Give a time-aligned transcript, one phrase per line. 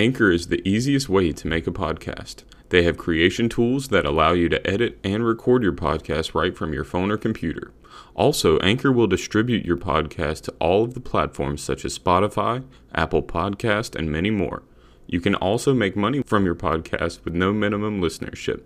[0.00, 2.44] Anchor is the easiest way to make a podcast.
[2.70, 6.72] They have creation tools that allow you to edit and record your podcast right from
[6.72, 7.70] your phone or computer.
[8.14, 13.22] Also, Anchor will distribute your podcast to all of the platforms such as Spotify, Apple
[13.22, 14.62] Podcast, and many more.
[15.06, 18.62] You can also make money from your podcast with no minimum listenership.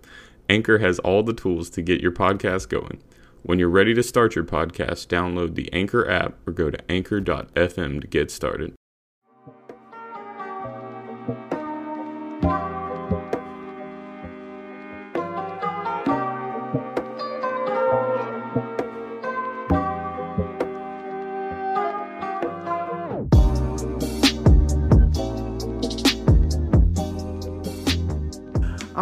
[0.47, 3.03] Anchor has all the tools to get your podcast going.
[3.43, 7.99] When you're ready to start your podcast, download the Anchor app or go to anchor.fm
[7.99, 8.73] to get started.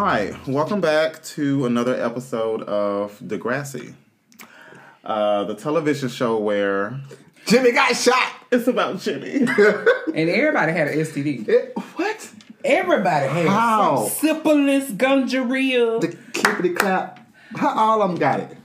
[0.04, 3.94] All right, welcome back to another episode of Degrassi,
[5.06, 7.00] uh, the television show where
[7.46, 8.34] Jimmy got shot.
[8.52, 9.48] it's about Jimmy.
[10.14, 11.48] And everybody had an STD.
[11.48, 12.30] Eh, what?
[12.66, 14.08] Everybody had How?
[14.08, 16.00] some syphilis, gonorrhea.
[16.00, 17.26] The clippity clap.
[17.56, 18.58] How all of them got it?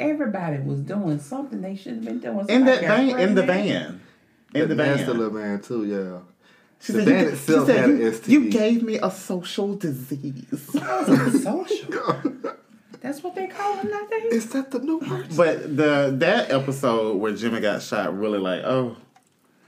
[0.00, 2.46] Everybody was doing something they shouldn't have been doing.
[2.48, 4.00] in that Somebody van, in the pregnant.
[4.52, 5.16] van, in the That's the van.
[5.16, 5.84] little man too.
[5.84, 6.31] Yeah.
[6.82, 8.28] She the said, van you, itself she said had you, an STD.
[8.28, 10.70] you gave me a social disease.
[11.42, 12.20] Social.
[13.00, 14.32] That's what they call it nowadays.
[14.32, 15.26] Is that the new word?
[15.36, 18.96] but the that episode where Jimmy got shot really like, oh,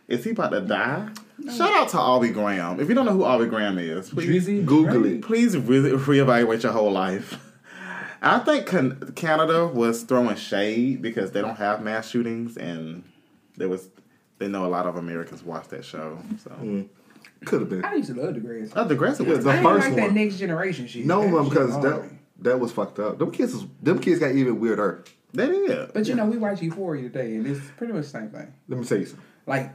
[0.08, 1.08] is he about to die?
[1.56, 2.78] Shout out to Aubrey Graham.
[2.80, 5.22] If you don't know who Aubrey Graham is, please Drizzy, Google it.
[5.22, 7.38] please really reevaluate your whole life.
[8.22, 13.02] I think can- Canada was throwing shade because they don't have mass shootings, and
[13.56, 13.88] there was
[14.38, 16.18] they know a lot of Americans watch that show.
[16.42, 16.88] So mm.
[17.44, 17.84] Could have been.
[17.84, 18.70] I used to love the grass.
[18.74, 21.06] oh, the grass Yeah, was the I ain't first like that next generation shit.
[21.06, 22.10] No That one shit because that
[22.40, 23.18] that was fucked up.
[23.18, 25.04] Them kids was them kids got even weirder.
[25.32, 25.92] they did.
[25.92, 28.52] But you know, we watch Euphoria today, and it's pretty much the same thing.
[28.68, 29.24] Let me tell you something.
[29.46, 29.70] Like,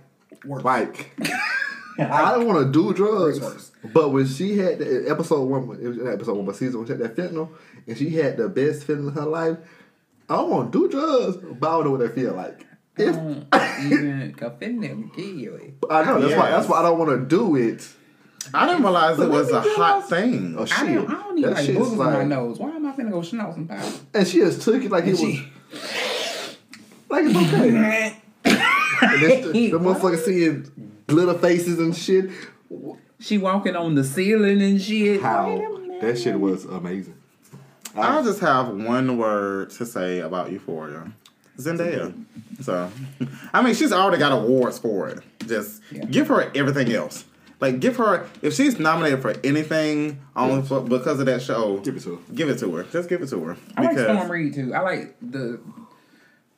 [0.46, 0.64] work.
[0.64, 1.12] Like
[2.00, 3.72] I don't want to do drugs, Worse.
[3.94, 6.88] but when she had the, episode one, it was not episode one, but season one,
[6.88, 7.50] she had that fentanyl,
[7.88, 9.58] and she had the best feeling in her life.
[10.30, 12.66] I don't want to do drugs, but I don't know what that feel like.
[13.00, 13.16] If,
[13.92, 15.60] Even fentanyl will kill.
[15.90, 17.88] I know that's why that's why I don't want to do it.
[18.54, 20.56] I didn't realize it was a hot thing.
[20.58, 20.78] Oh shit.
[20.80, 20.96] I shit!
[20.96, 22.60] don't, I don't need That like shit's boogers in my nose.
[22.60, 23.92] Why am I finna go schnoz some powder?
[24.14, 25.48] And she just took it like it And was she,
[27.10, 28.18] like it's okay.
[29.02, 32.32] and this, the, the motherfucker seeing glitter faces and shit.
[33.20, 35.22] she walking on the ceiling and shit.
[35.22, 36.02] How Wait a minute.
[36.02, 37.16] that shit was amazing.
[37.96, 41.12] I just have one word to say about Euphoria.
[41.60, 42.14] Zendaya.
[42.62, 42.90] So,
[43.54, 45.20] I mean, she's already got awards for it.
[45.46, 46.06] Just Yeah.
[46.06, 47.26] give her everything else.
[47.62, 51.78] Like, give her if she's nominated for anything only for, because of that show.
[51.80, 52.22] Give it to her.
[52.34, 52.84] Give it to her.
[52.84, 53.58] Just give it to her.
[53.78, 54.74] I like Storm Reid too.
[54.74, 55.60] I like the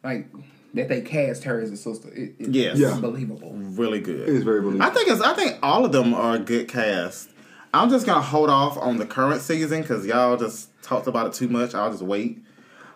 [0.04, 0.28] like
[0.74, 2.10] that they cast her as a sister.
[2.10, 2.78] It, it's Yes.
[2.78, 2.90] Yeah.
[2.94, 3.52] unbelievable.
[3.54, 4.22] really good.
[4.22, 4.86] It is very believable.
[4.86, 5.22] I think it's.
[5.22, 7.30] I think all of them are a good cast.
[7.74, 11.34] I'm just gonna hold off on the current season because y'all just talked about it
[11.34, 11.74] too much.
[11.74, 12.40] I'll just wait.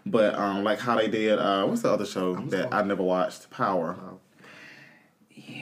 [0.05, 1.39] But um, like how they did.
[1.39, 3.49] Uh, what's the other show that I never watched?
[3.49, 3.95] Power.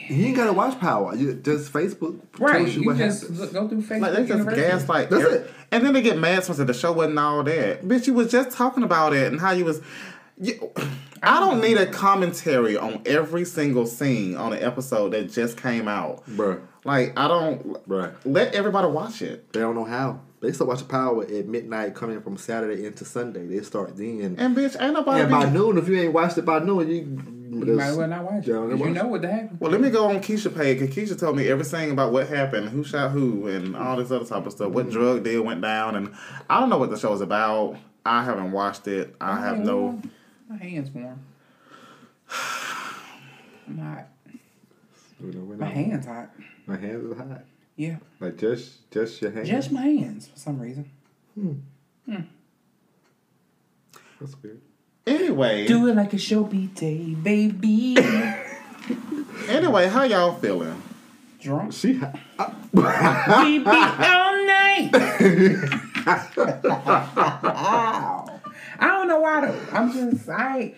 [0.07, 1.15] You ain't gotta watch Power.
[1.15, 2.57] You just Facebook Right.
[2.57, 3.39] tells you You what just happens.
[3.39, 4.01] look, go through Facebook.
[4.01, 5.09] Like they just gaslight.
[5.09, 5.51] That's every- it.
[5.71, 7.83] And then they get mad since the show wasn't all that.
[7.83, 9.81] Bitch, you was just talking about it and how you was.
[10.39, 10.71] You,
[11.23, 15.87] I don't need a commentary on every single scene on an episode that just came
[15.87, 16.25] out.
[16.29, 16.59] Bruh.
[16.83, 17.87] Like I don't.
[17.87, 18.13] Bruh.
[18.25, 19.51] Let everybody watch it.
[19.53, 20.19] They don't know how.
[20.43, 23.47] They start watching Power at midnight, coming from Saturday into Sunday.
[23.47, 24.35] They start then.
[24.37, 25.21] And bitch, ain't nobody.
[25.21, 27.95] And by be- noon, if you ain't watched it by noon, you You might as
[27.97, 28.47] well not watch it.
[28.47, 29.57] Yeah, 'cause watch you know what happened.
[29.61, 32.69] Well, let me go on Keisha page because Keisha told me everything about what happened,
[32.69, 34.73] who shot who, and all this other type of stuff.
[34.73, 34.99] What mm-hmm.
[34.99, 36.13] drug deal went down, and
[36.49, 37.77] I don't know what the show is about.
[38.05, 39.15] I haven't watched it.
[39.21, 40.01] I have no.
[40.49, 41.19] My hands warm.
[43.69, 44.07] I'm hot.
[45.23, 46.31] You know, when My I- hands hot.
[46.65, 47.45] My hands are hot.
[47.75, 47.97] Yeah.
[48.19, 49.49] Like just just your hands.
[49.49, 50.89] Just my hands for some reason.
[51.35, 51.53] Hmm.
[54.19, 54.61] That's weird.
[55.05, 57.97] Anyway, Do it like a show beat day, baby.
[59.49, 60.81] anyway, how y'all feeling?
[61.41, 61.73] Drunk.
[61.73, 62.15] She hot.
[62.73, 64.89] We beat all night.
[68.79, 69.59] I don't know why though.
[69.71, 70.75] I'm just I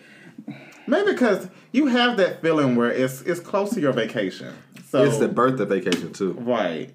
[0.88, 4.54] Maybe because you have that feeling where it's it's close to your vacation.
[4.96, 6.32] So It's the birthday vacation too.
[6.40, 6.90] right.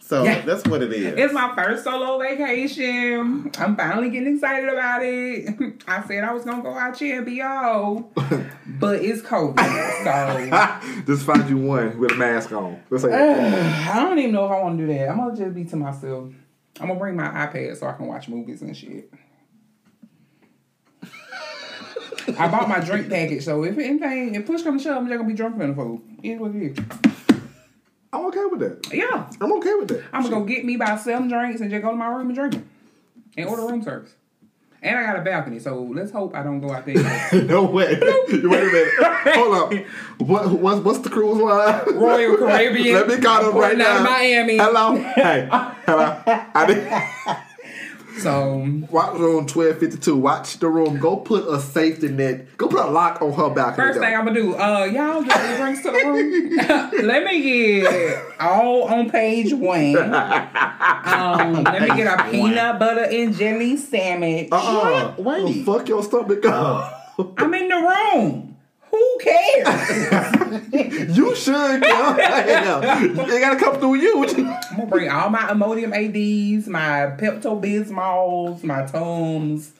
[0.00, 0.42] So Yeah.
[0.42, 1.14] that's what it is.
[1.16, 3.50] It's my first solo vacation.
[3.58, 5.82] I'm finally getting excited about it.
[5.88, 8.12] I said I was gonna go out here and be all,
[8.66, 12.82] but it's COVID, so Just find you one with a mask on.
[12.90, 13.12] Let's say
[13.90, 15.08] I don't even know if I want to do that.
[15.08, 16.32] I'm gonna just be to myself.
[16.80, 19.10] I'm gonna bring my iPad so I can watch movies and shit.
[22.38, 25.16] I bought my drink package, so if anything, if push comes to shove, I'm just
[25.18, 26.02] gonna be drunk in the food.
[26.22, 26.78] It is what it is.
[28.14, 28.94] I'm okay with that.
[28.94, 30.04] Yeah, I'm okay with that.
[30.12, 32.34] I'm gonna go get me by seven drinks and just go to my room and
[32.34, 32.68] drink them,
[33.36, 34.14] and order room service.
[34.82, 36.94] And I got a balcony, so let's hope I don't go out there.
[37.44, 37.98] no way.
[37.98, 38.92] Wait a minute.
[39.34, 39.72] Hold up.
[40.18, 41.96] What, what's, what's the cruise line?
[41.96, 42.94] Royal Caribbean.
[42.94, 44.02] Let me call them right now.
[44.02, 44.58] Miami.
[44.58, 44.94] Hello.
[44.94, 45.48] Hey.
[45.50, 46.22] Hello.
[46.26, 47.44] I did.
[48.18, 50.16] So Watch room twelve fifty two.
[50.16, 50.98] Watch the room.
[50.98, 52.56] Go put a safety net.
[52.56, 53.88] Go put a lock on her balcony.
[53.88, 57.02] First thing I'm gonna do, uh, y'all get the drinks to the room.
[57.06, 59.96] let me get all on page one.
[59.96, 64.48] Um, let me get a peanut butter and jelly sandwich.
[64.52, 65.14] Uh-uh.
[65.18, 65.64] Wait.
[65.64, 67.14] Fuck your stomach up.
[67.38, 68.53] I'm in the room.
[68.94, 70.66] Who cares?
[71.16, 72.16] you should come.
[73.26, 74.24] They gotta come through you.
[74.28, 79.72] I'm gonna bring all my Imodium ADs, my Pepto Bismols, my Tums.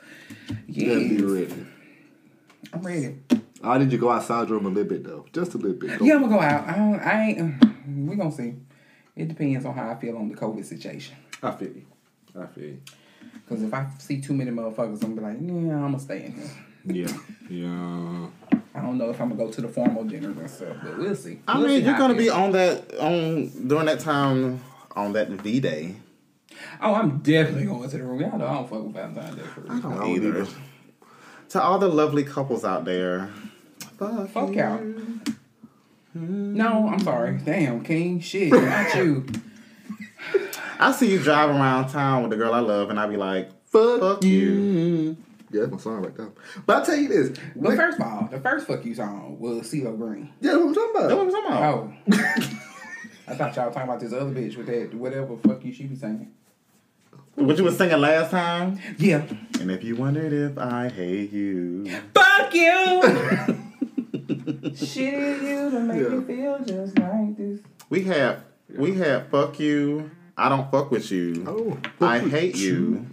[0.67, 1.67] Yeah, be ready.
[2.73, 3.17] I'm ready.
[3.63, 5.79] I need you to go outside the room a little bit though, just a little
[5.79, 5.99] bit.
[5.99, 6.69] Go- Yeah, I'm gonna go out.
[6.69, 7.65] I, don't, I ain't.
[8.09, 8.55] We gonna see.
[9.15, 11.15] It depends on how I feel on the COVID situation.
[11.43, 11.87] I feel you.
[12.39, 12.81] I feel you.
[13.49, 16.25] Cause if I see too many motherfuckers, I'm gonna be like, yeah, I'm gonna stay
[16.27, 16.51] in here.
[16.87, 17.17] Yeah.
[17.49, 18.61] Yeah.
[18.75, 21.15] I don't know if I'm gonna go to the formal dinners and stuff, but we'll
[21.15, 21.39] see.
[21.47, 24.61] I We'll mean, see you're gonna be on that on during that time
[24.97, 25.95] on that V Day.
[26.81, 28.21] Oh, I'm definitely going to the room.
[28.21, 29.73] Y'all know I don't fuck with Valentine's Day for real.
[29.73, 30.39] I don't don't either.
[30.41, 30.51] either.
[31.51, 33.31] To all the lovely couples out there,
[33.99, 34.57] fuck, Fuck you.
[34.57, 34.81] y'all.
[36.15, 37.39] No, I'm sorry.
[37.45, 38.21] Damn, King.
[38.21, 39.27] Shit, not you.
[40.81, 43.51] I see you drive around town with the girl I love, and I be like,
[43.67, 44.31] Fuck, Fuck you.
[44.41, 45.17] you.
[45.55, 46.31] Yeah, that's my song right there.
[46.67, 47.31] But I'll tell you this.
[47.55, 50.31] But when- first of all, the first fuck you song was CeeLo Green.
[50.41, 51.27] yeah, that's what I'm talking "That's about.
[51.27, 52.61] what I'm talking about." Oh.
[53.29, 55.95] I thought y'all talking about this other bitch with that whatever fuck you she be
[55.97, 56.31] saying.
[57.37, 58.79] What you was singing last time?
[58.99, 59.25] Yeah.
[59.61, 63.03] And if you wondered if I hate you, Fuck you!
[64.75, 66.09] Shit you to make Yeah.
[66.09, 67.61] me feel just like this.
[67.91, 68.45] we have
[68.77, 70.11] we have fuck you.
[70.37, 71.45] I don't fuck with you.
[71.47, 73.07] Oh, I fuck with hate you.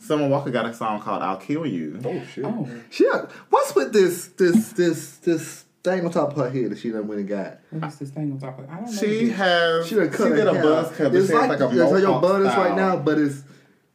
[0.00, 2.44] Summer Walker got a song called "I'll Kill You." Oh shit.
[2.44, 2.68] Oh.
[2.90, 3.12] Shit.
[3.50, 7.06] What's with this this this this thing on top of her head that she done
[7.06, 7.58] went and got?
[7.70, 8.92] What is this thing on top of I don't know.
[8.92, 9.36] She this.
[9.36, 10.62] has She she, done cut did her a hair.
[10.62, 11.12] buzz cut.
[11.12, 12.96] but It's she has like, like a yeah, so your mohawk bun is right now,
[12.96, 13.42] but it's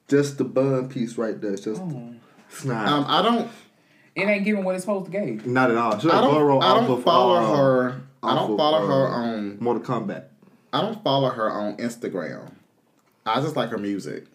[0.08, 1.54] just the bun piece right there.
[1.54, 2.14] It's just Oh.
[2.50, 2.88] snide.
[2.88, 3.50] Um, I don't.
[4.16, 5.46] It ain't giving what it's supposed to give.
[5.46, 6.00] Not at all.
[6.00, 6.64] She I like Burrow don't.
[6.64, 8.02] I don't of, follow uh, her.
[8.24, 9.58] I don't follow uh, her on.
[9.60, 10.26] Mortal Kombat.
[10.72, 12.52] I don't follow her on Instagram.
[13.26, 14.26] I just like her music.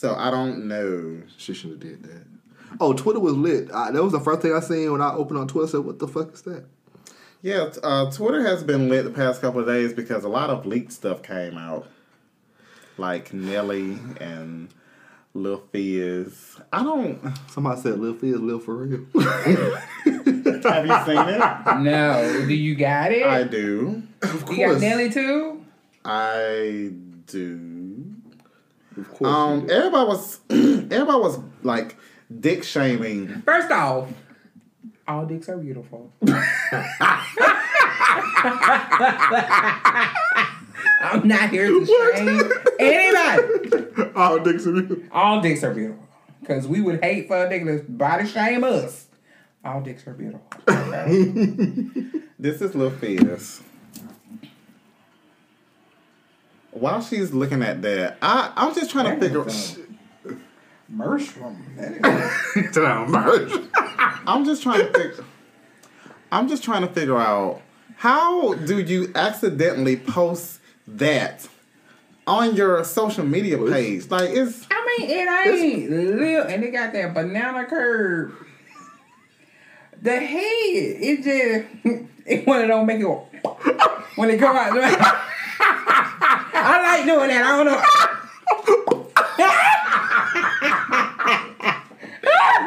[0.00, 1.20] So I don't know.
[1.36, 2.24] She should have did that.
[2.80, 3.70] Oh, Twitter was lit.
[3.70, 5.66] I, that was the first thing I seen when I opened on Twitter.
[5.66, 6.64] I said, "What the fuck is that?"
[7.42, 10.64] Yeah, uh, Twitter has been lit the past couple of days because a lot of
[10.64, 11.86] leaked stuff came out,
[12.96, 14.70] like Nelly and
[15.34, 16.58] Lil Fizz.
[16.72, 17.20] I don't.
[17.50, 19.04] Somebody said, "Lil Fizz, Lil for real."
[20.62, 21.78] Have you seen it?
[21.80, 22.46] No.
[22.48, 23.26] Do you got it?
[23.26, 24.02] I do.
[24.22, 25.62] of you got Nelly too?
[26.06, 26.90] I
[27.26, 27.69] do.
[29.00, 29.30] Of course.
[29.30, 31.96] Um, everybody was everybody was like
[32.40, 33.42] dick shaming.
[33.42, 34.08] First off,
[35.08, 36.12] all dicks are beautiful.
[41.02, 44.12] I'm not here to shame anybody.
[44.14, 45.08] Oh, Dixon.
[45.12, 46.06] All dicks are beautiful.
[46.40, 49.06] Because we would hate for a nigga to body shame us.
[49.64, 50.46] All dicks are beautiful.
[50.68, 51.86] Okay?
[52.40, 53.60] This is Lil Fizz.
[56.72, 59.44] While she's looking at that, I I'm just trying to figure.
[60.92, 61.56] Mershram.
[61.76, 61.92] That
[62.56, 62.76] is-
[63.08, 63.68] merch.
[64.26, 65.24] I'm just trying to figure.
[66.32, 67.62] I'm just trying to figure out
[67.96, 71.48] how do you accidentally post that
[72.26, 74.10] on your social media page?
[74.10, 78.34] Like it's I mean, it ain't little, and it got that banana curve.
[80.02, 83.06] The head, it just it one of don't make it
[84.16, 84.72] when it come out.
[86.52, 87.44] I like doing that.
[87.44, 87.82] I don't know.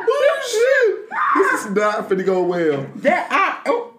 [0.10, 1.10] oh shit!
[1.36, 2.86] This is not finna go well.
[2.96, 3.94] That I oh,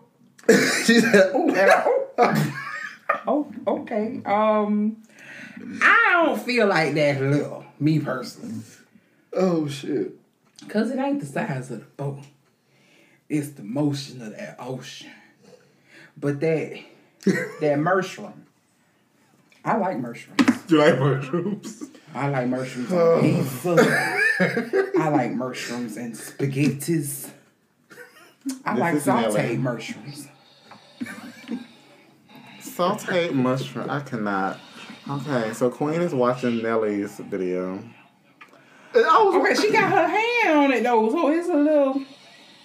[0.84, 2.52] she said, "Oh, I,
[3.26, 4.22] oh, oh, okay.
[4.24, 5.02] Um,
[5.82, 7.64] I don't feel like that little.
[7.78, 8.62] Me personally.
[9.32, 10.12] oh shit."
[10.68, 12.20] Cause it ain't the size of the boat.
[13.28, 15.10] It's the motion of that ocean.
[16.16, 16.78] But that
[17.60, 18.43] that mushroom.
[19.64, 20.62] I like mushrooms.
[20.66, 21.84] Do you like mushrooms?
[22.14, 23.20] I like mushrooms on oh.
[23.22, 24.20] pizza.
[24.98, 27.30] I like mushrooms and spaghettis.
[28.64, 30.28] I This like sauteed mushrooms.
[32.60, 33.88] sauteed mushroom.
[33.88, 34.58] I cannot.
[35.08, 37.82] Okay, so Queen is watching Nelly's video.
[38.94, 42.02] Was Okay, she got her hand on it though, so it's a little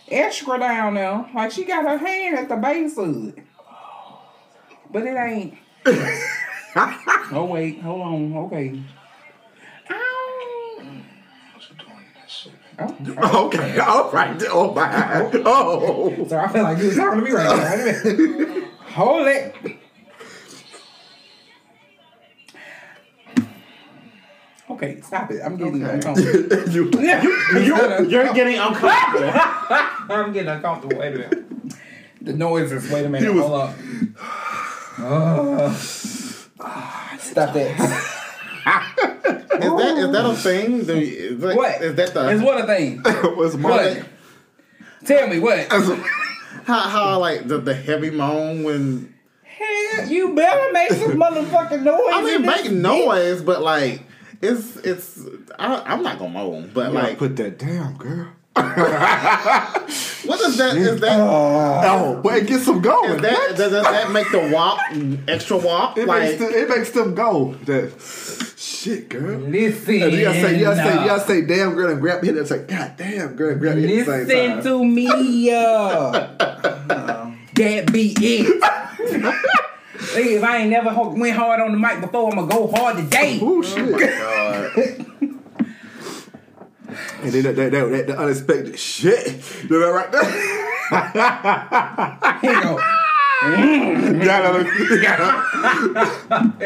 [0.09, 1.29] extra down there.
[1.33, 3.43] Like she got her hand at the base of it.
[4.91, 5.57] But it ain't.
[7.31, 8.37] oh wait, hold on.
[8.45, 8.79] Okay.
[9.91, 10.81] Ow.
[13.21, 13.77] Oh, okay.
[13.79, 14.41] All right.
[14.49, 14.83] Oh my.
[14.89, 15.41] God.
[15.45, 16.25] Oh.
[16.27, 17.71] Sorry, I feel like you was talking to me right now.
[17.75, 18.63] Wait a minute.
[18.79, 19.55] Hold it.
[24.69, 25.41] Okay, stop it.
[25.43, 25.93] I'm getting Okay.
[25.95, 26.69] uncomfortable.
[26.71, 29.31] you, You're getting uncomfortable.
[30.09, 30.97] I'm getting uncomfortable.
[30.99, 31.45] Wait a minute.
[32.21, 32.89] The noises.
[32.91, 33.33] Wait a minute.
[33.33, 33.75] Was- Hold up.
[35.01, 35.73] Uh,
[37.31, 38.15] stop that.
[39.59, 40.85] Is that is that a thing?
[40.85, 41.81] Do you, is that, What?
[41.81, 43.01] is that the Is what a thing?
[43.35, 44.05] was my What?
[45.05, 45.67] Tell me what?
[46.65, 51.99] how, how like the, the heavy moan when Hell, you better make some motherfucking noise.
[52.13, 54.03] I mean in this make noise, but like
[54.41, 55.19] it's it's
[55.57, 58.27] I, I'm not gonna moan, but like like put that down, girl.
[60.25, 60.75] What is that?
[60.77, 63.21] Is that Oh, but it gets them going.
[63.21, 64.79] that does, does that make the walk
[65.27, 65.97] extra walk?
[65.97, 67.53] it, like makes them, it makes them go.
[67.65, 69.39] That shit, girl.
[69.39, 70.01] Listen.
[70.03, 72.33] And you gotta say, you gotta say, you gotta say, damn girl, and grab your
[72.33, 74.63] head and say, God damn girl, and grab your head at the Listen same time.
[74.63, 75.51] to me.
[75.51, 76.09] Uh,
[77.55, 78.63] that be it.
[80.13, 82.97] Hey, if I ain't never went hard on the mic before, I'm gonna go hard
[82.97, 83.39] today.
[83.41, 83.91] Oh shit!
[83.99, 85.05] God.
[87.21, 89.27] And then that, that, that, that, the unexpected shit.
[89.63, 90.65] You know that right there?
[92.41, 92.79] You go.
[93.41, 94.63] you gotta,
[95.01, 96.59] gotta,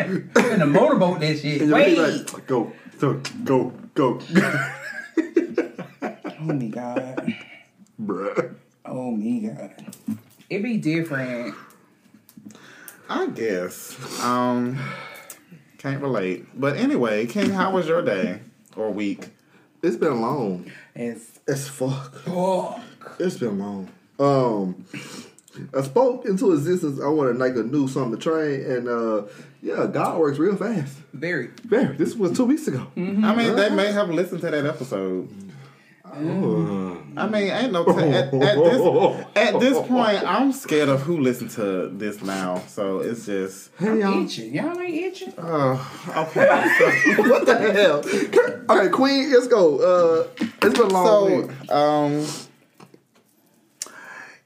[0.54, 1.62] in the motorboat that shit.
[1.62, 1.98] and Wait.
[1.98, 4.20] like, go, go, go, go,
[6.40, 7.34] oh me God.
[8.02, 8.56] bruh.
[8.86, 9.74] Oh me God.
[10.50, 11.56] it'd be different.
[13.10, 13.96] I guess.
[14.24, 14.80] Um
[15.78, 16.46] can't relate.
[16.60, 18.40] But anyway, King, how was your day
[18.76, 19.30] or week?
[19.84, 20.72] It's been long.
[20.96, 22.16] It's It's fuck.
[22.22, 22.80] fuck.
[23.20, 23.90] It's been long.
[24.18, 24.86] Um,
[25.78, 27.00] I spoke into existence.
[27.02, 29.24] I wanted like a new something to train, and uh,
[29.62, 30.96] yeah, God works real fast.
[31.14, 31.50] Very.
[31.66, 31.96] Very.
[31.98, 32.88] This was two weeks ago.
[32.96, 35.30] I mean, they may have listened to that episode.
[36.16, 40.24] I mean, ain't no t- at, at this at this point.
[40.24, 42.62] I'm scared of who listen to this now.
[42.68, 44.24] So it's just Hey y'all.
[44.24, 44.54] Itching.
[44.54, 45.34] Y'all ain't itching?
[45.38, 45.84] uh,
[46.16, 46.76] okay.
[46.78, 48.66] So, what the hell?
[48.70, 49.80] All right, Queen, let's go.
[49.80, 50.28] Uh,
[50.62, 51.72] it's been a long so week.
[51.72, 52.26] um,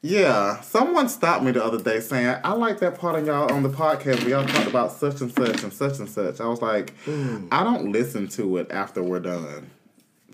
[0.01, 0.61] yeah.
[0.61, 3.69] Someone stopped me the other day saying, "I like that part of y'all on the
[3.69, 6.93] podcast where y'all talked about such and such and such and such." I was like,
[7.51, 9.69] I don't listen to it after we're done.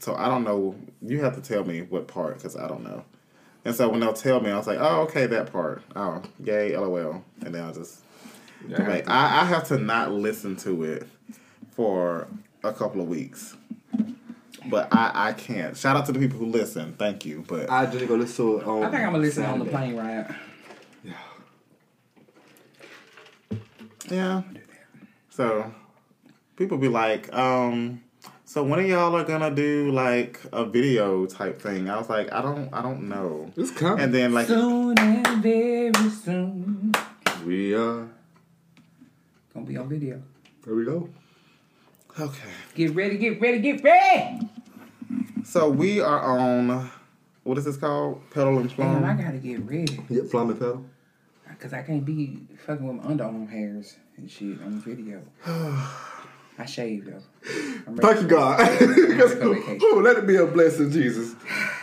[0.04, 0.76] So I don't know.
[1.02, 3.06] You have to tell me what part because I don't know.
[3.64, 5.82] And so when they'll tell me, I was like, "Oh, okay, that part.
[5.96, 8.02] Oh, yay, lol." And then I'll just
[8.68, 11.08] like I, I have to not listen to it
[11.72, 12.28] for
[12.66, 13.56] a couple of weeks.
[14.66, 15.78] But I, I can't.
[15.78, 16.96] Shout out to the people who listen.
[16.96, 17.46] Thank you.
[17.48, 19.66] But I just go listen to it on I think I'm gonna listen on the
[19.66, 20.36] plane ride.
[21.02, 21.14] Yeah.
[24.10, 24.42] Yeah.
[25.30, 25.74] So
[26.58, 28.04] people be like, um,
[28.54, 31.90] so when are y'all are gonna do like a video type thing?
[31.90, 33.52] I was like, I don't I don't know.
[33.58, 34.04] It's coming.
[34.04, 36.92] And then like Soon and very soon.
[37.48, 38.08] we are.
[39.56, 40.22] Gonna be on video.
[40.64, 41.10] There we go.
[42.20, 42.50] Okay.
[42.76, 44.48] Get ready, get ready, get ready!
[45.44, 46.92] So we are on
[47.42, 48.22] what is this called?
[48.30, 50.00] Pedal and Damn, I gotta get ready.
[50.10, 50.86] Yep, plumbing pedal.
[51.60, 55.24] Cause I can't be fucking with my underarm hairs and shit on video.
[56.58, 57.22] I shave though.
[57.88, 58.60] I'm Thank you, God.
[58.60, 58.94] ready for
[59.54, 59.80] vacation.
[59.82, 61.36] oh, let it be a blessing, Jesus.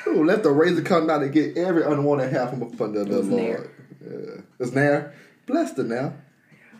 [0.06, 3.18] Ooh, let the razor come down and get every unwanted hair from, from the, the
[3.18, 3.40] It's Lord.
[3.42, 3.70] Nair.
[4.08, 4.40] Yeah.
[4.58, 5.14] It's Nair.
[5.46, 6.14] Blessed her now.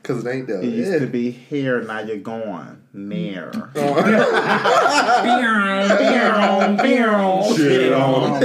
[0.02, 0.62] Because it ain't there.
[0.62, 0.99] It used Yeah.
[1.00, 2.85] to be here, now you're gone.
[2.94, 3.50] Near.
[3.76, 3.94] Oh.
[7.56, 8.42] Shit on.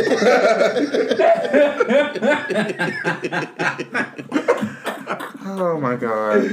[5.47, 6.43] Oh my god.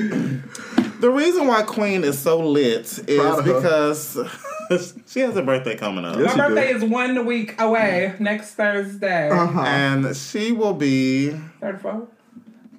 [1.02, 3.54] The reason why Queen is so lit is Proud of her.
[3.54, 6.16] because she has a birthday coming up.
[6.16, 6.36] Yes.
[6.36, 6.54] My she do.
[6.54, 9.28] birthday is one week away next Thursday.
[9.28, 9.60] Uh-huh.
[9.62, 11.30] And she will be
[11.60, 12.06] 34.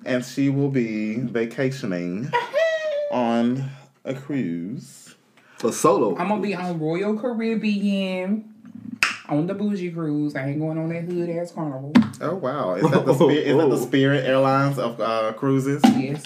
[0.06, 2.32] and she will be vacationing
[3.12, 3.70] on
[4.06, 5.15] a cruise.
[5.63, 6.15] A solo.
[6.18, 8.53] I'm gonna be on Royal Caribbean
[9.30, 10.36] on the bougie cruise.
[10.36, 11.94] I ain't going on that hood ass carnival.
[12.20, 12.74] Oh wow!
[12.75, 13.86] Is that the Spirit, is that the Oh.
[13.86, 15.82] Spirit Airlines of uh, cruises?
[15.96, 16.22] Yes.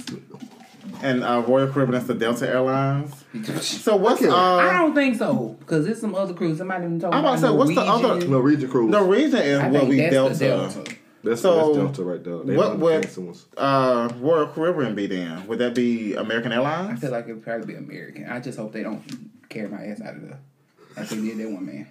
[1.02, 3.14] And uh, Royal Caribbean is the Delta Airlines.
[3.62, 4.32] So what's Okay.
[4.32, 4.74] I uh?
[4.80, 6.58] don't think so because there's some other cruise.
[6.58, 8.32] Somebody even told me I'm about to say, what's the other- Norwegian.
[8.32, 8.92] Norwegian cruise.
[8.92, 10.34] Norwegian is I what we that's Delta.
[10.34, 10.96] the Delta.
[11.24, 12.38] That's, So, that's Delta right there.
[12.44, 15.46] They what one of the would- Uh, Royal Caribbean be then?
[15.48, 16.98] Would that be American Airlines?
[16.98, 18.28] I feel like it'd probably be American.
[18.30, 19.04] I just hope they don't
[19.50, 20.40] carry my ass out of there.
[20.96, 21.88] Like they did that one man.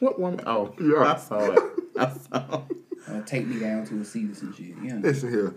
[0.00, 0.40] What one?
[0.46, 1.14] Oh, Yeah.
[1.14, 1.58] I saw it.
[1.98, 2.62] I saw.
[2.70, 2.76] it.
[3.06, 4.74] Uh, take me down to a seat and shit.
[4.82, 4.96] Yeah.
[4.96, 5.54] Listen here.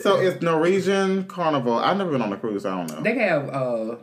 [0.00, 1.74] So it's Norwegian Carnival.
[1.74, 2.64] I've never been on a cruise.
[2.66, 3.02] I don't know.
[3.02, 3.96] They have uh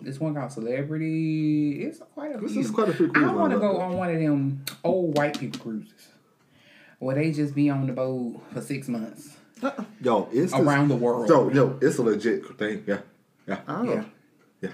[0.00, 1.82] this one called Celebrity.
[1.84, 2.60] It's quite a This few.
[2.62, 3.82] is quite a few I want to go there.
[3.86, 6.08] on one of them old white people cruises.
[7.00, 9.36] Where they just be on the boat for six months
[10.00, 11.28] Yo, it's this- around the world.
[11.28, 12.84] Yo, yo, it's a legit thing.
[12.86, 13.00] Yeah.
[13.46, 13.60] Yeah.
[13.68, 13.82] oh.
[13.84, 14.04] Yeah.
[14.60, 14.70] Yeah.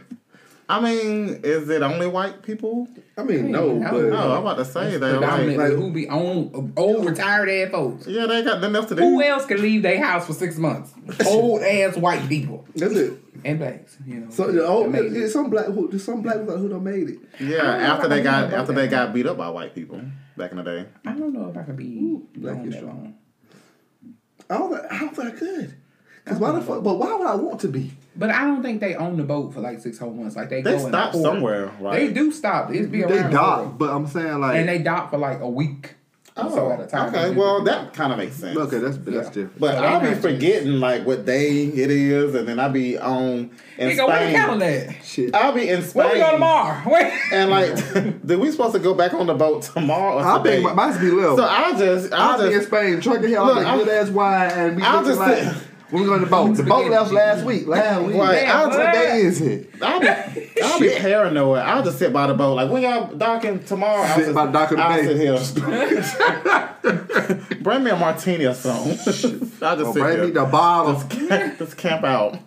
[0.67, 2.89] I mean, is it only white people?
[3.19, 6.09] I mean, no, Hey, but No, I'm about to say they're like, like- who be
[6.09, 8.07] on old retired ass folks.
[8.07, 9.03] yeah, they got nothing else to do.
[9.03, 10.93] Who else could leave their house for six months?
[11.27, 13.13] Old ass white people that's it.
[13.45, 13.99] and blacks.
[14.07, 14.31] You know.
[14.31, 15.31] So That made it, it.
[15.31, 17.19] some black who some black people who done made it.
[17.41, 19.75] Yeah, I don't know after they got after about they got beat up by white
[19.75, 20.01] people
[20.39, 20.87] back in the day.
[21.05, 22.97] I don't know if I could be black on that strong.
[23.03, 23.15] long.
[24.49, 25.75] I don't think I don't think I could.
[26.25, 26.83] Cause why the fuck?
[26.83, 27.93] But why would I want to be?
[28.17, 30.37] But I don't think they own the boat for like six whole months.
[30.37, 31.99] Like they, They go in stop somewhere, right?
[32.07, 32.71] They do stop.
[32.73, 33.79] It's be They around the dock, world.
[33.79, 35.95] but I'm saying like and they dock for like a week.
[36.37, 37.13] or so oh, at a time.
[37.15, 37.31] Oh, okay.
[37.35, 38.57] Well, that kind of makes sense.
[38.57, 39.23] okay, that's that's Yeah.
[39.33, 39.59] different.
[39.61, 42.71] But So I'll be not just- forgetting like what day it is, and then I'll
[42.71, 44.35] be on in Nigga, where the Spain.
[44.35, 44.95] calendar?
[45.03, 46.05] Shit, I'll be in Spain.
[46.05, 46.83] Where we go tomorrow?
[46.93, 47.13] Wait.
[47.33, 50.63] And like, do we supposed to go back on the boat tomorrow or I today?
[50.63, 51.37] think might be left.
[51.39, 54.09] so I'll just, I'll I'll be in Spain, trucking here, Look, all I'm- good ass
[54.11, 56.57] wine, and we I'll looking just like sit- when we go on the boat.
[56.57, 57.67] The boat left last week.
[57.67, 58.17] Last week.
[58.17, 58.79] Right, Damn, I'll what?
[58.79, 59.71] what day is it?
[59.83, 60.09] I'll be,
[60.63, 61.59] I'll be paranoid.
[61.61, 62.55] I'll just sit by the boat.
[62.55, 65.07] Like when y'all docking tomorrow, I'll Sit just, by the dock of the I'll bay.
[65.07, 65.39] sit here.
[67.63, 68.93] Bring me a martini or something.
[69.63, 70.25] I'll just Oh, sit bring here.
[70.27, 70.95] me the bottle.
[70.95, 72.39] just, camp, just camp out.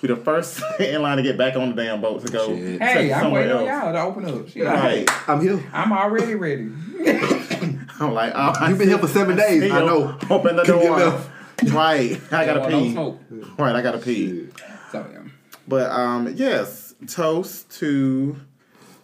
[0.00, 2.80] Be the first in line to get back on the damn boat to go Shit.
[2.80, 4.48] Hey, I'm somewhere waiting on y'all to open up.
[4.48, 4.64] Shit.
[4.64, 5.08] Right.
[5.28, 5.60] I'm here.
[5.72, 6.70] I'm already ready.
[8.00, 9.64] I'm like, oh, You've been see- here for seven days.
[9.72, 10.16] I know.
[10.30, 11.20] Open the Couldn't get door.
[11.62, 11.74] Enough.
[11.74, 12.20] Right.
[12.32, 12.92] I gotta Well, no pee.
[12.92, 13.20] smoke.
[13.58, 13.74] Right.
[13.74, 14.48] I gotta pee.
[14.92, 15.18] So yeah.
[15.66, 18.36] But um, yes, toast to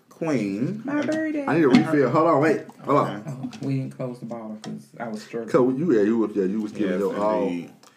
[0.09, 0.81] Queen.
[0.85, 1.45] My birthday.
[1.45, 2.11] I need a refill.
[2.11, 2.63] Hold on, wait.
[2.85, 3.51] Hold on.
[3.61, 5.51] Oh, we didn't close the bottle because I was struggling.
[5.51, 7.43] Cause you, yeah, you was, yeah, you was giving Yes, your all.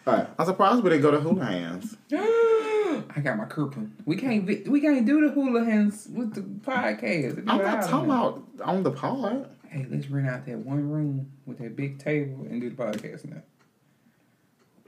[0.06, 0.26] All right.
[0.38, 1.96] I'm surprised we didn't go to Hula Hands.
[2.12, 3.94] I got my coupon.
[4.04, 7.38] We can't vi- we can't do the hula hands with the podcast.
[7.46, 9.48] I'm not talking about on the pod.
[9.68, 13.24] Hey, let's rent out that one room with that big table and do the podcast
[13.26, 13.42] now.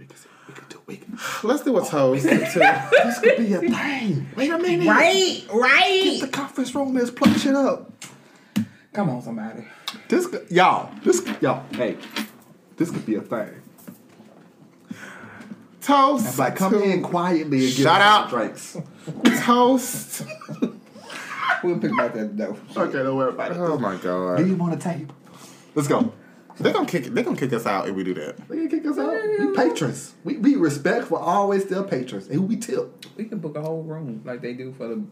[0.01, 0.17] We can,
[0.49, 1.19] we can do we can.
[1.43, 2.39] Let's do a oh, toast to
[3.05, 4.27] This could be a thing.
[4.35, 4.89] Wait a minute.
[4.89, 6.01] Right, Right.
[6.03, 6.19] Get right.
[6.23, 6.95] the conference room.
[6.95, 7.93] Let's plug shit up.
[8.95, 9.65] Come on, somebody.
[10.09, 11.97] This, could- y'all, this, y'all, hey,
[12.77, 13.51] this could be a thing.
[15.83, 16.27] toast.
[16.27, 18.31] It's like come to, in quietly and get Shout out.
[18.31, 18.77] some drinks.
[19.45, 20.23] Toast.
[21.63, 22.57] We'll pick about that though.
[22.75, 23.59] Okay, don't worry about it.
[23.59, 24.39] Oh my god.
[24.39, 24.49] Do god.
[24.49, 25.15] you want a table?
[25.75, 26.11] Let's go.
[26.61, 27.05] They're gonna kick.
[27.07, 28.37] They're gonna kick us out if we do that.
[28.49, 29.15] They gonna kick us out.
[29.39, 30.15] We patrons.
[30.25, 31.17] We be respectful.
[31.17, 32.27] Always still patrons.
[32.27, 33.07] And who we tip.
[33.17, 35.03] We can book a whole room like they do for the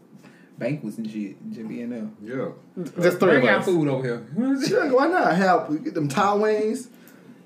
[0.57, 1.35] banquets and shit.
[1.51, 2.07] Just be in there.
[2.21, 2.51] Yeah.
[2.77, 3.01] Mm-hmm.
[3.01, 4.57] Just three Bring of out food over here.
[4.67, 5.35] Sure, why not?
[5.35, 6.89] Have get them Thai wings,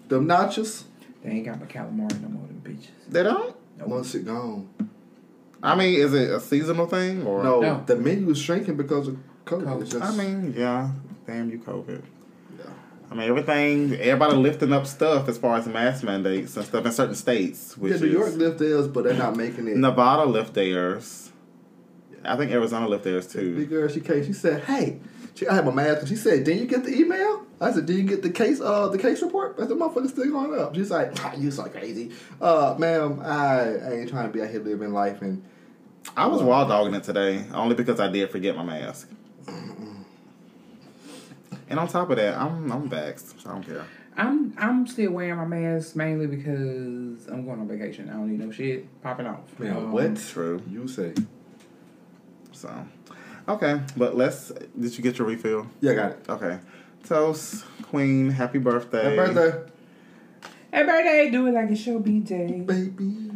[0.09, 0.83] them nachos.
[1.23, 2.89] they ain't got my calamari no more than bitches.
[3.09, 3.55] They don't.
[3.79, 4.69] One shit gone.
[5.61, 7.83] I mean, is it a seasonal thing or No, No.
[7.85, 9.63] the menu is shrinking because of COVID.
[9.63, 9.89] COVID.
[9.89, 10.89] Just, I mean, yeah.
[11.25, 12.01] Damn you, COVID.
[13.13, 13.93] I mean, everything.
[13.93, 17.77] Everybody lifting up stuff as far as mask mandates and stuff in certain states.
[17.77, 19.77] Which yeah, New York lift theirs, but they're not making it.
[19.77, 21.31] Nevada lift theirs.
[22.25, 23.65] I think Arizona lift theirs Big too.
[23.67, 24.25] girl, she came.
[24.25, 24.99] She said, "Hey,
[25.35, 27.85] she, I had my mask." And she said, "Did you get the email?" I said,
[27.85, 28.59] "Did you get the case?
[28.59, 31.65] Uh, the case report?" I said, "Motherfucker's still going up." She's like, ah, "You so
[31.65, 32.09] crazy,
[32.41, 33.21] uh, ma'am.
[33.23, 35.43] I, I ain't trying to be out here living life and."
[36.17, 39.09] I was wild dogging it today only because I did forget my mask.
[41.69, 43.41] And on top of that, I'm I'm vaxxed.
[43.41, 43.85] So I don't care.
[44.15, 48.09] I'm I'm still wearing my mask mainly because I'm going on vacation.
[48.09, 49.39] I don't need no shit popping off.
[49.59, 50.15] Yeah, Um, what?
[50.17, 50.61] True.
[50.69, 51.13] You say?
[52.51, 52.69] So,
[53.47, 54.51] okay, but let's.
[54.79, 55.67] Did you get your refill?
[55.81, 56.25] Yeah, I got it.
[56.29, 56.59] Okay.
[57.05, 58.29] Toast, Queen.
[58.29, 59.15] Happy birthday.
[59.15, 59.69] Happy birthday,
[60.71, 61.29] Happy birthday!
[61.31, 62.61] Do it like it's your birthday.
[62.61, 63.31] baby.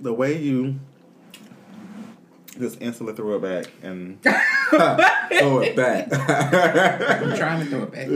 [0.00, 0.80] The way you
[2.58, 4.22] just instantly threw it back and
[4.72, 6.08] Throw it back.
[6.12, 8.08] I'm trying to throw it back.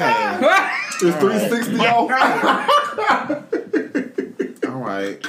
[0.00, 0.68] okay.
[1.04, 2.10] It's 360 off.
[4.68, 5.20] All right.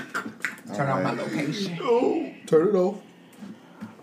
[0.76, 1.80] Turn on my location.
[1.82, 2.98] Oh, Turn it off.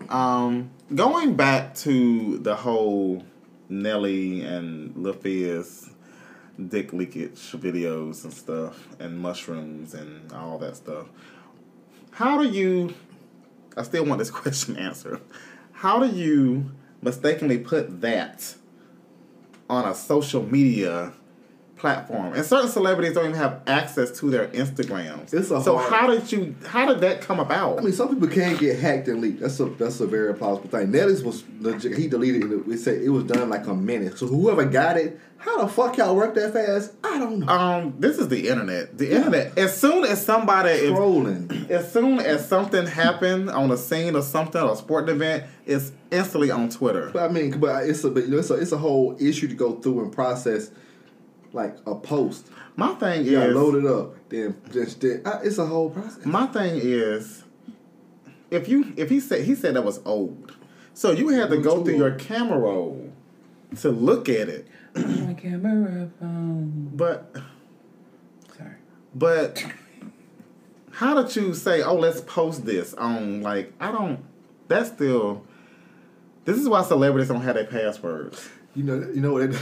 [0.09, 3.23] Um, going back to the whole
[3.69, 5.91] Nelly and Lil Fizz
[6.67, 11.07] dick leakage videos and stuff, and mushrooms and all that stuff.
[12.11, 12.93] How do you?
[13.77, 15.21] I still want this question answered.
[15.73, 18.55] How do you mistakenly put that
[19.69, 21.13] on a social media
[21.81, 22.33] platform?
[22.33, 25.33] And certain celebrities don't even have access to their Instagrams.
[25.33, 26.55] It's a so hard- how did you?
[26.65, 27.79] How did that come about?
[27.79, 29.41] I mean, some people can get hacked and leaked.
[29.41, 30.91] That's a that's a very plausible thing.
[30.91, 31.97] Nelly's was legit.
[31.97, 32.65] He deleted it.
[32.65, 34.17] We said it was done like a minute.
[34.17, 36.93] So whoever got it, how the fuck y'all work that fast?
[37.03, 37.47] I don't know.
[37.47, 38.97] Um, this is the internet.
[38.97, 39.57] The internet.
[39.57, 41.65] As soon as somebody, is, Trolling.
[41.69, 45.91] as soon as something happened on a scene or something or a sporting event, it's
[46.11, 47.09] instantly on Twitter.
[47.11, 49.47] But I mean, but it's a but, you know, it's a it's a whole issue
[49.47, 50.69] to go through and process,
[51.53, 52.47] like a post.
[52.75, 54.15] My thing You gotta is, load it up.
[54.29, 56.25] Then just then, uh, it's a whole process.
[56.25, 57.43] my thing is,
[58.49, 60.55] if you if he said he said that was old,
[60.93, 63.11] so you had to go Too through your camera roll
[63.79, 64.67] to look at it.
[64.95, 66.91] my camera phone.
[66.93, 67.35] But
[68.57, 68.75] Sorry.
[69.15, 69.63] but
[70.91, 74.19] how did you say, oh, let's post this on like I don't.
[74.67, 75.45] That's still.
[76.45, 78.49] This is why celebrities don't have their passwords.
[78.75, 79.43] You know, you know what?
[79.43, 79.55] It,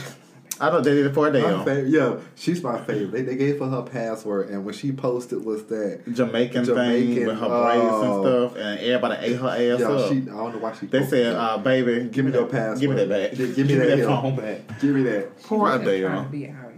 [0.62, 0.84] I don't.
[0.84, 1.88] They did it for a my damn.
[1.88, 3.12] yeah, she's my favorite.
[3.12, 7.40] They, they gave her her password, and when she posted was that Jamaican, thing with
[7.40, 8.50] her braids and oh.
[8.50, 10.12] stuff, and everybody ate her ass yeah, up.
[10.12, 10.18] she.
[10.18, 10.88] I don't know why she.
[10.88, 12.82] they said, uh, "Baby, Give me your password.
[12.82, 13.40] Give me that back.
[13.40, 15.44] Yeah, give me that that phone back." Give me that.
[15.44, 16.69] Poor Just trying to Adele.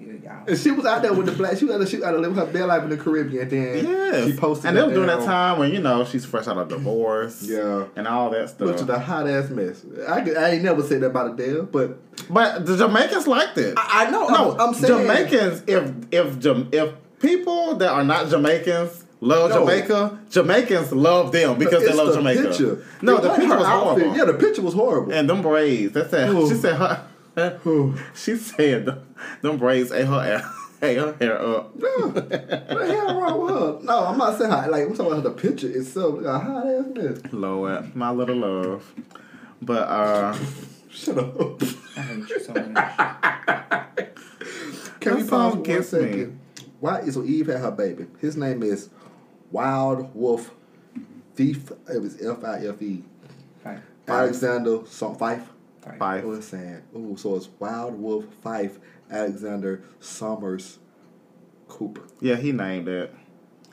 [0.48, 1.58] And she was out there with the black.
[1.58, 3.50] She was out there, she was out there living her best life in the Caribbean.
[3.50, 4.26] Then Yes.
[4.28, 4.66] she posted.
[4.70, 7.44] and that was during that time when you know she's fresh out of divorce.
[7.44, 7.86] Yeah.
[7.96, 8.68] and all that stuff.
[8.68, 9.84] Which is a hot ass mess.
[10.08, 11.98] I, I ain't never said that about Adele, but
[12.30, 13.74] But the Jamaicans liked it.
[13.78, 14.28] I, I know.
[14.28, 15.64] no, I'm, I'm saying Jamaicans.
[15.68, 19.60] If if if people that are not Jamaicans love No.
[19.60, 22.44] Jamaica, Jamaicans love them because they love the Jamaica.
[22.50, 22.86] Picture.
[23.04, 24.04] No, It the picture was outfit.
[24.08, 24.18] horrible.
[24.18, 25.14] Yeah, the picture was horrible.
[25.14, 25.94] And them braids.
[25.94, 26.50] That's that Ooh.
[26.50, 27.08] she said her.
[27.66, 27.96] Ooh.
[28.14, 30.44] she said them, them braids ate her hair,
[30.82, 31.76] ate her hair up.
[31.76, 33.80] what the hell wrong with her?
[33.86, 34.70] No, I'm not saying hot.
[34.70, 36.24] Like I'm talking about the picture itself.
[36.24, 37.34] A hot ass mess.
[37.34, 38.94] Lord, my little love.
[39.62, 40.38] But uh,
[40.90, 41.62] Shut up.
[41.96, 42.96] I hate you so much.
[45.00, 46.00] Can we pause song for one gets me.
[46.02, 46.40] second?
[46.80, 48.08] Why so Eve had her baby?
[48.20, 48.90] His name is
[49.52, 50.52] Wilde Wolf
[51.36, 51.72] Fife.
[51.94, 53.04] It was F I F E.
[54.08, 55.48] Alexander so- Fife.
[55.84, 55.98] Fine.
[56.00, 56.24] Fife.
[56.26, 56.84] Oh, it's sad.
[56.96, 60.80] Ooh, so it's Wilde Wolf Fife Alexander Summers
[61.68, 62.04] Cooper.
[62.20, 63.14] yeah, he named it.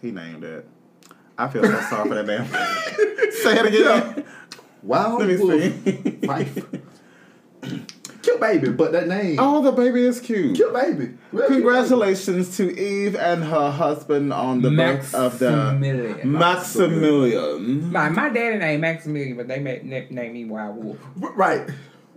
[0.01, 0.67] He named it.
[1.37, 2.47] I feel so sorry for that damn.
[3.33, 4.25] Say it again.
[4.83, 6.27] Wilde Let me Wolf see.
[6.27, 6.67] Fife.
[8.23, 9.37] Cute baby, but that name.
[9.41, 10.57] Oh, the baby is cute.
[10.57, 11.15] Cute baby.
[11.33, 16.23] Real cute Congratulations to Eve and her husband on the birth of the Maximillion.
[16.25, 17.91] Maximillion.
[17.91, 20.99] My, my daddy named Maximillion, but they made, na- named me Wilde Wolf.
[21.17, 21.69] Right.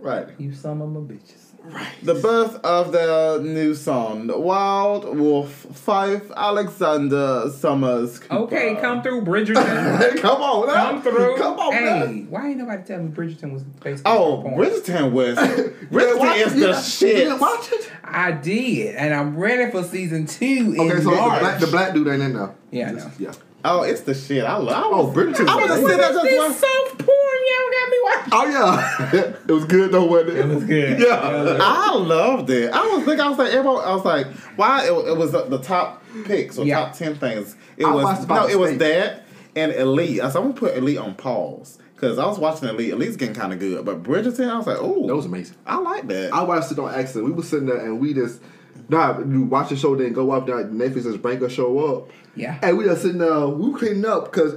[0.02, 0.28] Right.
[0.38, 1.38] You some of my bitches.
[1.64, 1.92] Right.
[2.02, 8.18] The birth of their new son, Wilde Wolf Fife Alexander Summers.
[8.18, 8.34] Cooper.
[8.34, 10.20] Okay, come through, Bridgerton.
[10.20, 10.90] Come on, now.
[10.90, 11.36] come through.
[11.36, 12.26] Come on, hey, man.
[12.30, 14.54] why ain't nobody telling me Bridgerton was basically Oh, porn?
[14.56, 15.38] Bridgerton was.
[15.92, 17.16] You Bridgerton watch- is you the not- You shit.
[17.16, 17.92] didn't watch it?
[18.02, 21.94] I did, and I'm ready for season two Okay, in so the black, the black
[21.94, 22.54] dude ain't in there.
[22.72, 23.10] Yeah, I know.
[23.20, 23.32] Yeah.
[23.64, 24.42] Oh, it's the shit.
[24.42, 24.84] I love.
[24.84, 25.46] Oh, Bridgerton.
[25.48, 26.54] I was just was sitting there just this watching.
[26.58, 28.32] soft porn y'all got me watching.
[28.32, 30.36] Oh yeah, it was good though, wasn't it?
[30.38, 30.98] It was good.
[31.06, 31.58] Yeah.
[31.60, 32.70] I loved it.
[32.72, 34.26] I was thinking, I was like, everyone, I was like,
[34.56, 34.84] why?
[34.86, 36.84] It, it was the, the top picks or Yeah.
[36.84, 37.56] top ten things.
[37.76, 39.24] It I was no, it was that
[39.56, 40.20] and Elite.
[40.20, 42.92] I said, I'm gonna put Elite on pause because I was watching Elite.
[42.92, 45.56] Elite's getting kind of good, but Bridgerton, I was like, oh, That was amazing.
[45.66, 46.32] I like that.
[46.32, 47.26] I watched it on accident.
[47.26, 48.40] We were sitting there and we just
[48.88, 50.64] nah, you watch the show, then go up there.
[50.64, 52.10] Netflix just bring a show up.
[52.34, 52.58] Yeah.
[52.62, 54.54] And we just sitting there, we were cleaning up because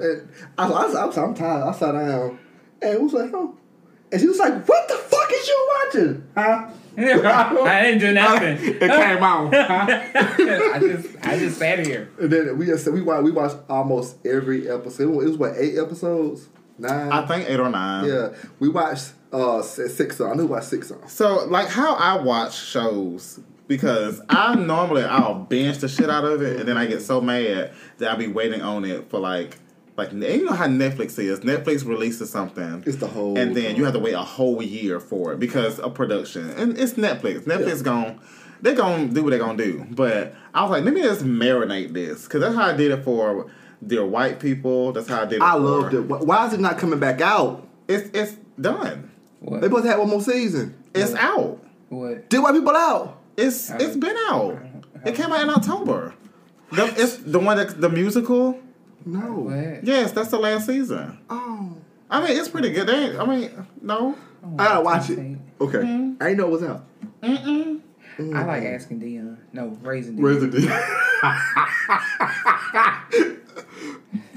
[0.58, 1.64] I, I, I, was- I'm tired.
[1.64, 2.40] I sat down
[2.82, 3.58] and we was like, oh.
[4.12, 6.70] And she was like, "What the fuck is you watching?" Huh?
[6.98, 8.58] I didn't do nothing.
[8.76, 9.54] It came out.
[9.54, 12.10] I just, I just sat here.
[12.20, 15.22] And then we just we watched we watched almost every episode.
[15.22, 16.48] It was what eight episodes.
[16.78, 17.12] nine.
[17.12, 18.08] I think eight or nine.
[18.08, 20.32] Yeah, we watched uh six songs.
[20.32, 21.12] I knew we watched six songs.
[21.12, 26.42] So, like, how I watch shows because I normally I'll binge the shit out of
[26.42, 29.58] it, and then I get so mad that I'll be waiting on it for like,
[29.98, 31.40] like and you know how Netflix is.
[31.42, 35.00] Netflix releases something, It's the whole and then you have to wait a whole year
[35.00, 37.42] for it because of production, and it's Netflix.
[37.42, 37.84] Netflix Yeah.
[37.84, 38.20] gon'
[38.62, 39.86] they're gonna do what they're gonna do.
[39.92, 43.04] But I was like, let me just marinate this because that's how I did it
[43.04, 43.48] for
[43.86, 44.92] Dear White People.
[44.92, 45.42] That's how I did it.
[45.42, 46.02] I for, loved it.
[46.02, 47.68] Why is it not coming back out?
[47.88, 49.12] It's it's done.
[49.40, 49.62] What?
[49.62, 50.76] They both to have one more season.
[50.94, 51.64] It's out.
[51.90, 52.30] what?
[52.30, 53.22] Did white people out?
[53.38, 54.58] It's it's been out.
[55.06, 56.14] It came out in October.
[56.72, 58.60] The, it's the one that the musical.
[59.06, 59.20] No.
[59.40, 59.84] What?
[59.84, 61.20] Yes, that's the last season.
[61.30, 61.76] Oh.
[62.10, 62.88] I mean, it's pretty good.
[62.88, 64.16] They, ain't- I mean, no.
[64.58, 65.38] I gotta watch it.
[65.60, 65.80] Okay.
[65.80, 66.86] I didn't know it was out.
[67.24, 69.38] I like asking Dion.
[69.54, 70.24] No, raising Dion.
[70.24, 70.86] Where's the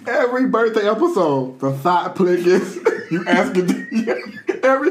[0.06, 2.76] Every birthday episode, the thought click is
[3.10, 3.68] you asking
[4.62, 4.90] every.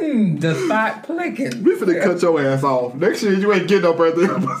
[0.00, 1.62] Mm, the thought clicking.
[1.62, 2.94] We finna cut your ass off.
[2.94, 4.56] Next year you ain't getting no birthday episode.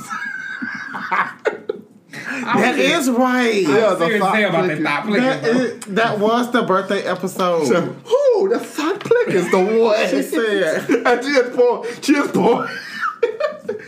[2.12, 3.62] That is right.
[3.62, 4.82] Yeah, the Serious thought about clicking.
[4.84, 5.22] that thought clicking.
[5.24, 5.50] That, bro.
[5.52, 7.66] is, that was the birthday episode.
[7.66, 8.48] Who?
[8.48, 10.08] The thought click is the one.
[10.08, 10.90] She said.
[11.06, 11.86] and she is poor.
[12.02, 12.68] She is poor.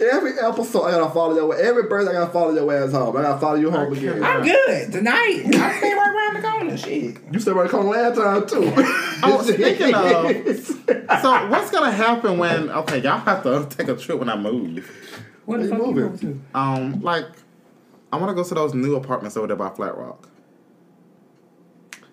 [0.00, 1.46] Every episode, I gotta follow your.
[1.46, 1.56] Way.
[1.62, 3.16] Every birthday, I gotta follow your ass home.
[3.16, 4.22] I gotta follow you home again.
[4.24, 5.42] I'm good tonight.
[5.54, 6.76] I stay right around the corner.
[6.76, 7.16] Shit.
[7.32, 8.72] You stayed right on last time too.
[9.26, 12.68] Oh, speaking of, so what's gonna happen when?
[12.70, 14.84] Okay, y'all have to take a trip when I move.
[15.46, 16.18] What the you fuck you moving?
[16.18, 16.40] to?
[16.58, 17.24] Um, like,
[18.14, 20.28] I want to go to those new apartments over there by Flat Rock.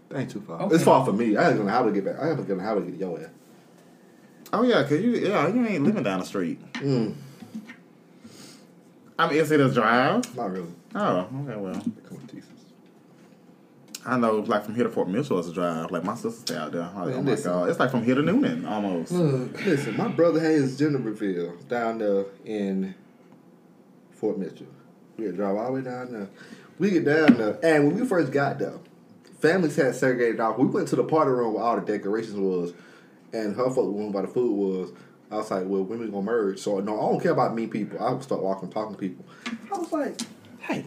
[0.09, 0.59] That ain't too far.
[0.63, 0.73] Okay.
[0.73, 1.37] It's far for me.
[1.37, 2.15] I ain't gonna how to get back.
[2.19, 3.29] I ain't gonna how to get to your ass.
[4.51, 6.59] Oh yeah, cause you yeah you ain't living down the street.
[6.73, 7.13] Mm,
[9.19, 10.35] I mean, is it a drive?
[10.35, 10.73] not really.
[10.95, 11.73] Oh, okay, well.
[11.75, 12.49] Come on, Jesus.
[14.03, 15.91] I know, like from here to Fort Mitchell is a drive.
[15.91, 16.81] Like my sister stay out there.
[16.81, 17.51] Like, Man, oh my listen.
[17.51, 19.11] god, it's like from here to Newnan almost.
[19.11, 19.63] Look.
[19.63, 22.95] Listen, my brother has his gender reveal down there in
[24.15, 24.65] Fort Mitchell.
[25.17, 26.27] We had to drive all the way down there.
[26.79, 28.73] We get down there, and when we first got there,
[29.39, 30.57] families had segregated off.
[30.57, 32.73] We went to the party room where all the decorations was,
[33.33, 34.91] and her folk room where the food was.
[35.29, 36.59] I was like, well, when we gonna merge?
[36.59, 38.03] So no, I don't care about me people.
[38.03, 39.23] I would start walking, talking to people.
[39.73, 40.19] I was like,
[40.59, 40.85] hey,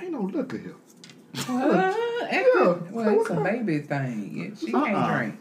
[0.00, 0.74] ain't no liquor here.
[1.46, 1.96] What?
[2.32, 2.74] Yeah.
[2.90, 4.32] Well, it's a baby thing.
[4.34, 5.16] Yeah, She can't Uh-uh.
[5.16, 5.38] drink.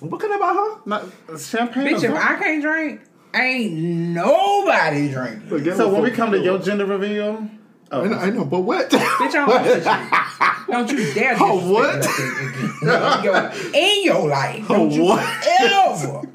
[0.00, 0.80] What can I about her?
[0.86, 1.86] Not, uh, champagne.
[1.88, 3.00] Bitch, is if I can't drink,
[3.36, 5.48] ain't nobody drinking.
[5.50, 7.48] Look, get so when we come to your gender reveal,
[7.92, 8.90] oh, I know, I know, but what?
[8.90, 10.66] Bitch, I don't want this shit.
[10.68, 12.02] Don't you dare Oh, what?
[12.02, 13.74] disrespect me like that again.
[13.74, 14.64] In your life.
[14.68, 15.46] Oh, Don't you oh, what?
[15.60, 16.28] Ever.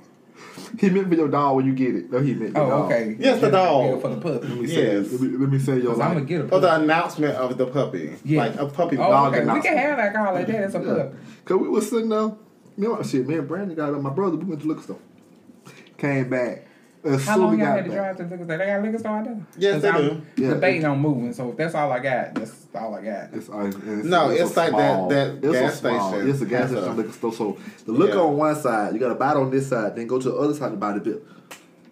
[0.80, 2.12] He meant for your doll when you get it.
[2.12, 2.92] No, he meant your Oh, dog.
[2.92, 3.16] okay.
[3.20, 4.02] Yes, the dog.
[4.02, 4.48] For the puppy.
[4.48, 5.12] Let me say, Yes.
[5.12, 6.08] let me, let me say your life.
[6.08, 6.62] I'm gonna get a oh, puppy.
[6.62, 8.40] the announcement of the puppy, Yeah.
[8.46, 9.36] like a puppy Oh, dog.
[9.36, 9.46] okay.
[9.54, 10.64] We can have that alcohol like that.
[10.64, 10.86] It's a Yeah.
[11.04, 11.16] puppy.
[11.46, 12.32] Cause we was sitting there.
[12.78, 14.02] Me and shit, man, Brandon got up.
[14.02, 15.76] My brother, we went to look liquor store.
[15.98, 16.66] Came back.
[17.04, 17.98] As How long we y'all got had to back.
[17.98, 18.58] drive to the liquor store?
[18.58, 19.38] They got liquor store out there?
[19.58, 20.22] Yes, 'Cause they I'm do.
[20.44, 20.50] Yeah.
[20.50, 23.30] Debating on moving, so if that's all I got, that's all I got.
[23.34, 26.42] It's, and it's, No, a it's like that- that it's a gas small- station It's
[26.42, 27.34] a gas station a- liquor store.
[27.34, 28.22] So the liquor Yeah.
[28.22, 30.36] on one side, you got to buy it on this side, then go to the
[30.36, 31.20] other side to buy the bill.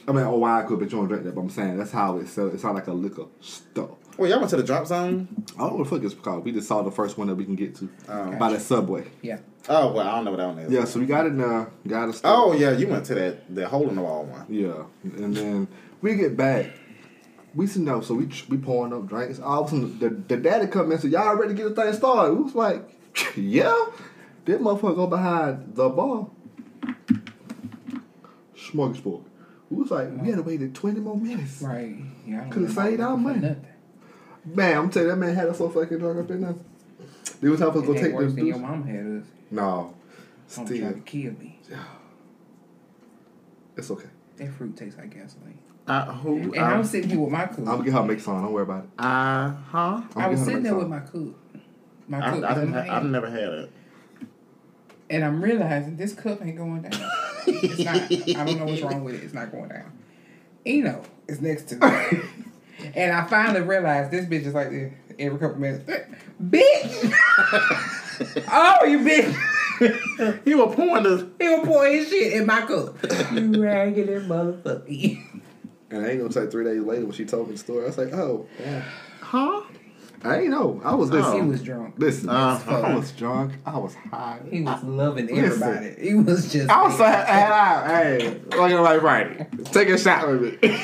[0.08, 1.34] I mean, oh, I could, but you don't drink that.
[1.36, 3.96] But I'm saying that's how it's It's not like a liquor store.
[4.18, 5.28] Well, y'all went to the drop zone.
[5.56, 6.44] I don't know what the fuck it's called.
[6.44, 8.32] We just saw the first one that we can get to Oh.
[8.38, 9.06] by the subway.
[9.22, 9.40] Yeah.
[9.70, 10.72] Oh well, I don't know what that one is.
[10.72, 12.32] Yeah, so we got in uh, there, got a store.
[12.34, 14.46] Oh yeah, you went to that the hole in the wall one.
[14.50, 15.68] Yeah, and then
[16.02, 16.72] we get back.
[17.56, 19.40] We sitting there, so we we pouring up drinks.
[19.40, 21.76] All of a sudden, the, the daddy come in and said, "Y'all ready to get
[21.76, 22.90] the thing started?" We was like,
[23.36, 23.86] "Yeah."
[24.46, 26.28] That motherfucker go behind the bar.
[28.56, 29.24] Smorgasbord.
[29.70, 31.62] We was like, we had to wait 20 more minutes.
[31.62, 31.96] Right.
[32.26, 33.56] Yeah, I don't Could've saved our for money.
[34.50, 34.56] Nothing.
[34.56, 36.56] Man, I'm telling you, that man had us so fucking drunk up in there.
[37.42, 38.62] They was helping us It go ain't take worse this than your dude.
[38.68, 39.28] mom had us.
[39.52, 39.94] No,
[40.48, 41.60] still, tried to kill me.
[43.78, 44.10] it's okay.
[44.38, 45.58] That fruit tastes like gasoline.
[45.88, 46.54] Uh, who?
[46.54, 47.60] And I'm Um, sitting here with my cook.
[47.60, 48.42] I'm gonna get her to make some.
[48.42, 48.90] Don't worry about it.
[49.00, 50.02] uh huh.
[50.16, 50.80] I'm I was gonna get her to sitting there some.
[50.80, 51.36] with my cook.
[52.08, 52.72] My I, cook I was in didn't.
[52.72, 53.72] my Ha- I've never had it.
[55.12, 57.02] And I'm realizing this cup ain't going down.
[57.48, 57.96] it's not.
[58.40, 59.24] I don't know what's wrong with it.
[59.24, 59.92] It's not going down.
[60.66, 62.20] Eno is next to me.
[62.96, 65.90] and I finally realized this bitch is like this every couple minutes.
[66.42, 67.14] Bitch!
[68.52, 69.36] oh, you bitch!
[70.44, 71.30] He was pouring the.
[71.40, 72.98] He will pour his shit in my cup.
[73.32, 75.42] You raggedy motherfucker.
[75.92, 77.84] And I ain't gonna say three days later when she told me the story.
[77.84, 78.84] I was like, oh, yeah.
[79.22, 79.62] Huh?
[80.24, 80.82] I ain't know.
[80.84, 81.96] I was He was drunk.
[81.98, 83.54] Listen, Uh, I was drunk.
[83.66, 84.42] I was high.
[84.52, 85.64] He was loving Listen.
[85.64, 85.96] everybody.
[86.10, 86.70] He was just.
[86.70, 89.48] I was so hey, looking like Friday.
[89.66, 90.78] Take a shot with me.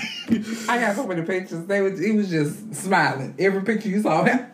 [0.69, 1.65] I got so many pictures.
[1.65, 3.35] They was he was just smiling.
[3.37, 4.45] Every picture you saw him.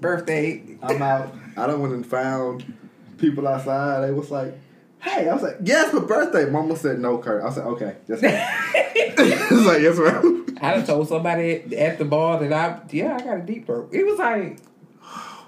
[0.00, 0.62] birthday.
[0.82, 1.34] I'm out.
[1.56, 2.64] I don't went and found
[3.18, 4.06] people outside.
[4.06, 4.54] They was like,
[5.00, 7.42] "Hey," I was like, "Yes, my birthday." Mama said no, Kurt.
[7.42, 8.32] I was like, "Okay, yes, ma'am."
[9.18, 13.16] I was like, "Yes, ma'am." I done told somebody at the bar that I yeah
[13.16, 13.88] I got a deep throat.
[13.92, 14.58] It was like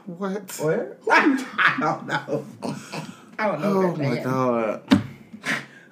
[0.06, 0.50] What?
[0.58, 0.98] what?
[1.10, 2.44] I don't know.
[3.38, 3.82] I don't know.
[3.82, 4.82] Oh my god.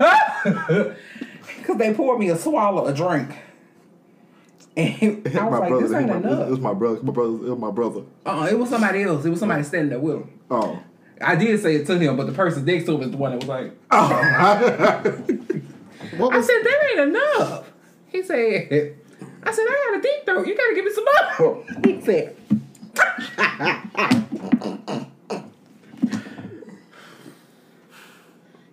[1.59, 3.29] Because they poured me a swallow a drink.
[4.77, 5.89] And I was my like, brother.
[5.89, 7.01] this It ain't was my, it was my brother.
[7.03, 7.31] My brother.
[7.31, 8.01] It was my brother.
[8.25, 9.25] Uh-uh, it was somebody else.
[9.25, 9.65] It was somebody oh.
[9.65, 10.31] standing there with him.
[10.51, 10.79] Oh.
[11.21, 13.33] I did say it to him, but the person next to him is the one
[13.33, 14.09] that was like, oh.
[16.17, 17.71] What I was said, that ain't enough.
[18.09, 18.97] He said,
[19.43, 20.47] I said, I got a deep throat.
[20.47, 21.65] You gotta give me some more.
[21.85, 22.37] He said,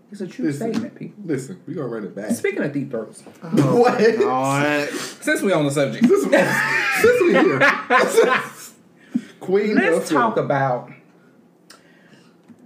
[0.09, 0.71] It's a true Listen.
[0.73, 1.21] statement, people.
[1.25, 2.31] Listen, we gonna run it back.
[2.31, 3.99] Speaking of deep throats, what?
[4.19, 4.89] God.
[4.89, 7.59] since we on the subject, Since we here,
[9.41, 9.75] Queen.
[9.75, 10.89] let's of- talk about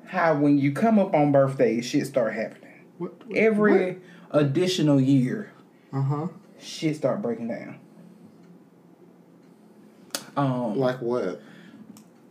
[0.05, 2.83] how when you come up on birthdays, shit start happening.
[2.99, 3.97] What- what- Every
[4.29, 5.51] additional year,
[5.91, 6.27] Uh huh.
[6.59, 7.79] shit start breaking down.
[10.35, 11.41] Um, Like what?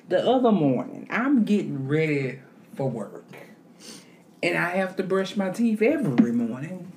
[0.09, 2.41] the other morning, I'm getting ready
[2.75, 3.25] for work.
[4.43, 6.91] And I have to brush my teeth every morning.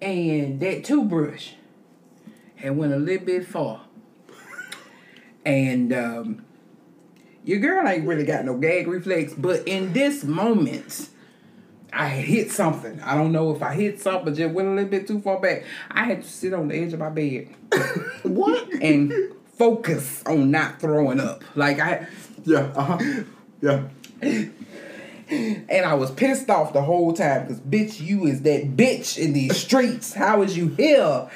[0.00, 1.50] And that toothbrush
[2.56, 3.82] had went a little bit far.
[5.44, 6.44] And um,
[7.44, 11.08] your girl ain't really got no gag reflex, but in this moment,
[11.92, 13.00] I hit something.
[13.02, 15.38] I don't know if I hit something, but just went a little bit too far
[15.40, 15.64] back.
[15.90, 17.48] I had to sit on the edge of my bed
[18.22, 18.72] What?
[18.74, 19.12] and
[19.58, 21.44] focus on not throwing up.
[21.54, 22.06] Like I
[22.44, 22.72] Yeah.
[22.74, 23.22] Uh huh.
[23.60, 23.84] Yeah.
[24.22, 29.32] and I was pissed off the whole time because bitch, you is that bitch in
[29.34, 30.14] these streets.
[30.14, 31.28] How is you here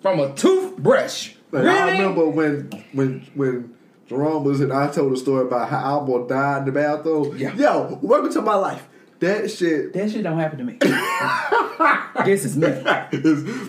[0.00, 1.32] from a toothbrush?
[1.50, 1.78] Like, really?
[1.78, 3.74] I remember when when when
[4.08, 4.70] Jerome was in.
[4.70, 7.36] I told a story about how I almost died in the bathroom.
[7.36, 7.54] Yeah.
[7.54, 8.86] Yo, welcome to my life.
[9.24, 9.92] That shit.
[9.92, 10.78] That shit don't happen to me.
[12.24, 12.66] this is me.
[13.12, 13.68] is, this,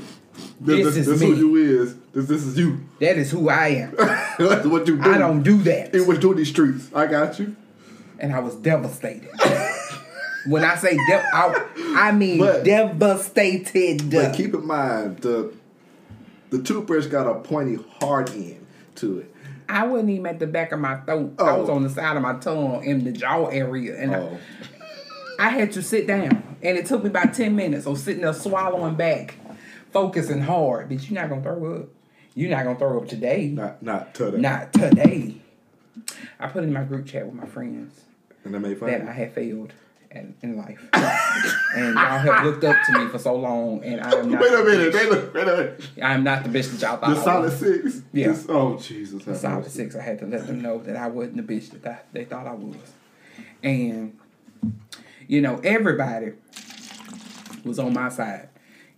[0.60, 1.28] This is this me.
[1.28, 1.96] who you is.
[2.14, 2.80] This this is you.
[3.00, 3.96] That is who I am.
[4.40, 5.10] That's what you do.
[5.12, 5.94] I don't do that.
[5.96, 6.90] It was doing these streets.
[6.94, 7.56] I got you.
[8.20, 9.30] And I was devastated.
[10.48, 11.66] when I say de- I,
[11.98, 14.10] I mean But- devastated.
[14.12, 15.54] But keep in mind the
[16.52, 18.66] the toothbrush got a pointy hard end
[18.96, 19.32] to it.
[19.68, 21.34] I wasn't even at the back of my throat.
[21.40, 21.62] I Oh.
[21.62, 23.98] was on the side of my tongue in the jaw area.
[24.00, 24.38] And Oh.
[24.75, 24.75] I
[25.38, 28.96] had to sit down, and it took me about ten minutes of sitting there swallowing
[28.96, 29.36] back,
[29.92, 30.90] focusing hard.
[30.90, 31.88] But you're not gonna throw up.
[32.34, 33.48] You're not gonna throw up today.
[33.48, 34.38] Not not today.
[34.38, 35.36] Not today.
[36.40, 38.02] I put in my group chat with my friends
[38.44, 38.90] And that made fun.
[38.92, 39.72] that I had failed
[40.12, 44.12] in, in life, and y'all have looked up to me for so long, and I
[44.20, 44.42] am not.
[44.42, 44.94] Wait a minute.
[44.94, 45.34] they look.
[45.34, 45.90] Wait a minute.
[46.04, 47.16] I am not the bitch that y'all thought.
[47.16, 47.60] The I solid was.
[47.60, 48.02] six.
[48.14, 48.28] Yeah.
[48.30, 49.24] This- oh Jesus.
[49.24, 49.96] The solid six.
[49.96, 52.48] I had to let them know that I wasn't the bitch that I, they thought
[52.48, 52.76] I was,
[53.64, 54.18] and
[55.28, 56.34] you know everybody
[57.64, 58.50] was on my side.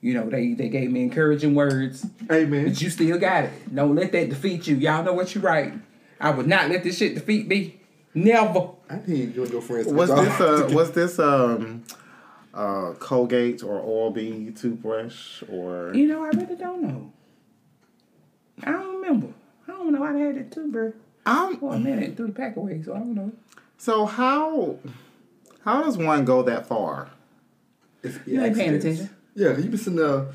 [0.01, 2.65] You know they they gave me encouraging words, Amen.
[2.65, 3.75] but you still got it.
[3.75, 4.75] Don't let that defeat you.
[4.75, 5.73] Y'all know what you right.
[6.19, 7.79] I would not let this shit defeat me.
[8.13, 8.71] Never.
[8.89, 9.87] I need you and your friends.
[9.87, 11.83] to Was this uh was this um
[12.53, 17.11] uh Colgate or Oral B toothbrush or You know I really don't know.
[18.63, 19.27] I don't remember.
[19.67, 20.03] I don't know.
[20.03, 20.93] I had it too, bro.
[21.25, 23.31] um For a minute, threw the pack away, so I don't know.
[23.77, 24.77] so how
[25.67, 27.09] how does one go that far?
[28.01, 29.09] It's- You ain't paying attention.
[29.35, 30.27] Yeah, you be sitting there.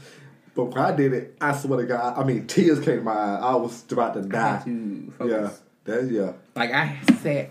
[0.55, 3.13] But when I did it, I swear to God, I mean, tears came to my
[3.13, 3.39] eyes.
[3.43, 4.61] I was about to die.
[4.65, 5.11] to Yeah,
[5.49, 5.61] focus.
[5.85, 6.33] that yeah.
[6.55, 7.49] Like I sat,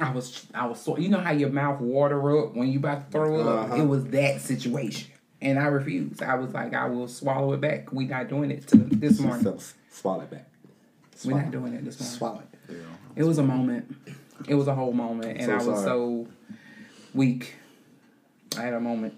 [0.00, 3.04] I was, I was so you know how your mouth water up when you about
[3.04, 3.64] to throw up.
[3.66, 3.82] Uh-huh.
[3.82, 5.10] It was that situation,
[5.42, 6.22] and I refused.
[6.22, 7.92] I was like, I will swallow it back.
[7.92, 9.44] We not doing it to this morning.
[9.44, 9.58] So,
[9.90, 10.48] swallow it back.
[11.26, 12.16] We're not doing it this morning.
[12.16, 12.76] Swallow it.
[13.16, 13.94] It was a moment.
[14.48, 15.84] It was a whole moment, and So I was sorry.
[15.84, 16.28] so
[17.18, 17.56] weak.
[18.56, 19.12] I had a moment.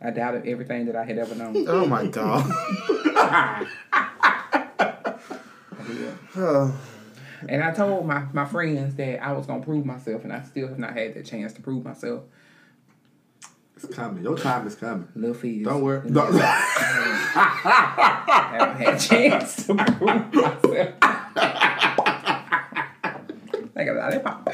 [0.00, 1.64] I doubted everything that I had ever known.
[1.68, 2.50] Oh my god.
[7.46, 10.66] And I told my, my friends that I was gonna prove myself, and I still
[10.66, 12.22] have not had that chance to prove myself.
[13.76, 14.24] It's coming.
[14.24, 15.08] Your time is coming.
[15.14, 15.66] Little fees.
[15.66, 16.08] Don't worry.
[16.10, 16.56] I
[18.58, 21.13] haven't had a chance to prove myself.
[23.86, 24.50] Like a lollipop.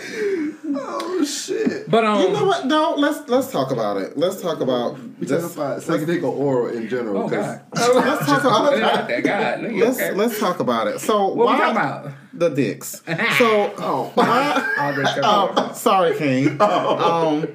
[0.75, 1.91] oh shit.
[1.91, 2.67] But um, You know what?
[2.67, 4.17] No, let's let's talk about it.
[4.19, 7.23] Let's talk about We talking just, about psychedelic oral in general.
[7.25, 7.61] oh 'cause god,
[7.95, 10.13] let's talk about that God, let's okay.
[10.13, 11.01] let's talk about it.
[11.01, 12.13] So what why we talking about?
[12.33, 13.03] the dicks?
[13.39, 14.75] So Oh, why?
[14.79, 15.53] All this stuff.
[15.57, 16.57] Oh, sorry, King.
[16.61, 17.47] Um,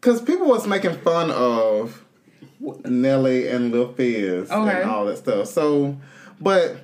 [0.00, 2.02] because people was making fun of
[2.86, 4.80] Nelly and Lil Fizz Okay.
[4.82, 5.46] and all that stuff.
[5.48, 5.96] So,
[6.40, 6.76] but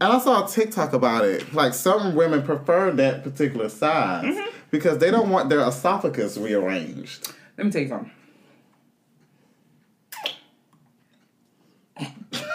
[0.00, 1.54] And I saw a TikTok about it.
[1.54, 4.50] Like some women prefer that particular size Mm-hmm.
[4.70, 7.32] because they don't want their esophagus rearranged.
[7.56, 8.10] Let me tell you something.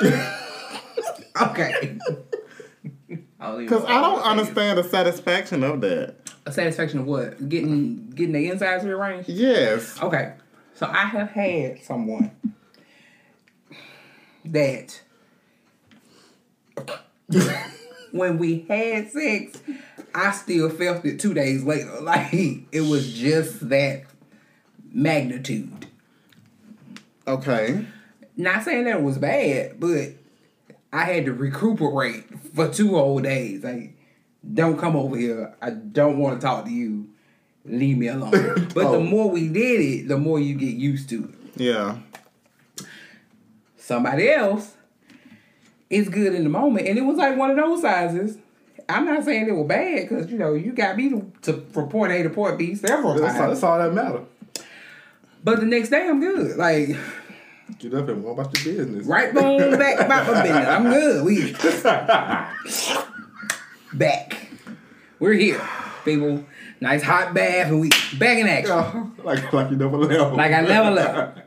[1.42, 1.98] okay.
[3.58, 6.16] Because I don't understand the satisfaction of that.
[6.46, 7.50] A satisfaction of what?
[7.50, 9.30] Getting getting the insides rearranged?
[9.30, 10.00] Yes.
[10.00, 10.34] Okay.
[10.76, 12.30] So I have had someone
[14.46, 15.02] that
[18.12, 19.62] when we had sex,
[20.14, 21.92] I still felt it two days later.
[22.02, 22.34] Like
[22.72, 24.04] it was just that
[24.92, 25.86] magnitude.
[27.28, 27.86] Okay.
[28.38, 30.10] Not saying that it was bad, but
[30.92, 32.26] I had to recuperate
[32.56, 33.64] for two whole days.
[33.64, 33.96] Like,
[34.54, 35.54] don't come over here.
[35.62, 37.10] I don't want to talk to you.
[37.64, 38.32] Leave me alone.
[38.74, 39.04] But the Oh.
[39.04, 41.62] more we did it, the more you get used to it.
[41.62, 41.98] Yeah.
[43.78, 44.74] Somebody else
[45.92, 48.38] is good in the moment, and it was like one of those sizes.
[48.90, 51.88] I'm not saying it was bad because you know you got me to, to from
[51.90, 53.54] point A to point B several That's all, times.
[53.62, 54.22] that's all that matter.
[55.44, 56.58] But the next day I'm good.
[56.58, 56.90] Like
[57.80, 59.06] Get up and go about your business.
[59.08, 60.68] right boom back about my business.
[60.68, 61.24] I'm good.
[61.26, 61.54] We
[63.94, 64.48] back.
[65.20, 65.62] We're here,
[66.04, 66.44] people.
[66.80, 68.74] Nice hot bath, and we back in action.
[68.76, 70.36] Yeah, like like you never left.
[70.36, 71.40] Like I never left.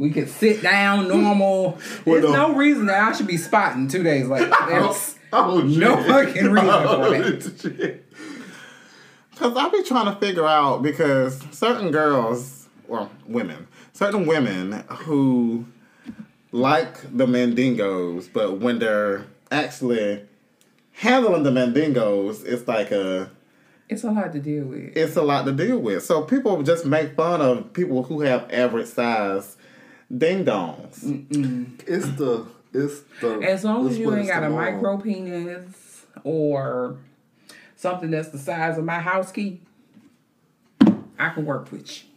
[0.00, 1.78] We could sit down normal.
[2.06, 2.32] There's no.
[2.32, 4.50] no reason that I should be spotting two days later.
[4.60, 5.78] Oh, There's Oh, shit.
[5.78, 7.58] no fucking reason for Oh, that.
[7.60, 8.06] shit.
[9.30, 15.66] Because I be trying to figure out because certain girls, well, women, certain women who
[16.50, 20.24] like the mandingos, but when they're actually
[20.92, 23.30] handling the mandingos, it's like a
[23.90, 24.96] It's a lot to deal with.
[24.96, 26.02] it's a lot to deal with.
[26.04, 29.56] So people just make fun of people who have average size
[30.16, 31.02] ding dongs.
[31.86, 33.40] It's the it's the.
[33.40, 36.98] As long as you ain't got the a micro penis or
[37.76, 39.60] something that's the size of my house key,
[41.18, 42.08] I can work with you.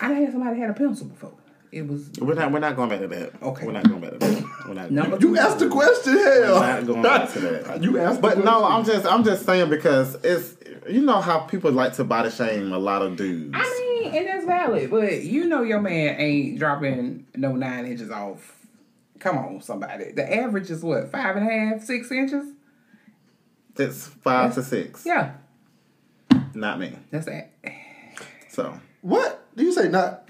[0.00, 1.32] I done had somebody had a pencil before.
[1.70, 3.42] It was We're not we're not going back to that.
[3.42, 3.66] Okay.
[3.66, 4.44] We're not going back to that.
[4.68, 6.60] We're not number You asked the question, hell.
[6.60, 7.82] not going back to that.
[7.82, 8.64] You asked, But no.
[8.64, 10.54] I'm just I'm just saying because it's
[10.88, 13.54] you know how people like to body shame a lot of dudes.
[13.56, 13.62] I
[14.02, 18.58] mean, and that's valid, but you know your man ain't dropping no nine inches off.
[19.18, 20.12] Come on, somebody.
[20.12, 22.44] The average is what, five and a half, six inches?
[23.76, 25.06] It's five to six.
[25.06, 25.34] Yeah,
[26.54, 26.96] Not me.
[27.10, 27.52] that's that.
[28.48, 29.44] So what?
[29.56, 30.28] Do you say not?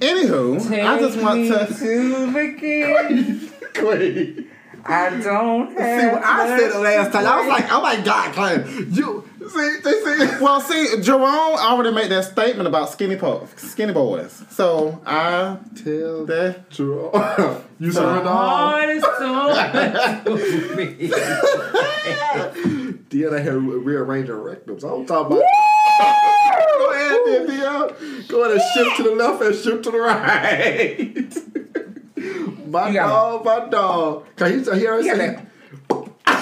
[0.00, 3.50] anywho, I just want to to begin.
[3.74, 4.49] Queen.
[4.84, 7.80] I don't have See, when I said the last time, I was much like, oh
[7.82, 10.42] my god, Clay, you see, they see.
[10.42, 14.42] Well, see, Jerome already made that statement about skinny po- skinny boys.
[14.50, 18.70] So I Tell that Jerome, you surrender all.
[18.70, 19.54] heart is so
[20.24, 21.10] to me.
[23.10, 24.84] Dion out here rearranging rectums.
[24.84, 25.44] I'm talking about.
[26.78, 28.24] Go ahead, then, Dion.
[28.28, 31.26] Go ahead and shift to the left and shift to the right.
[32.70, 34.24] my You got dog, my dog.
[34.36, 35.46] Cause he, he already You got said.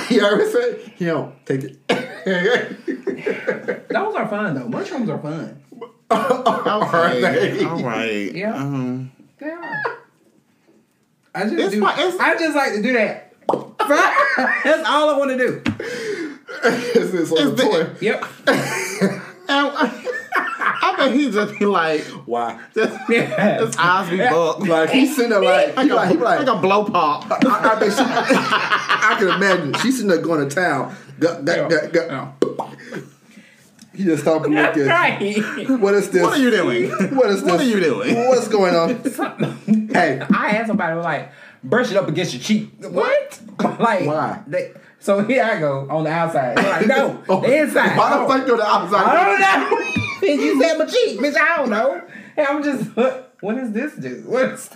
[0.09, 1.89] He already said, he don't take it.
[3.91, 4.69] Those are fun though.
[4.69, 5.61] Mushrooms are fun.
[6.11, 8.33] okay, all right.
[8.35, 8.55] Yeah.
[8.57, 9.83] Um, They are.
[11.35, 11.81] I just It's do.
[11.83, 13.35] fine, it's- I just like to do that.
[14.65, 15.61] That's all I want to do.
[16.95, 17.87] This is on the the- toy.
[18.01, 18.25] Yep.
[19.49, 19.69] and
[20.81, 22.59] I bet he just be like, Why?
[22.75, 24.69] just, his eyes be bugged.
[24.69, 27.31] Like he's sitting there like, he like, he like, like a blow pop.
[27.31, 29.75] I, I bet she, I can imagine.
[29.75, 30.97] She's sitting there going to town.
[31.19, 32.35] Go, go, go, go.
[33.95, 34.87] He just stopped and looked at.
[34.87, 35.69] right.
[35.81, 36.23] What is this?
[36.23, 36.91] What are you doing?
[37.17, 37.51] What is this?
[37.51, 38.15] What are you doing?
[38.29, 39.03] What's going on?
[39.93, 41.33] hey, I had somebody was like,
[41.65, 42.71] brush it up against your cheek.
[42.79, 43.41] What?
[43.81, 44.43] like Why?
[44.47, 46.57] They, so here I go on the outside.
[46.57, 47.41] They're like, no, oh.
[47.41, 47.97] the inside.
[47.97, 49.05] Why Oh, the fuck go the outside?
[49.05, 50.05] I don't know.
[50.21, 51.37] Bitch, you said my cheek, bitch.
[51.37, 52.03] I don't know.
[52.37, 54.23] And I'm just, what, what does this do?
[54.27, 54.71] What's?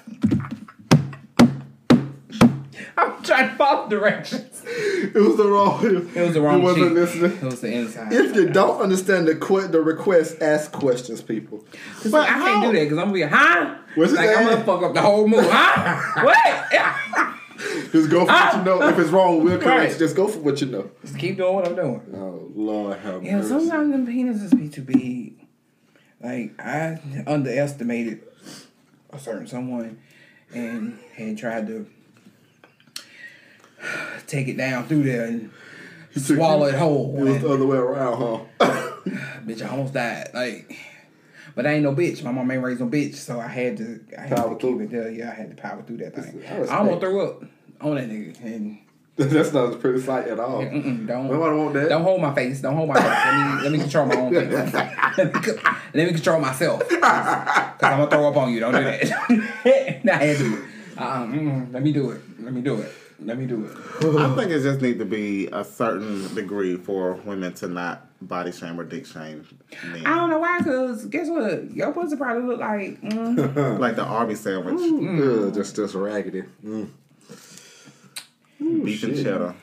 [2.97, 4.63] I'm trying to follow directions.
[4.67, 5.85] It was the wrong.
[5.85, 6.95] It was the wrong You wasn't cheek.
[6.95, 7.33] listening.
[7.33, 8.13] It was the inside.
[8.13, 11.65] If you don't understand the que- the request, ask questions, people.
[12.11, 13.75] but I can't do that because I'm gonna be, huh?
[13.95, 16.23] What's his like, I'm gonna fuck up the whole move, huh?
[16.25, 17.35] what?
[17.93, 18.63] Just go for what you ah!
[18.65, 18.83] know.
[18.89, 19.91] If it's wrong, we'll correct.
[19.93, 19.99] Right.
[19.99, 20.91] Just go for what you know.
[21.03, 22.03] Just keep doing what I'm doing.
[22.15, 25.47] Oh Lord, have Yeah, sometimes them penises be too big.
[26.21, 28.23] Like I underestimated
[29.11, 29.99] a certain someone
[30.55, 31.87] and had tried to
[34.27, 35.51] take it down through there and
[36.17, 37.17] swallow it whole.
[37.17, 38.93] It was And, the other way around, huh?
[39.45, 40.31] bitch, I almost died.
[40.35, 40.77] Like,
[41.55, 42.23] but I ain't no bitch.
[42.23, 44.01] My mom ain't raised no bitch, so I had to.
[44.19, 44.81] I had Power to keep through.
[44.81, 45.11] it there.
[45.11, 46.43] Yeah, I had to power through that thing.
[46.49, 46.63] I.
[46.75, 47.43] I almost threw up
[47.81, 48.41] on that nigga.
[48.45, 48.79] And
[49.17, 50.63] That's not a pretty sight at all.
[50.63, 51.89] mm-mm, don't Nobody want that.
[51.91, 52.61] don't hold my face.
[52.63, 53.05] Don't hold my face.
[53.05, 54.73] Let me let me control my own face.
[55.19, 56.81] let, me, co- let me control myself.
[56.89, 58.61] Cause I'm gonna throw up on you.
[58.61, 59.03] Don't do that.
[60.11, 60.65] I had to it.
[60.97, 61.27] Uh-uh,
[61.73, 62.21] let me do it.
[62.41, 62.93] Let me do it.
[63.21, 64.17] Let me do it.
[64.17, 68.53] I think it just need to be a certain degree for women to not body
[68.53, 69.47] shame or dick shame
[69.93, 70.07] men.
[70.07, 70.61] I don't know why.
[70.63, 71.71] Cause guess what?
[71.73, 73.01] Your pussy probably look like.
[73.03, 76.43] Mm, Like the Arby sandwich, Ugh, just just raggedy.
[76.65, 76.89] Mm.
[78.59, 79.55] beef and cheddar.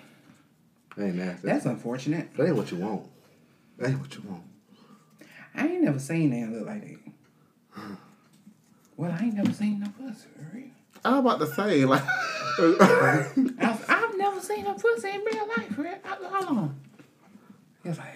[0.98, 1.48] Ain't nasty.
[1.48, 2.34] that's unfortunate.
[2.36, 3.04] that ain't what you want.
[3.78, 4.44] That ain't what you want.
[5.56, 7.98] I ain't never seen that look like that.
[8.98, 10.28] Well, I ain't never seen no pussy.
[10.36, 10.66] For real.
[11.06, 12.04] I was about to say, like,
[12.60, 15.78] I've, I've never seen a pussy in real life.
[15.78, 15.96] Real.
[16.04, 16.80] How, long?
[17.86, 18.16] Yes, I have.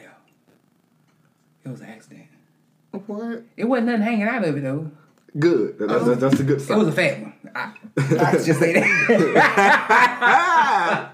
[1.65, 2.27] It was an accident.
[2.91, 3.43] what?
[3.55, 4.91] It wasn't nothing hanging out of it though.
[5.39, 5.79] Good.
[5.79, 7.34] That- That's, that's a good It was a fat one.
[7.55, 8.86] I, I just say that.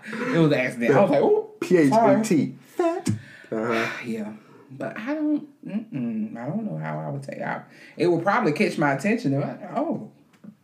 [0.34, 0.96] it was an accident.
[0.96, 2.56] I was like, oh, P H A T.
[2.80, 3.88] Uh-huh.
[4.06, 4.34] Yeah,
[4.72, 5.48] but I don't.
[5.68, 7.64] I don't know how I would take out.
[7.98, 9.42] It would probably catch my attention.
[9.42, 10.12] I- Oh,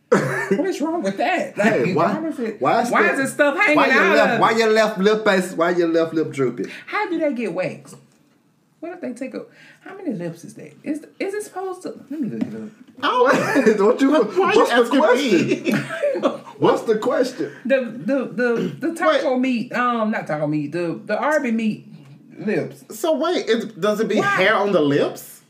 [0.08, 1.56] what is wrong with that?
[1.58, 2.24] Like, Hey, why?
[2.26, 2.60] is it?
[2.60, 4.14] Why, Why, still- is it stuff hanging why your out?
[4.16, 4.34] left?
[4.34, 5.52] of- Why your left lip is?
[5.54, 6.68] Why your left lip drooping?
[6.86, 7.96] How do they get waxed?
[8.80, 9.44] What if they take a?
[9.80, 10.72] How many lips is that?
[10.84, 11.88] Is is it supposed to?
[12.10, 12.70] Let me look it up.
[12.98, 13.76] What?
[13.76, 14.10] Don't you?
[14.12, 16.40] Why what's you the question?
[16.58, 17.52] What's the question?
[17.64, 19.72] The the the the taco meat.
[19.72, 20.72] Um, not taco meat.
[20.72, 21.86] The the Arby meat
[22.38, 22.84] lips.
[22.98, 24.26] so wait, it, does it be Why?
[24.26, 25.42] hair on the lips?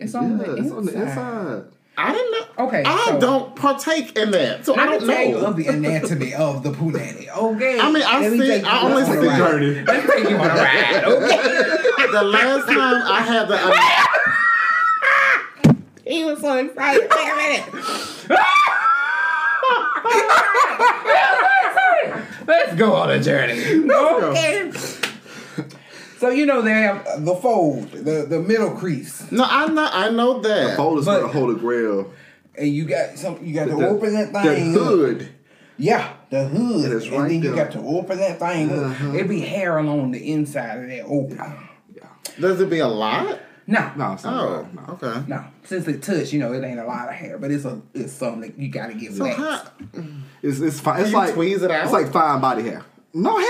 [0.00, 1.64] It's on the Yeah, it's on the inside.
[2.00, 2.46] I didn't know.
[2.68, 5.46] Okay, I so- don't partake in that, so I Let don't tell you know.
[5.46, 7.28] of the anatomy of the punani.
[7.28, 7.78] Okay.
[7.80, 9.36] I mean, I Let see- I only see- ride.
[9.38, 9.82] Journey.
[9.84, 11.04] Let's take you on a ride.
[11.04, 12.06] Okay.
[12.12, 13.58] the last time I had the.
[15.68, 15.74] Uh,
[16.06, 17.10] he was so excited.
[17.10, 17.64] Wait a minute.
[22.46, 23.60] Let's go on a journey.
[23.90, 24.70] Okay.
[26.18, 29.88] So you know they have the fold, the the middle crease, no, I know.
[29.90, 30.70] I know that.
[30.70, 32.10] The fold is But- for the holy grail.
[32.56, 33.38] and you got some.
[33.44, 34.74] You got to The- open that The thing.
[34.76, 34.82] up.
[34.82, 35.28] hood.
[35.76, 36.86] Yeah, the hood.
[36.86, 38.70] It is and right then you got to open that thing.
[38.72, 38.86] up.
[38.86, 39.12] Uh-huh.
[39.12, 41.68] It be hair along the inside of that opening.
[42.40, 43.38] Does it be a lot?
[43.68, 44.74] No, No, it's Oh, not.
[44.74, 44.94] No.
[45.08, 45.22] okay.
[45.28, 45.44] no.
[45.64, 48.12] Since it touch, you know, it ain't a lot of hair, but it's a it's
[48.12, 49.38] something that you got to get So waxed.
[49.38, 49.62] how,
[50.42, 51.02] It's it's fine.
[51.02, 51.84] It's like tweeze it out?
[51.84, 52.82] It's like fine body hair.
[53.14, 53.44] No hell no.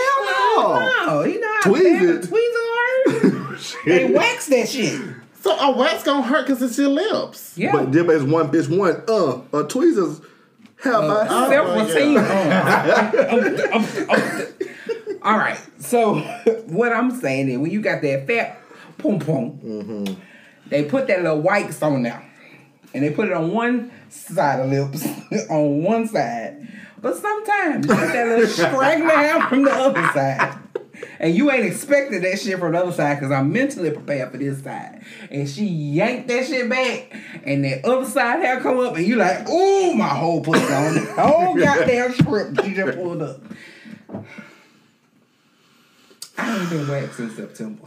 [1.10, 3.24] Oh, you know how tweezers, bad it.
[3.24, 3.58] are?
[3.86, 5.00] they wax that shit.
[5.40, 7.56] so a wax gonna hurt because it's your lips.
[7.56, 7.72] Yeah.
[7.72, 10.20] But them is one bitch one uh a tweezers
[10.82, 12.12] hair by oh, Self-routine.
[12.14, 13.10] yeah.
[13.14, 13.38] Oh.
[13.72, 14.46] Um, um, um,
[15.22, 15.58] All right.
[15.78, 16.20] So
[16.66, 18.60] what I'm saying is, when you got that fat
[18.98, 20.16] pom pom,
[20.68, 22.22] they put that little wax on there,
[22.94, 25.06] and they put it on one side of lips,
[25.50, 26.57] on one side.
[27.00, 30.58] But sometimes you get that little straggler hair from the other side.
[31.20, 34.38] And you ain't expecting that shit from the other side because I'm mentally prepared for
[34.38, 35.04] this side.
[35.30, 39.16] And she yanked that shit back, and that other side hair come up, and you
[39.16, 43.40] like, ooh, my whole pussy on the whole goddamn strip that you just pulled up.
[46.36, 47.84] I ain't been waxed since September.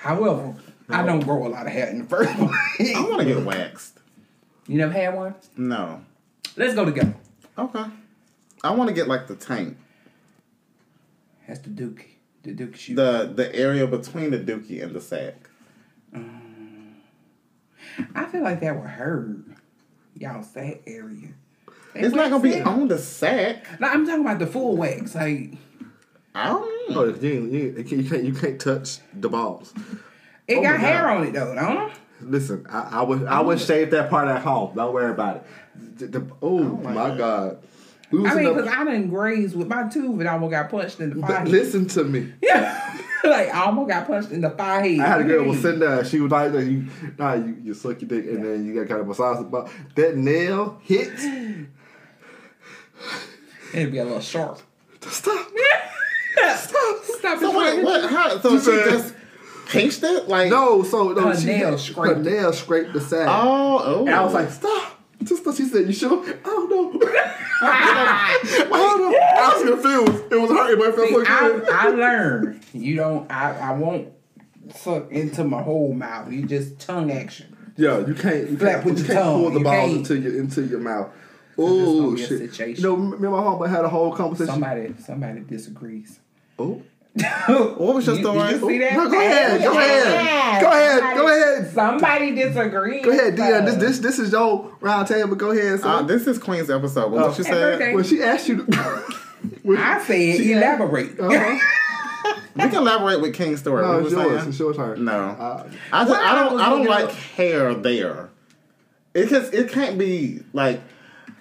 [0.00, 0.54] However,
[0.88, 2.94] I don't grow a lot of hair in the first place.
[2.96, 3.98] I want to get waxed.
[4.66, 5.34] you never had one?
[5.56, 6.00] No.
[6.56, 7.14] Let's go together.
[7.58, 7.84] Okay.
[8.62, 9.76] I want to get like the tank,
[11.46, 12.06] That's the dookie.
[12.42, 12.94] The dookie shoe.
[12.94, 15.48] the the area between the dookie and the sack.
[16.14, 16.96] Um,
[18.14, 19.36] I feel like that would hurt.
[20.16, 21.28] Y'all sack area.
[21.94, 22.66] They It's not gonna be it.
[22.66, 23.66] on the sack.
[23.80, 25.14] Like, I'm talking about the full wax.
[25.14, 25.54] Like
[26.34, 27.00] I don't know.
[27.00, 29.72] Oh, you, you, you can't you can't touch the balls.
[30.48, 31.16] it Oh got hair God.
[31.18, 31.96] on it though, don't it?
[32.30, 34.74] Listen, I, I would I would shave that part at home.
[34.74, 35.46] Don't worry about it.
[35.98, 37.58] The- the- oh, oh my god.
[38.10, 41.00] Was I mean, because I done grazed with my tooth and I almost got punched
[41.00, 41.48] in the forehead.
[41.48, 42.32] listen to me.
[42.42, 43.00] Yeah.
[43.24, 45.00] like I almost got punched in the forehead.
[45.00, 46.04] I had a girl was sitting there.
[46.04, 46.86] She was like, "You,
[47.18, 49.68] nah, you, you suck your dick, and then you got kind of massage the ball.
[49.96, 51.10] That nail hit.
[53.74, 54.60] It'd be a little sharp.
[55.00, 55.48] Stop.
[56.56, 57.04] Stop.
[57.04, 58.10] Stop So wait, what?
[58.10, 59.14] How, so she just
[59.66, 60.28] pinched it?
[60.28, 63.26] Like No, so no, Her she nail had- scraped Her nail scraped the side.
[63.28, 64.00] Oh, oh.
[64.06, 67.00] And I was like, "Stop." Just she said, "You sure?" I don't know.
[67.62, 68.38] I
[68.70, 69.18] don't know.
[69.18, 69.70] I was
[70.04, 70.32] confused.
[70.32, 71.68] It was hurting, but it felt so I, good.
[71.70, 73.30] I learned you don't.
[73.30, 74.08] I, I won't
[74.74, 76.30] suck into my whole mouth.
[76.32, 77.56] You just tongue action.
[77.76, 78.50] Yeah, you can't.
[78.50, 79.52] You Flap can't, with you your can't pull tongue.
[79.54, 79.96] the You balls can't.
[80.10, 81.08] into your into your mouth.
[81.56, 82.28] gonna Oh shit!
[82.28, 82.82] situation.
[82.84, 84.52] You know, me and my homeboy had a whole conversation.
[84.52, 86.20] Somebody somebody disagrees.
[86.58, 86.82] Oh,
[87.46, 88.52] What was your You- story?
[88.52, 88.92] Did you see that?
[88.94, 91.72] No, go ahead, go ahead, go ahead, go ahead.
[91.72, 93.04] Somebody disagreed.
[93.04, 93.64] Go ahead, Dion.
[93.64, 95.36] This this this is your round table.
[95.36, 95.80] Go ahead.
[95.82, 97.12] Uh, this is Queen's episode.
[97.12, 97.26] What Oh.
[97.26, 97.52] you Happy said?
[97.78, 97.94] birthday.
[97.94, 98.72] when she asked you, to,
[99.62, 101.18] when, I said elaborate.
[101.20, 101.58] uh-huh.
[102.56, 103.82] We can elaborate with King's story.
[103.82, 104.36] no, it's yours.
[104.38, 104.48] saying?
[104.50, 105.04] It's your turn.
[105.04, 108.30] No, Uh, I just, I I don't was I don't like up- hair there.
[109.12, 110.80] It can, it can't be like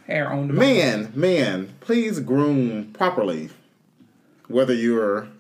[0.08, 1.12] Hair on the man.
[1.16, 3.50] Man, please groom properly.
[4.48, 5.32] Whether you're I had-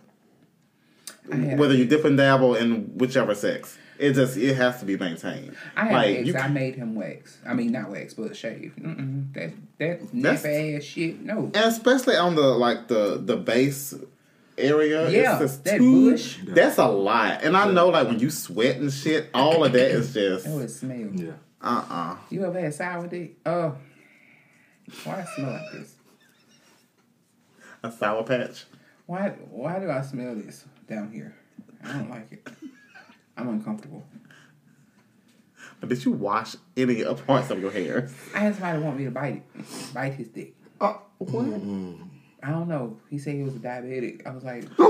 [1.28, 5.56] whether you dip and dabble in whichever sex, it just it has to be maintained.
[5.76, 6.44] I had like an ex.
[6.44, 7.38] I made him wax.
[7.48, 8.74] I mean, not wax, but shave.
[8.80, 9.34] Mm-mm.
[9.34, 11.22] That that That's- nappy ass shit.
[11.22, 11.46] No.
[11.46, 13.94] and especially on the like the the base
[14.58, 15.10] area.
[15.10, 16.38] Yeah, it's just that too, bush.
[16.46, 19.92] That's a lot, and I know like when you sweat and shit, all of that
[19.92, 21.14] is just Oh, it smells.
[21.22, 21.32] yeah.
[21.62, 23.38] uh uh You ever had sour dick?
[23.46, 23.76] Oh,
[25.06, 25.96] why I smell like this?
[27.84, 28.66] a sour patch.
[29.06, 31.36] Why why do I smell this down here?
[31.84, 32.48] I don't like it.
[33.38, 34.04] I'm uncomfortable.
[35.80, 38.10] But did you wash any of parts of your hair?
[38.34, 40.56] I had somebody want me to bite it, bite his dick.
[40.80, 41.46] Uh, what?
[42.46, 42.98] I don't know.
[43.10, 44.26] He said he was a diabetic.
[44.28, 44.90] I was like, what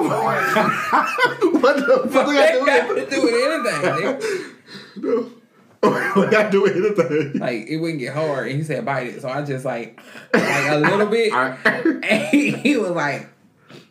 [1.78, 5.02] the fuck that got to to do with anything.
[5.02, 5.42] do?
[5.84, 7.40] we got to do anything.
[7.40, 9.22] Like it wouldn't get hard, and he said bite it.
[9.22, 10.00] So I just like
[10.34, 13.30] like a little bit, and he was like.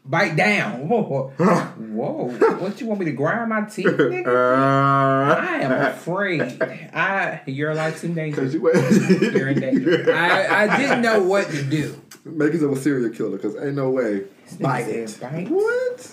[0.04, 0.88] Bite down.
[0.88, 1.28] Whoa.
[1.38, 2.28] Whoa.
[2.58, 4.26] What you want me to grind my teeth, nigga?
[4.26, 6.60] Uh, I am afraid.
[6.92, 8.44] I your life's in danger.
[8.44, 10.12] You You're in danger.
[10.12, 12.00] I, I didn't know what to do.
[12.24, 14.24] Make yourself a serial killer, cause ain't no way.
[14.60, 15.08] Bite it.
[15.10, 16.10] said bite What?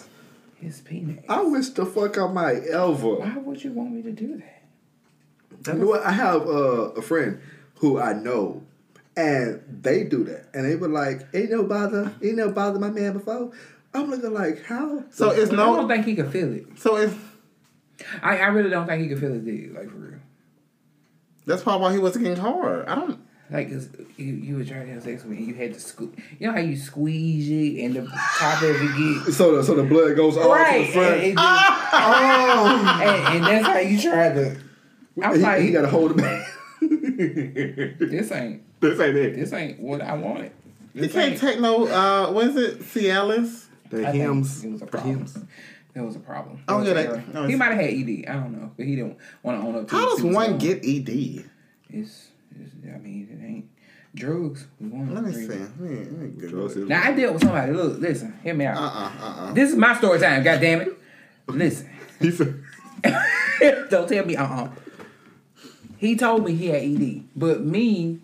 [0.56, 1.24] his penis.
[1.30, 3.16] I wish the fuck I might ever.
[3.16, 5.74] Why would you want me to do that?
[5.74, 6.04] You know what?
[6.06, 7.40] I have uh, a friend
[7.76, 8.64] who I know,
[9.18, 12.90] and they do that, and they were like, "Ain't no bother, ain't no bother my
[12.92, 13.52] man before."
[13.94, 15.04] I'm looking like, how?
[15.12, 15.74] so it's no.
[15.74, 16.66] I don't think he could feel it.
[16.78, 17.14] So it's
[18.22, 20.20] I, I really don't think he could feel his dick, like for real.
[21.46, 22.86] that's probably why he wasn't getting hard.
[22.88, 23.20] I don't.
[23.52, 25.80] Like 'cause you, you were trying to have sex with me, and you had to
[25.80, 26.12] squeeze.
[26.40, 28.06] You know how you squeeze it, and the
[28.38, 31.24] top of it get So the so the blood goes all to the front.
[31.24, 34.56] and, just- oh, and, and that's how you try to.
[35.24, 36.48] I was he, like, he got to hold it back.
[36.82, 39.36] this ain't this ain't it.
[39.36, 40.52] this ain't what I wanted.
[40.94, 41.88] You This can't take no.
[41.88, 42.80] Uh, what is it?
[42.82, 43.66] Cialis.
[43.90, 44.64] The I think Hims.
[44.64, 45.18] It was a problem.
[45.18, 45.38] Hims.
[45.94, 46.64] There was a problem.
[46.68, 48.26] Oh, was yeah, a that- no, he might have had ED.
[48.28, 50.00] I don't know, but he didn't want to own up to it.
[50.00, 51.10] How does He was one get ED?
[51.90, 53.66] It's, it's, I mean, it ain't
[54.14, 54.68] drugs.
[54.80, 55.42] Let me three.
[55.48, 55.48] see.
[55.50, 57.74] Let me, let me Drugs Now I dealt with somebody.
[57.74, 58.78] Look, listen, hear me out.
[58.78, 59.54] Uh uh uh uh.
[59.54, 60.44] This is my story time.
[60.44, 60.90] God damn it.
[61.48, 62.62] Listen, He said,
[63.90, 64.36] don't tell me.
[64.36, 64.70] Uh uh
[65.98, 68.20] He told me he had ED, but me,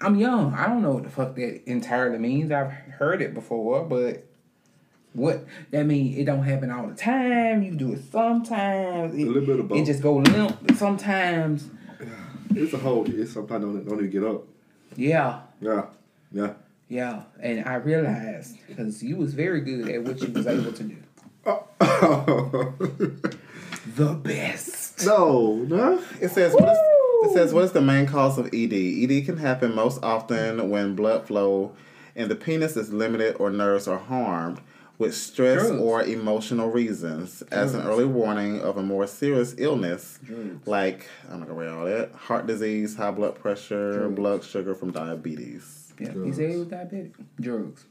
[0.00, 0.54] I'm young.
[0.54, 2.52] I don't know what the fuck that entirely means.
[2.52, 4.24] I've heard it before, but
[5.18, 6.16] what that mean?
[6.16, 7.62] It don't happen all the time.
[7.62, 9.14] You do it sometimes.
[9.14, 9.78] It, A little bit of both.
[9.78, 11.68] It just go limp sometimes.
[12.50, 13.04] it's a whole.
[13.08, 14.44] It's sometimes don't don't even get up.
[14.96, 15.40] Yeah.
[15.60, 15.86] Yeah,
[16.32, 16.52] yeah.
[16.90, 20.82] Yeah, and I realized because you was very good at what you was able to
[20.84, 20.96] do.
[23.96, 25.04] The best.
[25.06, 26.02] no, no.
[26.20, 26.78] It says what is,
[27.22, 28.72] it says what is the main cause of ED?
[28.72, 31.74] ED can happen most often when blood flow
[32.14, 34.60] in the penis is limited or nerves are harmed
[34.98, 35.80] with stress Drugs.
[35.80, 40.18] or emotional reasons as an early warning of a more serious illness
[40.66, 44.90] like I'm not gonna read all that heart disease, high blood pressure, blood sugar from
[44.90, 45.92] diabetes.
[46.00, 47.12] Yeah, he said he was diabetic.
[47.40, 47.84] Drugs.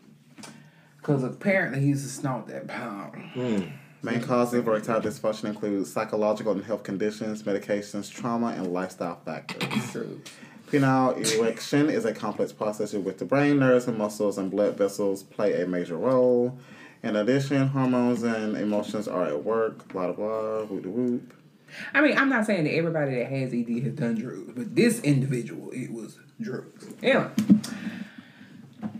[0.97, 3.15] Because apparently he's used to snort that pound.
[3.33, 3.61] Hmm.
[4.03, 9.91] Main causes of erectile dysfunction include psychological and health conditions, medications, trauma, and lifestyle factors.
[9.91, 10.31] Drugs.
[10.67, 14.77] Penile erection is a complex process in which the brain, nerves, and muscles and blood
[14.77, 16.59] vessels play a major role.
[17.07, 19.87] In addition, hormones and emotions are at work.
[19.87, 20.63] Blah blah blah.
[20.65, 21.33] Whoop de whoop.
[21.93, 24.99] I mean, I'm not saying that everybody that has ED has done drugs, but this
[25.01, 26.87] individual, it was drugs.
[27.01, 27.29] Yeah.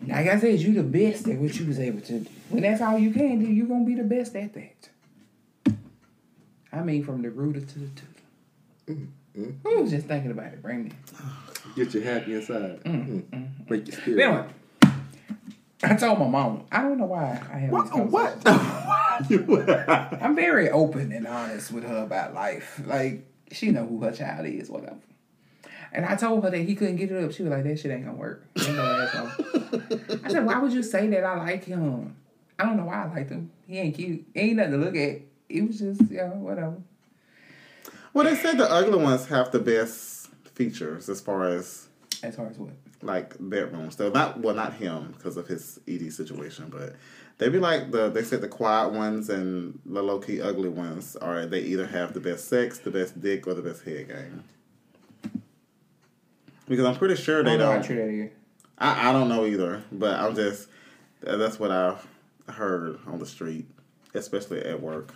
[0.07, 2.29] Like I said, you the best at what you was able to do.
[2.49, 4.89] When that's all you can do, you're gonna be the best at that.
[6.71, 7.89] I mean, from the rooter to the
[8.87, 9.01] tutor.
[9.63, 10.61] Who was just thinking about it?
[10.61, 10.91] Bring me.
[11.75, 12.81] Get you happy inside.
[12.85, 13.69] Mm.
[13.69, 14.21] Make your spirit.
[14.21, 14.45] Anyway,
[15.83, 16.65] I told my mom.
[16.71, 18.09] I don't know why I have what.
[18.09, 18.41] What?
[20.21, 22.81] I'm very open and honest with her about life.
[22.85, 24.97] Like she know who her child is, whatever.
[25.93, 27.31] And I told her that he couldn't get it up.
[27.31, 30.21] She was like, "That shit ain't gonna work." Ain't no ass.
[30.23, 31.23] I said, "Why would you say that?
[31.23, 32.15] I like him.
[32.59, 33.51] I don't know why I liked him.
[33.67, 34.25] He ain't cute.
[34.33, 35.21] He Ain't nothing to look at.
[35.49, 36.75] It was just, yeah, whatever."
[38.13, 41.87] Well, they said the ugly ones have the best features as far as
[42.23, 42.73] As far as what?
[43.01, 43.95] Like bedrooms.
[43.95, 46.95] Though not well, not him because of his ED situation, but
[47.37, 51.15] They be like the they said the quiet ones and the low key ugly ones
[51.15, 54.43] are they either have the best sex, the best dick, or the best head game.
[56.67, 57.97] Because I'm pretty sure I they don't don't.
[57.97, 58.31] is.
[58.77, 60.67] I, I don't know either, but I'm just
[61.21, 62.05] that's what I've
[62.49, 63.67] heard on the street,
[64.13, 65.13] especially at work.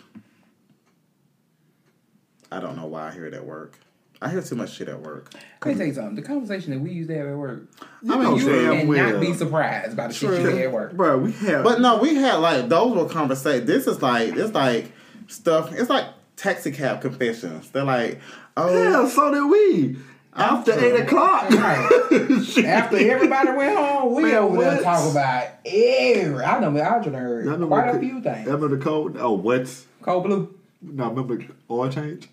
[2.51, 3.79] I don't know why I hear it at work.
[4.23, 5.33] I hear too much shit at work.
[5.65, 6.15] Let me tell you something.
[6.15, 7.63] The conversation that we used to have at work,
[8.03, 9.11] You I mean, know you damn well.
[9.13, 10.55] not be surprised by the shit you True.
[10.55, 10.93] had at work.
[10.93, 11.63] Bro, we have.
[11.63, 13.65] But no, we had like those were conversations.
[13.65, 14.91] This is like it's like
[15.27, 15.73] stuff.
[15.73, 16.05] It's like
[16.35, 17.71] taxi cab confessions.
[17.71, 18.19] They're like,
[18.57, 19.97] oh, yeah, so did we.
[20.33, 20.85] After After.
[20.85, 21.49] eight o'clock.
[21.49, 22.07] Right.
[22.65, 26.43] After everybody went home, we Man, over there talk about every.
[26.43, 28.45] I know I done heard Y'all quite a few things.
[28.45, 29.17] Remember the code?
[29.19, 29.67] Oh, what?
[30.03, 30.55] Cold blue.
[30.81, 32.29] No, remember oil change?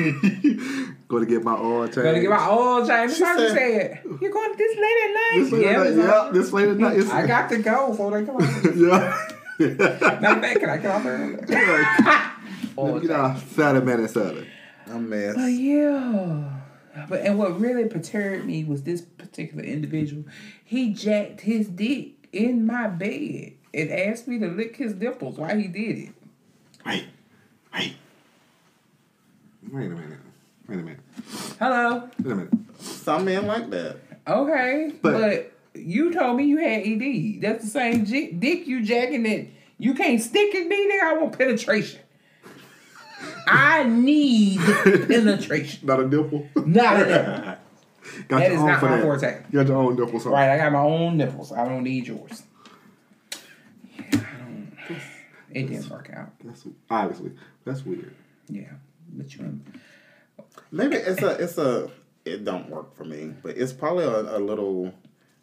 [1.08, 2.04] Go to get my oil change.
[2.04, 3.12] Gotta get my oil change.
[3.14, 4.00] She What you said- said?
[4.20, 5.30] You going this late at night?
[5.34, 5.96] This late yeah, at night.
[6.04, 6.32] Yeah, on.
[6.32, 6.96] this late at night.
[6.98, 8.64] It's- I got to go before they come out.
[9.58, 9.68] yeah.
[10.20, 11.36] Matter of fact, can I get off early?
[11.36, 12.32] Let
[12.78, 13.10] Oil me get change.
[13.10, 14.48] out Saturday, man, and Saturday.
[14.90, 15.34] a mess.
[15.34, 16.50] But yeah.
[17.08, 20.24] But and what really perturbed me was this particular individual.
[20.64, 25.56] He jacked his dick in my bed and asked me to lick his nipples while
[25.56, 26.10] he did it.
[26.86, 27.06] Wait,
[27.72, 27.96] wait.
[29.72, 30.18] Wait a minute.
[30.68, 31.00] Wait a minute.
[31.58, 32.08] Hello.
[32.22, 32.52] Wait a minute.
[32.80, 33.96] Some men like that.
[34.26, 34.92] Okay.
[35.02, 37.40] But- But, you told me you had ED.
[37.40, 39.46] That's the same j- dick you jacking that
[39.78, 41.02] you can't stick in me, nigga.
[41.02, 42.00] I want penetration.
[43.46, 45.86] I need penetration.
[45.86, 46.46] Not a nipple.
[46.66, 47.34] Not a nipple.
[48.28, 49.02] Got That your is own not for my that.
[49.02, 49.42] forte.
[49.52, 50.24] You got your own nipples.
[50.24, 50.30] huh?
[50.30, 51.52] Right, I got my own nipples.
[51.52, 52.42] I don't need yours.
[53.96, 54.72] Yeah, I don't.
[55.52, 56.30] It didn't work out.
[56.44, 57.30] That's obviously
[57.64, 58.14] that's weird.
[58.48, 58.72] Yeah,
[59.12, 59.60] but you.
[60.70, 61.90] Maybe it's a it's a
[62.24, 64.92] it don't work for me, but it's probably a, a little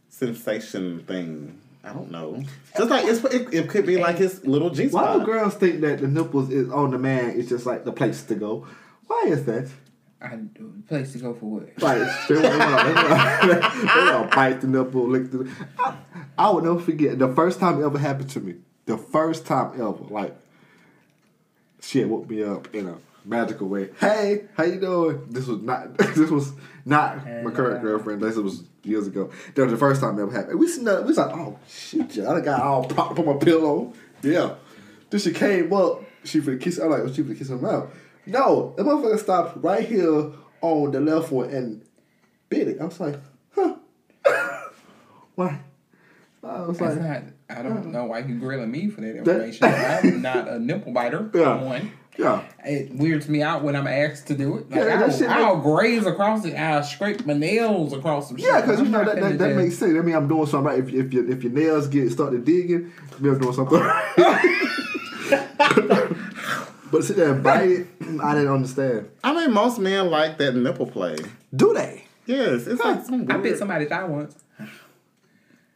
[0.10, 1.62] sensation thing.
[1.84, 2.44] I don't know.
[2.78, 5.82] Just like it's it, it could be like his little G Why do girls think
[5.82, 8.68] that the nipples is on the man is just like the place to go?
[9.08, 9.70] Why is that?
[10.20, 10.40] I
[10.88, 11.82] place to go for what?
[11.82, 15.50] Like they want, to bite the nipple, lick the.
[15.78, 15.96] I,
[16.38, 18.56] I would never forget the first time it ever happened to me.
[18.86, 20.36] The first time ever, like
[21.82, 22.98] shit woke me up in a
[23.28, 23.90] magical way.
[24.00, 25.28] Hey, how you doing?
[25.30, 25.98] This was not.
[26.18, 26.54] This was
[26.86, 28.22] not my current girlfriend.
[28.22, 29.30] This was years ago.
[29.56, 30.60] That was the first time it ever happened.
[30.60, 31.02] We seen that.
[31.02, 33.94] We was like, oh shit, yeah, I done got all propped up on my pillow.
[34.24, 34.56] Yeah.
[35.10, 36.04] Then she came up.
[36.24, 36.80] She for the kiss.
[36.80, 37.94] I'm like, oh, she for the kiss her mouth.
[38.26, 41.82] No, the motherfucker stopped right here on the left one and
[42.50, 42.82] bit it.
[42.82, 43.16] I was like,
[43.54, 43.76] huh.
[45.36, 45.60] Why?
[46.44, 47.24] I was That's like, not.
[47.50, 47.92] I don't uh-uh.
[47.92, 49.66] know why you grilling me for that information.
[49.66, 51.30] I'm not a nipple biter.
[51.34, 51.62] Yeah.
[51.62, 51.92] One.
[52.18, 52.44] Yeah.
[52.66, 54.70] It weirds me out when I'm asked to do it.
[54.70, 56.56] Like, Yeah, that I'll, shit I'll graze across it.
[56.56, 58.48] I'll scrape my nails across some shit.
[58.48, 59.98] Yeah, because you know that, that, that makes sense.
[59.98, 60.80] I mean, I'm doing something right.
[60.80, 64.14] If, if, your, if your nails get started digging, maybe I'm doing something right.
[66.92, 69.10] but sit there and bite it, mm, I didn't understand.
[69.24, 71.18] I mean, most men like that nipple play.
[71.56, 72.06] Do they?
[72.26, 74.36] Yes, it's like some I bit somebody's thigh once.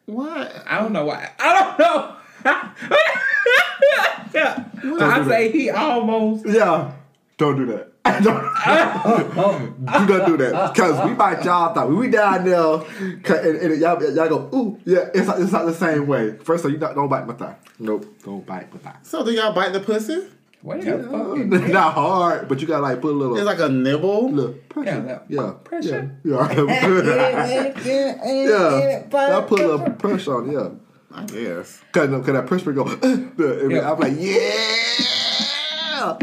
[0.05, 0.63] What?
[0.67, 1.31] I don't know why.
[1.39, 2.15] I don't know.
[4.33, 4.63] Yeah.
[4.99, 6.45] I say he almost.
[6.47, 6.91] Yeah.
[7.37, 7.87] Don't do that.
[8.23, 8.43] don't,
[10.25, 10.71] do that.
[10.73, 11.85] Because we bite y'all thigh.
[11.85, 12.79] When we down there,
[13.23, 16.35] 'cause- and, and y'all, y'all go, ooh, yeah, it's not, it's not the same way.
[16.37, 17.55] First of all, you not, don't bite my thigh.
[17.79, 18.95] Nope, don't bite my thigh.
[19.03, 20.27] So do y'all bite the pussy?
[20.63, 21.49] Wait a fucking.
[21.71, 24.31] not hard, but you gotta like put a little, It's like a nibble.
[24.31, 25.21] little pressure.
[25.29, 26.11] Yeah, Yeah, pressure.
[26.23, 26.51] Yeah,
[27.85, 28.25] yeah.
[28.25, 29.37] yeah.
[29.37, 30.69] I put a little pressure on, yeah.
[31.13, 31.81] I guess.
[31.91, 32.85] Cause, no, cause that pressure go.
[32.85, 33.91] Uh, and Yeah.
[33.91, 36.17] I'm like, yeah.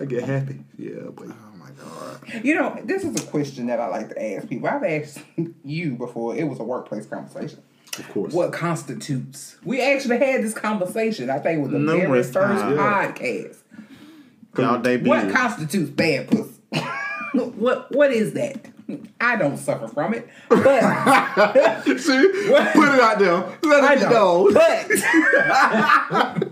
[0.00, 0.60] I get happy.
[0.78, 2.44] Yeah, but Oh my god.
[2.44, 4.68] You know, this is a question that I like to ask people.
[4.68, 5.18] I've asked
[5.64, 6.36] you before.
[6.36, 7.62] It was a workplace conversation.
[7.98, 8.32] of course.
[8.32, 9.56] What constitutes?
[9.64, 11.30] We actually had this conversation.
[11.30, 12.78] I think it was the Numerous very first times.
[12.78, 13.56] podcast.
[14.58, 15.08] Y'all debut.
[15.08, 16.60] What constitutes bad pussy?
[17.56, 18.70] what What is that?
[19.20, 20.60] I don't suffer from it, but
[21.98, 22.72] See, What?
[22.74, 23.44] put it out there.
[23.62, 24.50] Let I it know.
[24.52, 24.88] But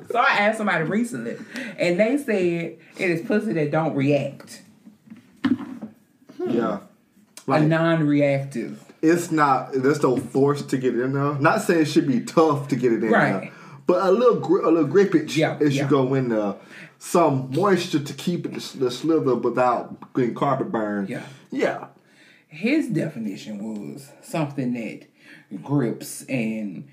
[0.11, 1.37] so I asked somebody recently,
[1.79, 4.63] and they said it is pussy that don't react,
[6.47, 6.79] Yeah.
[7.49, 8.83] a non-reactive.
[9.03, 9.73] it's not.
[9.75, 11.35] There's no force to get it in there.
[11.35, 13.33] Not saying it should be tough to get it in Right.
[13.41, 13.51] there,
[13.87, 15.85] but a little gri- a little grippage Yeah, as yeah.
[15.85, 16.55] you go in there.
[16.99, 21.07] Some moisture to keep it the, the slither without getting carpet burn.
[21.09, 21.23] Yeah.
[21.51, 21.87] Yeah.
[22.53, 25.07] His definition was something that
[25.63, 26.89] grips and.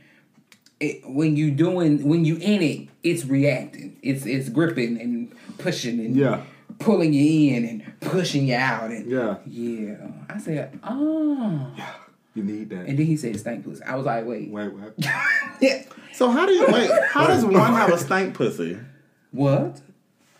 [0.79, 3.99] It, when you doing when you in it, it's reacting.
[4.01, 6.43] It's it's gripping and pushing and Yeah.
[6.79, 9.39] pulling you in and pushing you out and Yeah.
[9.45, 9.95] yeah.
[10.29, 11.69] I said, oh,
[12.33, 12.85] You need that.
[12.85, 13.83] And then he said stank pussy.
[13.83, 14.93] I was like, wait, Wait, wait.
[15.61, 15.83] yeah,
[16.13, 16.89] So how do you wait?
[17.09, 18.79] How does one have a stank pussy?
[19.31, 19.81] what?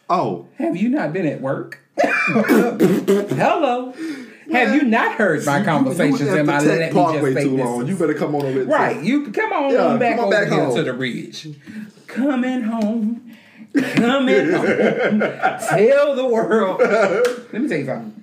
[0.10, 1.80] Oh, Have you not been at work?
[2.00, 3.94] Hello.
[4.52, 6.94] Have you not heard my conversations you, you in my was at the let Tech
[6.96, 7.80] me Parkway just too say long.
[7.82, 7.90] this?
[7.90, 8.64] You better come on over.
[8.66, 10.76] Right, you come on Yeah, back come on over back here home.
[10.76, 11.48] to the ridge.
[12.08, 13.36] Coming home,
[13.76, 15.20] coming home.
[15.20, 16.80] Tell the world.
[16.82, 18.16] Let me tell you something.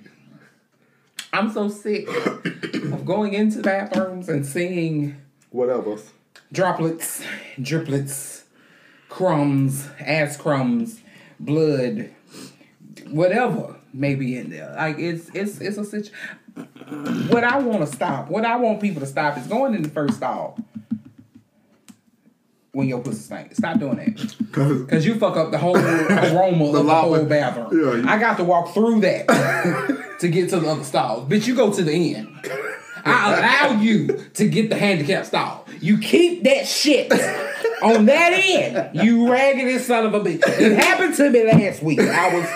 [1.33, 5.17] I'm so sick of going into bathrooms and seeing
[5.51, 5.97] Whatever.
[6.51, 7.23] droplets,
[7.59, 8.43] driplets,
[9.09, 10.99] crumbs, ass crumbs,
[11.39, 12.09] blood,
[13.09, 14.73] whatever may be in there.
[14.75, 16.13] Like it's it's it's a situation.
[17.29, 19.89] What I want to stop, what I want people to stop is going in the
[19.89, 20.57] first stall
[22.71, 23.55] when your pussy stink.
[23.55, 24.87] Stop doing that.
[24.89, 27.69] Cause you fuck up the whole aroma of the whole bathroom.
[27.71, 29.27] Yeah, you- I got to walk through that
[30.19, 31.27] to get to the other stalls.
[31.29, 32.29] Bitch, you go to the end.
[33.05, 33.33] I
[33.69, 35.65] allow you to get the handicap stall.
[35.79, 37.11] You keep that shit
[37.81, 38.89] on that end.
[38.95, 40.41] You raggedy son of a bitch.
[40.59, 41.99] It happened to me last week.
[41.99, 42.47] I was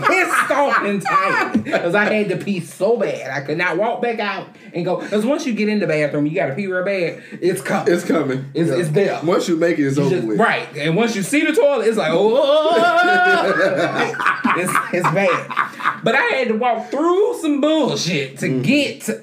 [0.00, 3.30] pissed off and tired because I had to pee so bad.
[3.30, 5.00] I could not walk back out and go.
[5.00, 7.22] Because once you get in the bathroom, you got to pee real bad.
[7.32, 7.92] It's coming.
[7.92, 8.50] It's coming.
[8.54, 9.20] It's- it's there.
[9.22, 10.38] Once you make it, it's You over just- with.
[10.38, 10.68] right.
[10.76, 12.74] And once you see the toilet, it's like, oh,
[14.56, 16.00] it's, it's bad.
[16.02, 18.62] But I had to walk through some bullshit to mm-hmm.
[18.62, 19.22] get To,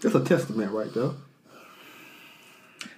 [0.00, 1.10] That's a testament right there.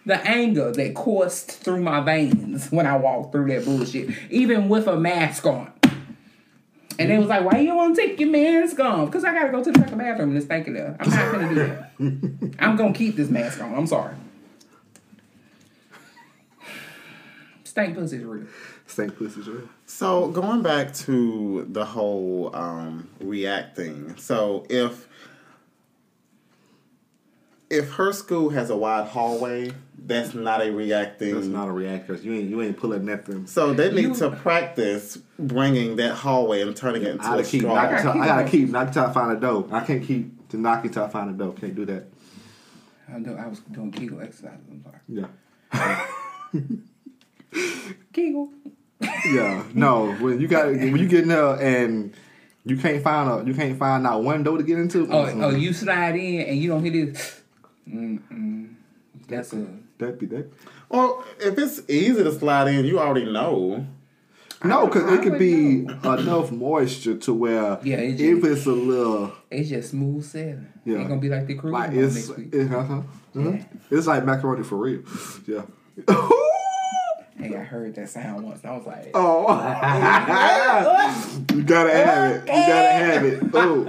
[0.04, 4.86] the anger that coursed through my veins when I walked through that bullshit, even with
[4.86, 5.72] a mask on.
[6.98, 9.06] And they was like, why you want to take your mask off?
[9.06, 10.96] Because I got to go to the fucking bathroom and it's stinking there.
[10.98, 12.56] I'm not to do that.
[12.58, 13.74] I'm going to keep this mask on.
[13.74, 14.14] I'm sorry.
[17.64, 18.46] Stank pussy is real.
[18.86, 19.68] Stank pussy's real.
[19.84, 24.16] So going back to the whole um, reacting.
[24.16, 25.06] So if
[27.70, 31.34] if her school has a wide hallway, that's not a reacting.
[31.34, 33.46] That's not a react because you ain't you ain't pulling nothing.
[33.46, 37.30] so they need You- to practice bringing that hallway and turning it into I a
[37.38, 37.74] gotta keep straw.
[37.74, 39.68] knocking I gotta I gotta keep keep knocking till I find a dough.
[39.72, 41.52] I can't keep to knock till I find a dough.
[41.52, 42.04] Can't do that.
[43.12, 44.58] I, know, I was doing Kegel exercises.
[44.70, 45.00] I'm sorry.
[45.08, 46.06] Yeah.
[48.12, 48.50] Kegel.
[49.26, 49.62] Yeah.
[49.74, 50.12] No.
[50.14, 52.12] When you got when you get in there and
[52.64, 55.02] you can't find a you can't find out one door to get into.
[55.10, 55.42] Oh, mm-mm.
[55.42, 57.42] oh, you slide in and you don't hear this.
[57.88, 58.74] Mm-mm.
[59.28, 59.66] That's a.
[59.98, 60.50] That'd be that.
[60.88, 63.86] Well, if it's easy to slide in, you already know.
[64.64, 68.66] No, because it could be would enough moisture to where Yeah, it if just- it's
[68.66, 70.66] a little It's just smooth sailing.
[70.84, 70.98] Yeah.
[71.00, 72.54] it's gonna be like the cruise like boat it's next week.
[72.54, 73.02] it, uh-huh,
[73.38, 73.56] uh-huh.
[73.90, 75.02] it's like macaroni for real.
[75.46, 75.62] Yeah.
[77.38, 78.62] Hey, I heard that sound once.
[78.62, 79.42] And I was like, Oh,
[81.54, 82.40] you gotta have it.
[82.40, 83.42] You gotta have it.
[83.52, 83.84] Oh,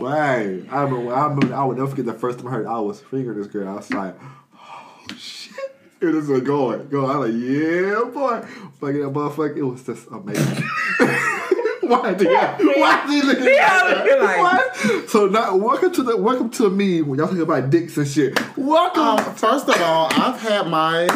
[0.00, 0.62] right.
[0.70, 1.14] I remember.
[1.14, 1.54] I remember.
[1.54, 3.68] I would never forget the first time I heard I was fingering this girl.
[3.68, 4.14] I was like,
[4.54, 5.54] oh shit.
[6.00, 7.04] It is a going, go.
[7.06, 8.40] I was like, yeah, boy.
[8.80, 9.56] Fucking that motherfucker.
[9.58, 10.64] It was just amazing.
[11.82, 12.80] Why did you?
[12.80, 13.50] Why did you?
[13.52, 15.08] Yeah, you're like- what?
[15.10, 18.38] So now, welcome to the welcome to me when y'all talking about dicks and shit.
[18.56, 21.08] Welcome, Um, first of all, I've had my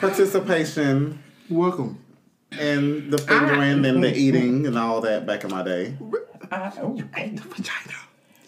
[0.00, 1.98] participation welcome.
[2.52, 5.96] And the fingering and the eating and all that back in my day.
[6.50, 7.94] I, oh, Vagina.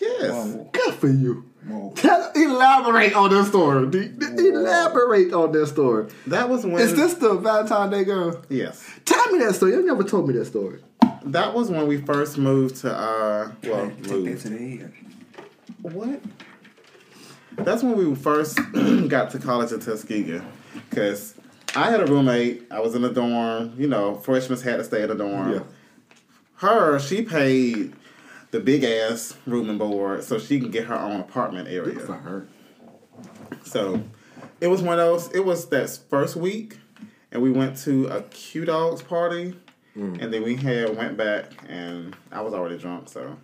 [0.01, 0.57] Yes.
[0.73, 1.45] Good for you.
[1.69, 1.93] whoa.
[1.95, 3.87] Tell, elaborate on this story.
[3.89, 6.11] D- d- elaborate on this story.
[6.27, 6.79] That was when.
[6.81, 8.43] Is this the Valentine Day girl?
[8.49, 8.83] Yes.
[9.05, 9.73] Tell me that story.
[9.73, 10.81] You never told me that story.
[11.25, 14.41] That was when we first moved to, uh, well, Take that moved.
[14.43, 14.93] to the head.
[15.83, 16.21] What?
[17.57, 18.59] That's when we first
[19.09, 20.41] got to college at Tuskegee.
[20.89, 21.35] Because
[21.77, 22.67] I had a roommate.
[22.71, 23.75] I was in a dorm.
[23.77, 25.53] You know, freshmen had to stay in a dorm.
[25.53, 25.61] Yeah.
[26.61, 27.95] Her, she paid
[28.51, 31.99] the big ass room and board so she can get her own apartment area.
[31.99, 32.47] For her.
[33.65, 34.03] So
[34.61, 35.33] it was one of those.
[35.33, 36.79] It was that first week,
[37.33, 39.57] and we went to a Q Dogs party,
[39.97, 40.21] mm.
[40.21, 43.09] and then we had went back, and I was already drunk.
[43.09, 43.39] So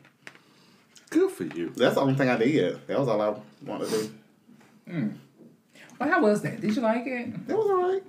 [1.08, 1.70] Good for you.
[1.70, 2.86] that's the only thing I did.
[2.86, 4.14] That was all I wanted to do.
[4.90, 5.14] Mm.
[5.98, 6.60] Well, how was that?
[6.60, 7.28] Did you like it?
[7.48, 8.02] It was alright.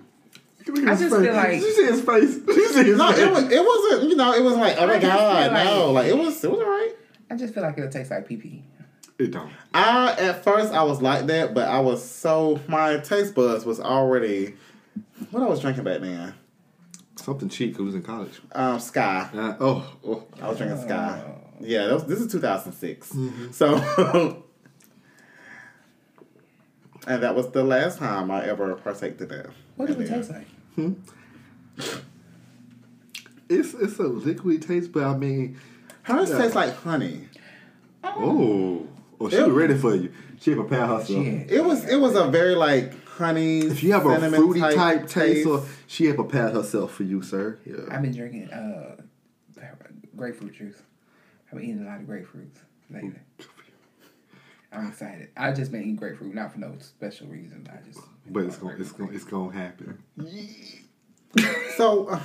[0.69, 2.37] I just feel like- Did you see his face?
[2.45, 3.19] Did you see his No, face?
[3.19, 3.43] it was.
[3.51, 4.09] It wasn't.
[4.09, 5.91] You know, it was like, oh I my just feel god, like- no.
[5.91, 6.43] Like it was.
[6.43, 6.95] It was alright.
[7.29, 8.63] I just feel like it'll taste like pee pee.
[9.19, 9.51] It don't.
[9.73, 13.79] I at first I was like that, but I was so my taste buds was
[13.79, 14.55] already.
[15.31, 16.33] What I was drinking back then,
[17.15, 17.73] Something cheap.
[17.73, 18.39] 'cause we was in college.
[18.51, 19.33] um, Skyy.
[19.35, 20.23] Uh, oh, oh.
[20.41, 21.19] I was drinking Skyy.
[21.59, 23.15] Yeah, that was, this is 2006.
[23.51, 23.73] So,
[27.07, 29.47] and that was the last time I ever partaked in that.
[29.75, 30.47] What does And it then- taste like?
[33.49, 35.57] It's it's a liquidy taste, but I mean,
[36.03, 36.37] Hers Yeah.
[36.37, 37.27] tastes like honey.
[38.03, 38.87] oh,
[39.19, 40.11] Oh, she was ready for you.
[40.39, 41.07] She had prepared herself.
[41.25, 41.51] Shit.
[41.51, 43.59] It was it was a very like honey.
[43.59, 47.57] If you have a fruity type, taste, or she had prepared herself for you, sir.
[47.65, 47.75] Yeah.
[47.89, 48.97] I've been drinking uh,
[50.15, 50.81] grapefruit juice.
[51.51, 52.57] I've been eating a lot of grapefruits
[52.91, 53.13] lately.
[54.77, 55.29] I'm excited.
[55.35, 57.67] I just been eating grapefruit, not for no special reason.
[57.71, 57.99] I just.
[58.29, 60.03] But it's gonna it's gonna it's gonna happen.
[61.75, 62.19] So uh,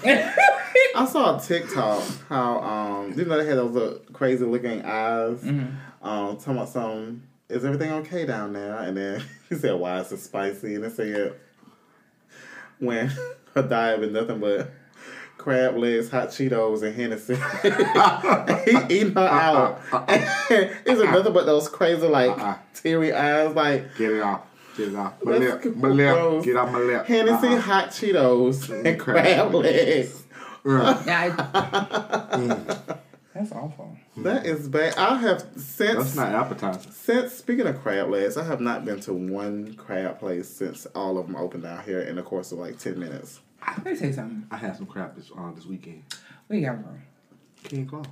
[0.95, 5.41] I saw a TikTok how um you know they had those little crazy looking eyes.
[5.41, 6.07] Mm-hmm.
[6.07, 8.77] Um, talking about some is everything okay down there?
[8.79, 11.35] And then he said, "Why is it spicy?" And it said
[12.79, 13.09] when
[13.55, 14.71] her diet been nothing but
[15.43, 17.34] crab legs, hot Cheetos, and Hennessy.
[18.88, 19.80] he eating her out.
[20.86, 22.57] Is it nothing but those crazy like Uh-uh.
[22.74, 23.97] teary eyes like.
[23.97, 24.43] Get it off.
[24.76, 25.14] Get it off.
[25.22, 25.76] My That's lip.
[25.76, 26.14] My lip.
[26.14, 26.45] gross.
[26.45, 27.07] Get off my lip.
[27.07, 27.61] Hennessy, Uh-uh.
[27.61, 30.18] hot Cheetos, and crab crab legs.
[30.64, 32.97] Yeah, I-
[33.34, 33.97] That's awful.
[34.18, 34.47] That mm.
[34.47, 34.95] is bad.
[34.97, 36.93] I have since That's not appetizing.
[36.93, 41.18] since speaking of crab legs, I have not been to one crab place since all
[41.18, 43.40] of them opened out here in the course of like ten minutes.
[43.67, 44.47] Let me say something.
[44.51, 46.03] I had some crap this on this weekend.
[46.49, 47.03] We got room.
[47.65, 48.03] King Claw.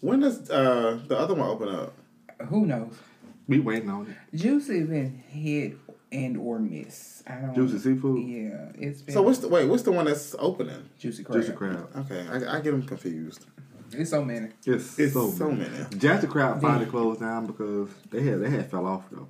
[0.00, 1.94] When does uh, the other one open up?
[2.48, 2.94] Who knows?
[3.46, 4.36] We waiting on it.
[4.36, 5.76] Juicy been hit
[6.10, 7.22] and or miss.
[7.26, 7.54] I don't.
[7.54, 8.26] Juicy seafood?
[8.26, 9.14] Yeah, it's been.
[9.14, 9.66] So what's the wait?
[9.68, 10.88] What's the one that's opening?
[10.98, 11.40] juicy crab?
[11.40, 11.88] Juicy crab.
[11.96, 13.46] Okay, I, I get them confused.
[13.92, 14.48] It's so many.
[14.64, 15.68] It's, It's so, so many.
[15.68, 15.98] many.
[15.98, 19.28] Jack the Crab finally closed down because they had they had fell off though.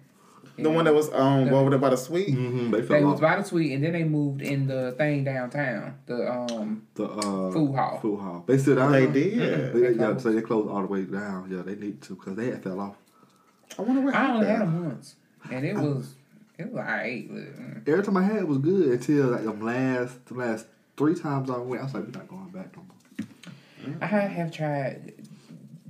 [0.59, 2.28] The one that was um The- over there by the sweet.
[2.28, 2.70] Mm-hmm.
[2.72, 3.20] They They fell was off.
[3.20, 5.94] by the suite, and then they moved in the thing downtown.
[6.07, 7.98] The um, the uh, Food hall.
[8.00, 8.44] Food hall.
[8.46, 9.12] They still down They there?
[9.12, 9.72] did.
[9.74, 11.48] They, They yeah, so they closed all the way down.
[11.50, 12.96] Yeah, they need to because they had fell off.
[13.78, 15.16] I wonder what I only had them once,
[15.50, 16.14] and it was
[16.59, 17.32] it was alright.
[17.32, 17.88] mm.
[17.88, 20.66] Every time I had it was good until like the last the last
[20.98, 21.80] three times I went.
[21.80, 23.96] I was like, we're not going back no more.
[24.03, 25.14] I have tried.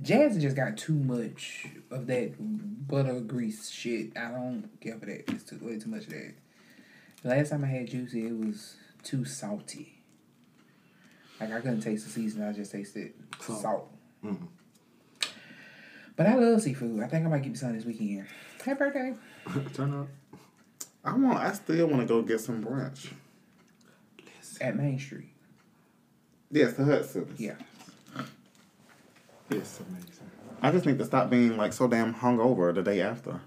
[0.01, 2.33] Jazz just got too much of that
[2.87, 4.17] butter grease shit.
[4.17, 5.29] I don't care for that.
[5.31, 6.33] It's too way too much of that.
[7.21, 9.99] The last time I had juicy, it was too salty.
[11.39, 12.47] Like I couldn't taste the seasoning.
[12.47, 13.61] I just tasted Salt.
[13.61, 13.91] salt.
[14.23, 14.47] Mhm.
[16.15, 17.01] But I love seafood.
[17.01, 18.27] I think I might get me some this weekend.
[18.63, 19.13] Happy birthday!
[19.73, 20.07] Turn up.
[21.03, 21.39] I want.
[21.39, 23.11] I still want to go get some brunch.
[24.61, 25.31] At Main Street.
[26.51, 27.39] Yes, the Hudson's.
[27.39, 27.55] Yeah.
[29.49, 30.09] It's amazing.
[30.61, 33.41] I just need to stop being like so damn hungover the day after.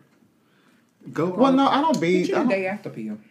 [1.13, 1.33] Go.
[1.33, 2.21] Uh, well, no, I don't be.
[2.21, 3.23] Get you I the don't, day after PM.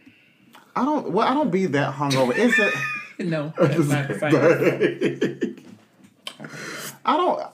[0.76, 1.12] I don't.
[1.12, 2.34] Well, I don't be that hungover.
[2.36, 2.72] It's a.
[3.18, 5.66] No, that's not the same.
[7.06, 7.48] I don't.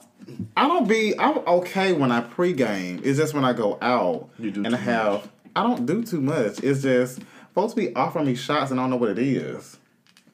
[0.56, 1.16] I don't be.
[1.16, 3.04] I'm okay when I pregame.
[3.06, 5.30] It's just when I go out You do and I too have.
[5.54, 6.58] I don't do too much.
[6.64, 7.20] It's just
[7.54, 9.78] folks be offering me shots and I don't know what it is,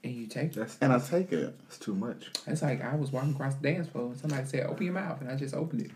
[0.04, 0.76] And you take it.
[0.80, 1.58] And I take it.
[1.64, 2.30] that's too much.
[2.46, 5.20] It's like I was walking across the dance floor and somebody said, "Open your mouth,"
[5.20, 5.90] and I just opened it.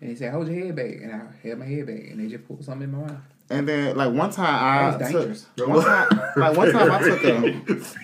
[0.00, 2.28] And he said, "Hold your head back," and I held my head back, and they
[2.28, 3.20] just pulled something in my mouth.
[3.48, 5.68] And then like one time I That was took.
[5.68, 7.50] One time, like one time I took a.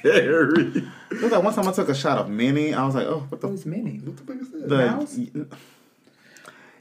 [0.03, 0.69] Very.
[1.11, 2.73] It was like one time I took a shot of mini.
[2.75, 3.47] I was like, oh, what the.
[3.49, 3.99] What was mini?
[3.99, 4.69] What the fuck is that?
[4.69, 5.19] the Mouse?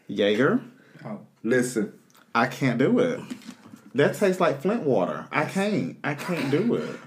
[0.07, 0.61] Jaeger.
[1.05, 1.93] Oh, Listen,
[2.35, 3.19] I can't do it.
[3.95, 5.27] That tastes like Flint water.
[5.31, 5.97] I can't.
[6.03, 6.99] I can't do it.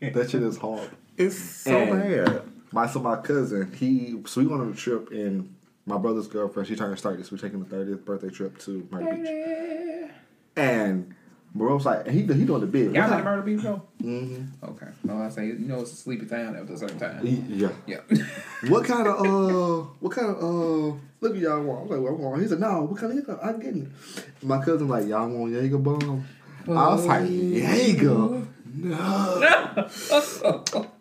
[0.00, 0.90] that shit is hard.
[1.16, 2.42] It's so And- bad.
[2.72, 5.52] My so my cousin, he so we went on a trip and
[5.86, 7.32] my brother's girlfriend, she trying to start this.
[7.32, 10.10] We're taking the thirtieth birthday trip to Myrtle Beach.
[10.54, 11.12] And
[11.52, 12.94] bro was like, he he doing the big.
[12.94, 13.82] Y'all been to Murder Beach though?
[14.00, 14.64] Mm-hmm.
[14.70, 14.86] Okay.
[15.02, 17.26] No, I say you know it's a sleepy town after a certain time.
[17.48, 17.70] Yeah.
[17.88, 18.00] Yeah.
[18.68, 19.86] What kind of uh?
[19.98, 20.96] What kind of uh?
[21.22, 21.80] Look at y'all want.
[21.80, 22.42] I was like, what I want.
[22.42, 22.82] He said, no.
[22.82, 23.38] What kind of Jaeger?
[23.42, 24.26] I'm getting it.
[24.44, 26.24] My cousin like, y'all want Jaeger bomb?
[26.68, 28.46] I was like, Jaeger.
[28.72, 29.40] No.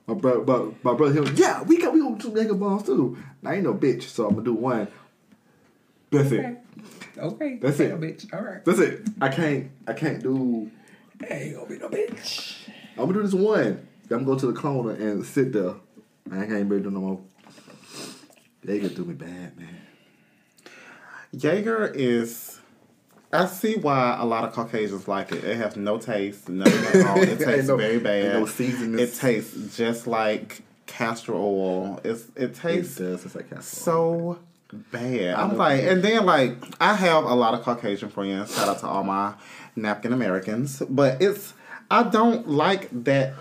[0.08, 2.84] my brother, but my brother, he was, yeah, we got we gonna do Jaeger bombs
[2.84, 3.18] too.
[3.42, 4.88] Now I ain't no bitch, so I'm gonna do one.
[6.12, 6.38] That's okay.
[6.38, 6.58] it.
[7.20, 7.60] Okay.
[7.62, 8.00] That's Ain't it.
[8.00, 8.34] No bitch.
[8.34, 8.66] All right.
[8.66, 9.08] That's it.
[9.22, 9.72] I can't.
[9.88, 10.72] I can't do.
[11.30, 12.70] Ain't gonna be no bitch.
[12.98, 13.88] I'm gonna do this one.
[14.04, 15.76] I'm gonna go to the corner and sit there.
[16.32, 17.22] I can't be do no more.
[18.64, 19.82] Jaeger do me bad, man.
[21.32, 22.49] Jaeger is.
[23.32, 25.44] I see why a lot of Caucasians like it.
[25.44, 27.22] It has no taste, nothing at all.
[27.22, 28.40] It tastes no- very bad.
[28.40, 29.00] no seasoning.
[29.00, 32.00] It tastes just like castor oil.
[32.04, 33.26] It's it It tastes does.
[33.26, 33.64] It's like castor.
[33.76, 34.40] so
[34.92, 35.36] bad.
[35.36, 38.56] I'm like, and then like I have a lot of Caucasian friends.
[38.56, 39.34] Shout out to all my
[39.76, 41.54] napkin Americans, but it's
[41.92, 43.34] I don't like that.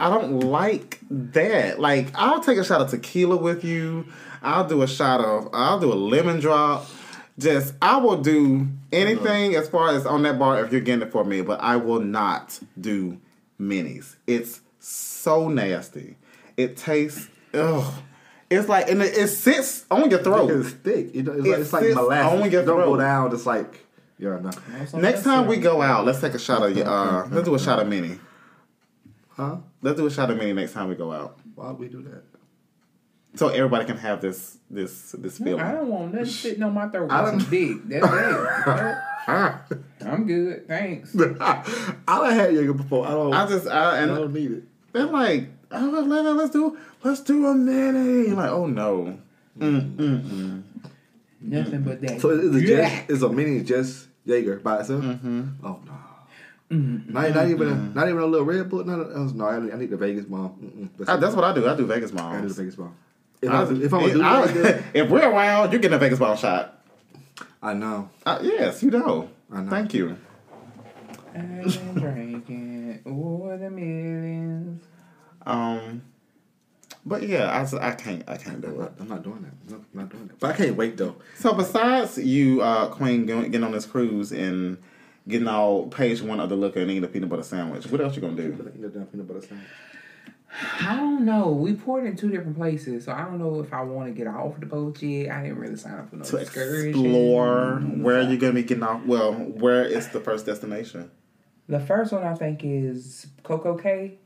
[0.00, 1.78] I don't like that.
[1.80, 4.06] Like I'll take a shot of tequila with you.
[4.42, 5.48] I'll do a shot of.
[5.52, 6.86] I'll do a lemon drop.
[7.38, 11.12] Just I will do anything as far as on that bar if you're getting it
[11.12, 13.18] for me, but I will not do
[13.60, 14.16] minis.
[14.26, 16.16] It's so nasty.
[16.56, 17.92] It tastes ugh.
[18.48, 20.50] It's like and it, it sits on your throat.
[20.50, 21.14] It's thick.
[21.14, 22.40] You know, it's, It like, it's like molasses.
[22.40, 23.32] on your It don't go down.
[23.34, 23.86] It's like
[24.18, 24.50] yeah, no.
[24.98, 27.80] Next time we go out, let's take a shot of uh let's do a shot
[27.80, 28.18] of mini.
[29.30, 29.56] Huh?
[29.82, 31.38] Let's do a shot of mini next time we go out.
[31.54, 32.25] Why would we do that?
[33.36, 35.60] So everybody can have this this this feeling.
[35.60, 37.10] I don't want nothing sitting on my throat.
[37.10, 37.76] I I don't- some dick.
[37.84, 38.96] That's it.
[40.06, 40.66] I'm good.
[40.68, 41.14] Thanks.
[41.40, 43.06] I done had Jaeger before.
[43.06, 43.32] I don't.
[43.34, 44.62] I just I, I don't need it.
[44.92, 48.30] they're like, oh, let, let, let's do let's do a mini.
[48.30, 49.18] I'm Like, oh no.
[49.58, 50.62] Mm, mm, mm.
[51.40, 52.20] Nothing but that.
[52.20, 52.88] So is it Yeah.
[52.88, 55.02] just is a mini just Jaeger by itself?
[55.02, 55.42] Mm-hmm.
[55.64, 55.92] Oh no.
[56.68, 58.84] Not, not even a, not even a little Red Bull.
[58.84, 60.90] Not a, oh, no, I need, I need the Vegas bomb.
[60.98, 61.68] That's, I, that's what I do.
[61.68, 62.54] I do Vegas I need the.
[62.54, 62.94] Vegas bomb.
[63.42, 66.18] If, I, I, if I'm gonna do I- if we're around, you're getting a Vegas
[66.18, 66.82] bomb shot.
[67.62, 68.10] I know.
[68.24, 69.28] Uh, yes, you know.
[69.52, 69.70] I know.
[69.70, 70.16] Thank you.
[71.34, 74.82] I've been drinking over the millions.
[75.44, 76.02] Um,
[77.04, 78.92] but yeah, I, I can't I can't do it.
[78.98, 79.70] I'm not doing that.
[79.70, 80.40] No, I'm not doing that.
[80.40, 81.16] But I can't wait though.
[81.38, 84.78] So besides you, uh, Queen, getting on this cruise and
[85.28, 88.16] getting all page one of the liquor and eating a peanut butter sandwich, what else
[88.16, 88.72] you gonna do?
[88.78, 89.68] Eat a peanut butter sandwich.
[90.80, 91.50] I don't know.
[91.50, 94.26] We poured in two different places, so I don't know if I want to get
[94.26, 95.30] off the boat yet.
[95.36, 96.88] I didn't really sign up for no To excursion.
[96.90, 99.04] explore where are you gonna be getting off?
[99.04, 101.10] Well, where is the first destination?
[101.68, 104.18] The first one I think is Coco Cay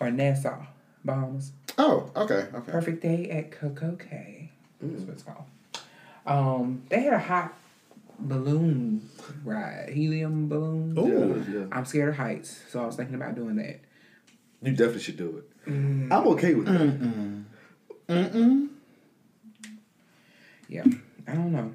[0.00, 0.62] or Nassau,
[1.04, 1.52] Bahamas.
[1.76, 2.72] Oh, okay, okay.
[2.72, 4.50] Perfect day at Coco Cay.
[4.80, 5.44] That's what it's called.
[6.26, 7.54] Um, they had a hot
[8.18, 9.08] balloon
[9.44, 10.98] ride, helium balloon.
[10.98, 11.44] Ooh.
[11.52, 11.66] Yeah, yeah.
[11.70, 13.80] I'm scared of heights, so I was thinking about doing that.
[14.62, 15.44] You definitely should do it.
[15.66, 17.44] I'm okay with that.
[20.68, 20.84] Yeah,
[21.26, 21.72] I don't know.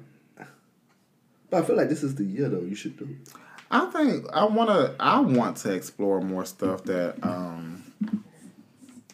[1.50, 2.60] But I feel like this is the year though.
[2.60, 3.32] You should do it.
[3.70, 7.82] I think I wanna I want to explore more stuff that um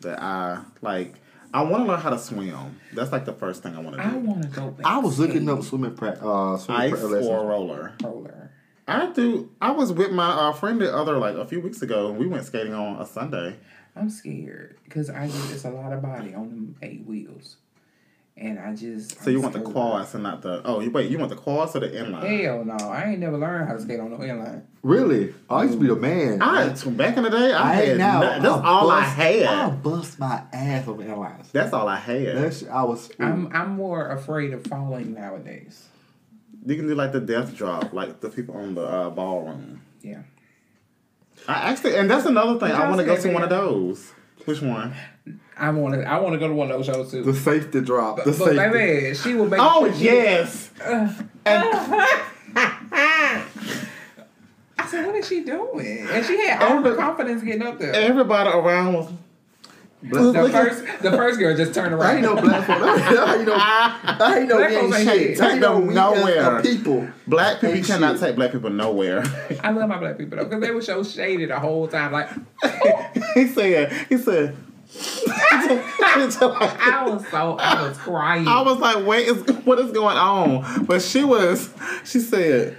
[0.01, 1.15] that I like.
[1.53, 2.79] I want to learn how to swim.
[2.95, 4.09] That's like the first thing I want to do.
[4.09, 4.87] I want to go back.
[4.87, 6.23] I was looking up swimming practice.
[6.23, 7.93] uh swimming Ice pra- or roller.
[8.03, 8.50] roller.
[8.91, 9.51] I do.
[9.61, 12.27] I was with my uh, friend the other like a few weeks ago, and we
[12.27, 13.57] went skating on a Sunday.
[13.97, 17.57] I'm scared because I just it's a lot of body on them eight wheels,
[18.37, 19.21] and I just.
[19.23, 19.75] So you I'm want the scared.
[19.75, 20.63] quads and not the?
[20.65, 21.11] Oh, you wait.
[21.11, 22.43] You want the quads or the inline?
[22.43, 22.77] Hell no!
[22.77, 24.63] I ain't never learned how to skate on no inline.
[24.83, 25.35] Really?
[25.51, 26.41] I used to be the man.
[26.41, 27.99] I back in the day, I, had.
[27.99, 28.21] now.
[28.21, 29.43] no- that's I'll all I had.
[29.43, 31.51] I'll bust my ass over airlines.
[31.53, 32.37] That's all I had.
[32.37, 33.11] That shit, I was.
[33.19, 35.89] I'm I'm more afraid of falling nowadays.
[36.67, 39.83] You can do like the death drop, like the people on the uh, ballroom.
[40.03, 40.23] Yeah.
[41.49, 42.73] I actually, and that's another thing.
[42.73, 44.13] I Y'all want to go to one of those.
[44.45, 44.95] Which one?
[45.57, 46.09] I want to.
[46.09, 47.23] I want to go to one of those shows too.
[47.23, 48.17] the safety drop.
[48.19, 48.57] The but safety.
[48.57, 49.61] baby, she will make.
[49.63, 50.71] Oh yes.
[54.83, 56.09] I said, what is she doing?
[56.11, 57.95] And she had all the confidence getting up there.
[57.95, 59.13] Everybody around was.
[60.03, 62.03] The first, the first girl just turned around.
[62.03, 62.25] I around.
[62.25, 62.79] ain't no black folk.
[62.83, 63.55] I ain't no.
[63.57, 65.37] I ain't no Black ain't shit.
[65.37, 65.41] shit.
[65.43, 66.63] I ain't no Take them we nowhere.
[66.63, 67.09] people.
[67.27, 68.21] Black people Ain't cannot shit.
[68.21, 69.23] take black people nowhere.
[69.63, 72.13] I love my black people though, because they were so shaded the whole time.
[72.13, 72.31] Like
[73.35, 73.93] he said.
[74.09, 74.57] He said.
[74.93, 76.17] I
[77.07, 78.49] was so, I was crying.
[78.49, 80.85] I was like, wait, is, what is going on?
[80.87, 81.73] But she was,
[82.05, 82.77] she said,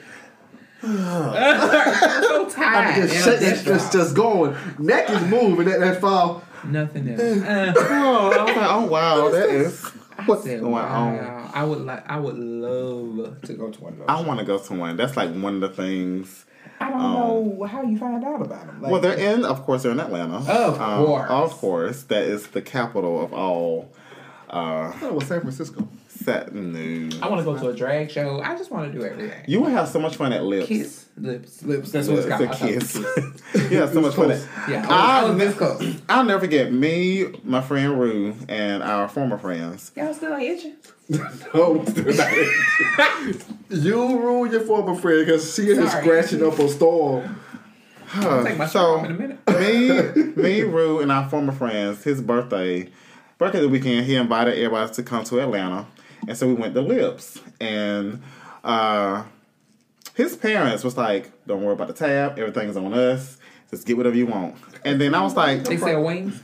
[0.81, 3.09] so I'm tired.
[3.09, 4.55] just, I'm just, just, just going.
[4.79, 5.67] Neck is moving.
[5.67, 6.43] That that fall.
[6.65, 7.21] Nothing else.
[7.21, 9.83] Uh, oh, I was like, oh wow, that is
[10.25, 11.51] what's said, going on.
[11.53, 12.09] I would like.
[12.09, 14.07] I would love to go to one of those.
[14.07, 14.97] I want to go to one.
[14.97, 16.45] That's like one of the things.
[16.79, 18.81] I don't know how you find out about them.
[18.81, 20.37] Like, Well, they're in, of course, they're in Atlanta.
[20.37, 21.29] Of Um, course.
[21.29, 23.91] of course, that is the capital of all.
[24.49, 25.87] Uh, That was San Francisco.
[26.23, 27.19] Set news.
[27.21, 28.41] I want to go to a drag show.
[28.41, 29.43] I just want to do everything.
[29.47, 30.67] You would have so much fun at Lips.
[30.67, 31.91] Kiss, lips, lips.
[31.91, 32.41] That's what it's It's called.
[32.41, 32.93] a I thought it was
[33.53, 33.71] kiss.
[33.71, 34.31] you have so much fun.
[34.31, 36.01] At, Yeah, I was, I was close.
[36.09, 39.91] I'll never forget me, my friend Rue, and our former friends.
[39.95, 40.75] Y'all still ain't itching?
[41.53, 41.83] No,
[43.69, 47.37] you ruined your former friend because she is scratching up a storm.
[48.13, 49.39] I'll take my shirt so in a minute.
[50.35, 52.89] me, me, Rue, and our former friends, his birthday,
[53.37, 55.85] birthday weekend, he invited everybody to come to Atlanta,
[56.27, 58.21] and so we went to Lips, and
[58.63, 59.23] uh,
[60.15, 63.37] his parents was like, "Don't worry about the tab, everything's on us.
[63.69, 66.41] Just get whatever you want." And then I was like, They sell wings.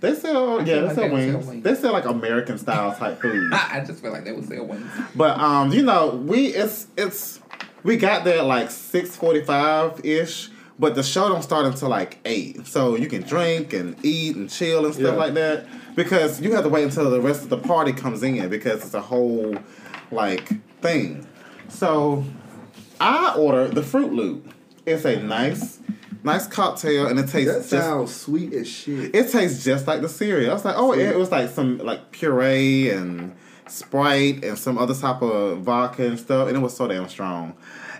[0.00, 1.46] "They sell, yeah, they like sell they would sell wings.
[1.46, 1.64] wings.
[1.64, 4.64] They sell like American style type food." I, I just feel like they would sell
[4.66, 4.90] wings.
[5.14, 7.40] But um, you know, we it's it's
[7.82, 12.18] we got there like six forty five ish, but the show don't start until like
[12.24, 12.66] eight.
[12.66, 15.24] So you can drink and eat and chill and stuff Yeah.
[15.24, 18.48] like that because you have to wait until the rest of the party comes in
[18.48, 19.56] because it's a whole
[20.10, 20.48] like
[20.80, 21.26] thing.
[21.68, 22.24] So
[23.00, 24.52] I ordered the Fruit Loop.
[24.86, 25.78] It's a nice
[26.22, 29.14] nice cocktail, and it tastes That just sounds sweet as shit.
[29.14, 30.50] it tastes just like the cereal.
[30.50, 31.04] I was like, oh, Sweet.
[31.06, 33.34] it was like some like puree and
[33.68, 37.54] Sprite and some other type of vodka and stuff, and it was so damn strong.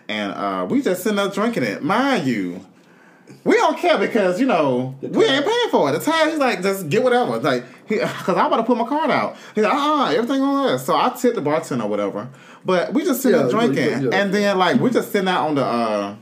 [0.09, 2.67] And uh, we just sitting there drinking it, mind you.
[3.45, 5.93] We don't care because you know we ain't paying for it.
[5.93, 7.39] The time he's like, just get whatever.
[7.39, 9.37] Like, because I'm about to put my card out.
[9.55, 10.79] He's like, uh, uh everything on there.
[10.79, 12.29] So I tipped the bartender or whatever.
[12.65, 15.49] But we just sitting Yeah, there drinking, yeah, and then like we just sitting out
[15.49, 16.17] on the uh,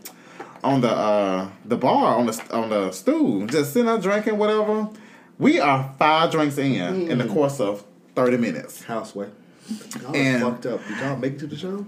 [0.63, 4.89] on the uh, the bar on the on the stool, just sitting there drinking whatever.
[5.39, 8.83] We are five drinks in in the course of thirty minutes.
[8.85, 9.29] Houseway.
[10.01, 10.81] Y'all And- fucked up.
[10.87, 11.87] Did y'all make it to the show?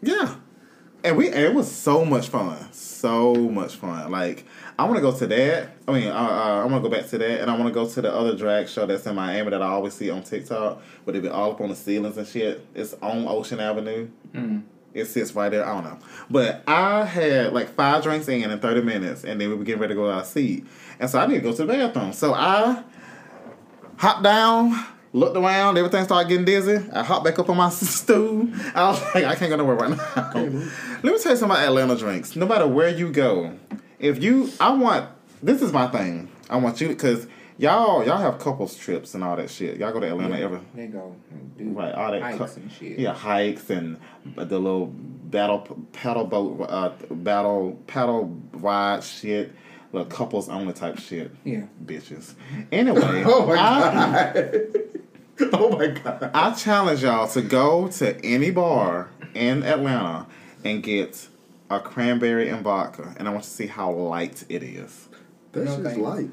[0.00, 0.34] Yeah,
[1.04, 4.10] and we it was so much fun, so much fun.
[4.10, 4.44] Like
[4.78, 5.70] I want to go to that.
[5.86, 7.74] I mean, uh, uh, I want to go back to that, and I want to
[7.74, 10.80] go to the other drag show that's in Miami that I always see on TikTok,
[11.04, 12.66] where they be all up on the ceilings and shit.
[12.74, 14.08] It's on Ocean Avenue.
[14.94, 15.66] It sits right there.
[15.66, 15.98] I don't know,
[16.30, 19.80] but I had like five drinks in in thirty minutes, and then we were getting
[19.80, 20.66] ready to go out of seat,
[21.00, 22.12] and so I need to go to the bathroom.
[22.12, 22.82] So I
[23.96, 26.78] hopped down, looked around, everything started getting dizzy.
[26.92, 28.48] I hopped back up on my stool.
[28.74, 30.30] I was like, I can't go nowhere right now.
[30.34, 32.36] Let me tell you something about Atlanta drinks.
[32.36, 33.56] No matter where you go,
[33.98, 35.08] if you, I want,
[35.42, 36.30] this is my thing.
[36.48, 37.26] I want you, because
[37.58, 39.78] y'all, y'all have couples trips and all that shit.
[39.78, 42.72] Y'all go to Atlanta every, They go and do right, all that hikes cou- and
[42.72, 42.98] shit.
[42.98, 43.98] Yeah, hikes and
[44.36, 45.60] the little battle
[45.92, 49.52] paddle boat, uh, battle paddle ride shit.
[49.92, 51.30] Little couples only type shit.
[51.44, 51.64] Yeah.
[51.84, 52.32] Bitches.
[52.72, 55.01] Anyway, Oh my I, god.
[55.52, 56.30] oh my god.
[56.34, 60.26] I challenge y'all to go to any bar in Atlanta
[60.64, 61.28] and get
[61.70, 65.08] a cranberry and vodka, and I want to see how light it is.
[65.52, 66.30] That No shit's light.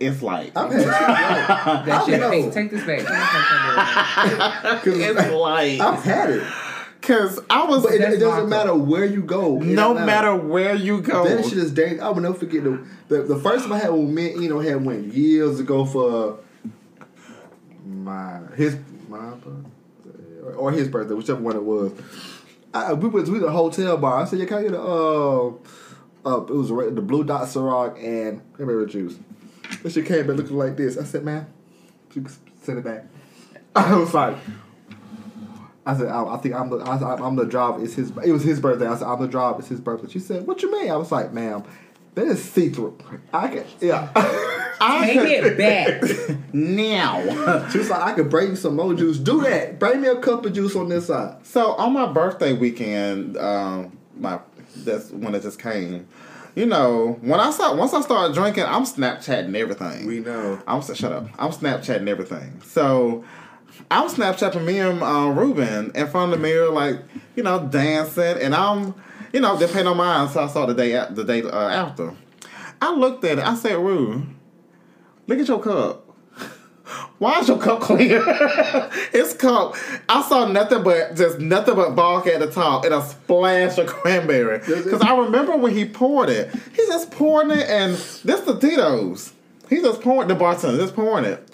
[0.00, 0.52] It's light.
[0.56, 1.86] I've had shit light.
[1.86, 2.20] That shit.
[2.20, 2.98] Hey, take this back.
[2.98, 4.86] Take this back.
[4.86, 5.80] It's light.
[5.80, 6.42] I've had it.
[7.02, 8.46] Cause I was But it, it doesn't vodka.
[8.46, 9.56] matter where you go.
[9.58, 10.06] no Atlanta.
[10.06, 11.24] matter where you go.
[11.24, 12.02] That shit is dangerous.
[12.02, 14.60] I will never forget the, the the first time I had when me and Eno
[14.60, 16.38] had went years ago for
[17.90, 19.70] my his my birthday
[20.56, 21.92] or his birthday, whichever one it was.
[22.72, 24.22] I, we went to the hotel bar.
[24.22, 28.40] I said, "Yeah, can I get a uh, it was the blue dot Ciroc and
[28.52, 29.18] cranberry juice."
[29.82, 30.96] This shit came back looking like this.
[30.96, 31.46] I said, "Man,
[32.14, 32.26] you
[32.62, 33.06] send it back."
[33.76, 34.36] I was like.
[35.86, 37.82] I said, I, I think I'm the I, I'm the driver.
[37.82, 38.12] It's his.
[38.24, 38.86] It was his birthday.
[38.86, 39.60] I said, I'm the driver.
[39.60, 40.08] It's his birthday.
[40.08, 40.90] She said, What you mean?
[40.90, 41.64] I was like, Ma'am,
[42.14, 42.98] that is see through.
[43.32, 44.10] I can, yeah.
[44.82, 46.38] I Take could- it back.
[46.54, 47.68] now.
[47.70, 49.18] she was like, I could bring you some more juice.
[49.18, 49.78] Do that.
[49.78, 51.44] Bring me a cup of juice on this side.
[51.46, 54.40] So on my birthday weekend, um, my
[54.76, 56.08] that's when it just came.
[56.54, 60.06] You know, when I start once I started drinking, I'm Snapchatting everything.
[60.06, 60.60] We know.
[60.66, 61.28] I'm shut up.
[61.38, 62.60] I'm Snapchatting everything.
[62.64, 63.24] So
[63.90, 66.96] I'm Snapchatting me and uh, Ruben in front of the mirror, like
[67.36, 68.94] you know, dancing, and I'm,
[69.32, 70.30] you know, didn't pay no mind.
[70.30, 72.14] So I saw the day the day uh, after.
[72.80, 73.44] I looked at it.
[73.44, 74.26] I said, "Rue,
[75.26, 76.06] look at your cup."
[77.18, 78.22] Why is your cup clear?
[79.12, 79.76] it's cup.
[80.08, 83.86] I saw nothing but just nothing but vodka at the top and a splash of
[83.86, 84.58] cranberry.
[84.58, 89.34] Because I remember when he poured it, he just pouring it, and this the Tito's.
[89.68, 91.48] He just pouring the bartender just pouring it.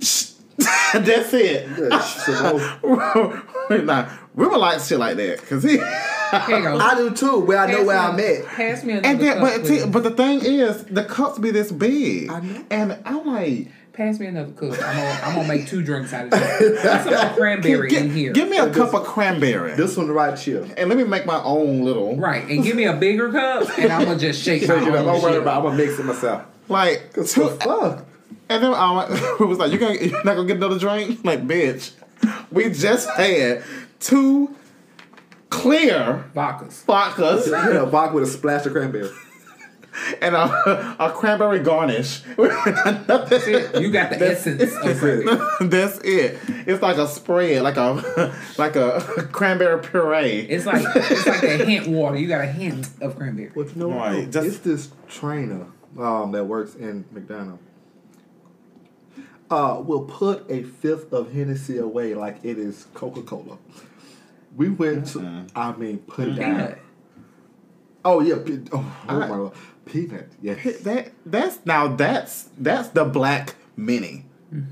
[0.00, 0.32] Shh
[0.94, 1.68] That's it.
[3.68, 5.78] Yeah, nah, River likes shit like that because he.
[6.46, 6.78] Here you go.
[6.78, 8.46] I do too, where I know where me- I'm at.
[8.46, 11.50] Pass me another And then, cup, but, t- but the thing is, the cups be
[11.50, 12.64] this big, I know.
[12.70, 14.72] and I'm like, Pass me another cup.
[14.72, 16.82] I'm gonna, I'm gonna make two drinks out of this.
[16.82, 18.32] Put some more cranberry gi- in here.
[18.34, 20.66] give me a cup of cranberry, This one right here.
[20.76, 22.14] and let me make my own little.
[22.16, 24.82] right, and give me a bigger cup, and I'm gonna just shake it up.
[24.82, 25.54] own Don't worry about.
[25.54, 25.58] it.
[25.58, 26.42] I'm gonna mix it myself.
[26.68, 28.04] Like, two, fuck.
[28.50, 29.06] and then I
[29.40, 31.92] it was like, you can't, you're not gonna get another drink, like, bitch.
[32.50, 33.62] We just had
[34.00, 34.54] two
[35.50, 36.84] clear Vodkas.
[36.84, 39.10] vodkas Yeah, a vodka with a splash of cranberry.
[40.20, 42.22] and a, a cranberry garnish.
[42.38, 43.82] Nothing.
[43.82, 45.24] You got the essence That's cranberry.
[45.26, 45.40] it.
[45.70, 46.38] That's it.
[46.66, 49.00] It's like a spread, like a like a
[49.32, 50.40] cranberry puree.
[50.50, 52.18] It's like it's like a hint water.
[52.18, 53.50] You got a hint of cranberry.
[53.54, 53.96] But you know what?
[54.12, 55.66] Right, just- it's this trainer
[55.98, 57.62] um, that works in McDonald's.
[59.48, 63.56] Uh, will put a fifth of Hennessy away like it is Coca Cola.
[64.56, 65.58] We went to, mm-hmm.
[65.58, 66.54] I mean, put it down.
[66.56, 66.78] Peanut.
[68.04, 68.36] Oh yeah,
[68.72, 69.52] oh, oh I- my god,
[69.84, 70.28] peanut.
[70.40, 74.24] Yes, That that's now that's that's the black mini.
[74.54, 74.66] Mm.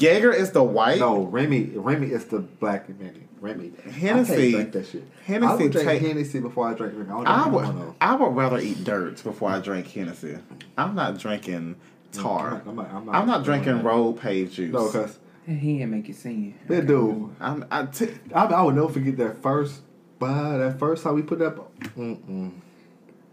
[0.00, 1.00] Jaeger is the white.
[1.00, 1.72] no, Remy.
[1.74, 3.22] Remy is the black Remy.
[3.40, 3.72] Remy.
[3.90, 5.04] Hennessy- I can't drink that shit.
[5.26, 7.10] Hennessy I would drink take- Hennessy before I drink Remy.
[7.10, 7.94] I, don't I would one of those.
[8.00, 10.38] I would rather eat dirt before I drink Hennessy.
[10.78, 11.74] I'm not drinking
[12.12, 12.62] mm, tar.
[12.66, 14.72] I'm not- I'm I'm not- not, drinking road page juice.
[14.72, 16.58] No, cause He ain't make you sing.
[16.66, 17.34] they do.
[17.40, 19.82] I'm I t- I, I would never forget that first,
[20.18, 21.56] but that first time we put that.
[21.96, 22.52] Mm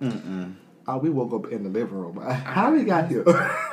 [0.02, 0.56] mm.
[0.88, 2.18] Uh, we woke up in the living room.
[2.18, 3.24] How we got here?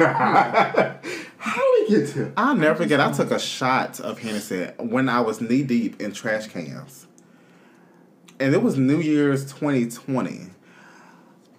[1.39, 2.33] How we get here?
[2.37, 3.01] I'll never forget.
[3.01, 7.07] I took a shot of Hennessy when I was knee deep in trash cans,
[8.39, 10.51] and it was New Year's 2020.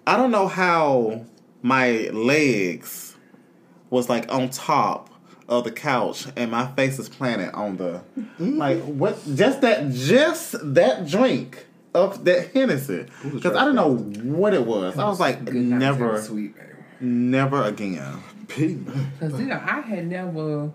[0.06, 1.26] I don't know how
[1.62, 3.16] my legs
[3.90, 5.09] was like on top
[5.50, 8.02] of the couch, and my face is planted on the
[8.38, 9.18] like what?
[9.34, 14.96] Just that, just that drink of that Hennessy, because I don't know what it was.
[14.96, 16.54] I was like, never, sweet
[17.00, 18.22] never again.
[18.48, 20.72] Cause you know I had never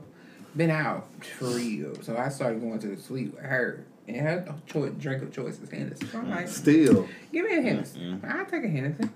[0.56, 1.08] been out
[1.38, 5.24] for real, so I started going to the suite with her, and her choice, drink
[5.24, 6.06] of choice is Hennessy.
[6.08, 7.08] So I'm like, still.
[7.32, 8.18] give me a Hennessy.
[8.28, 9.10] I'll take a Hennessy.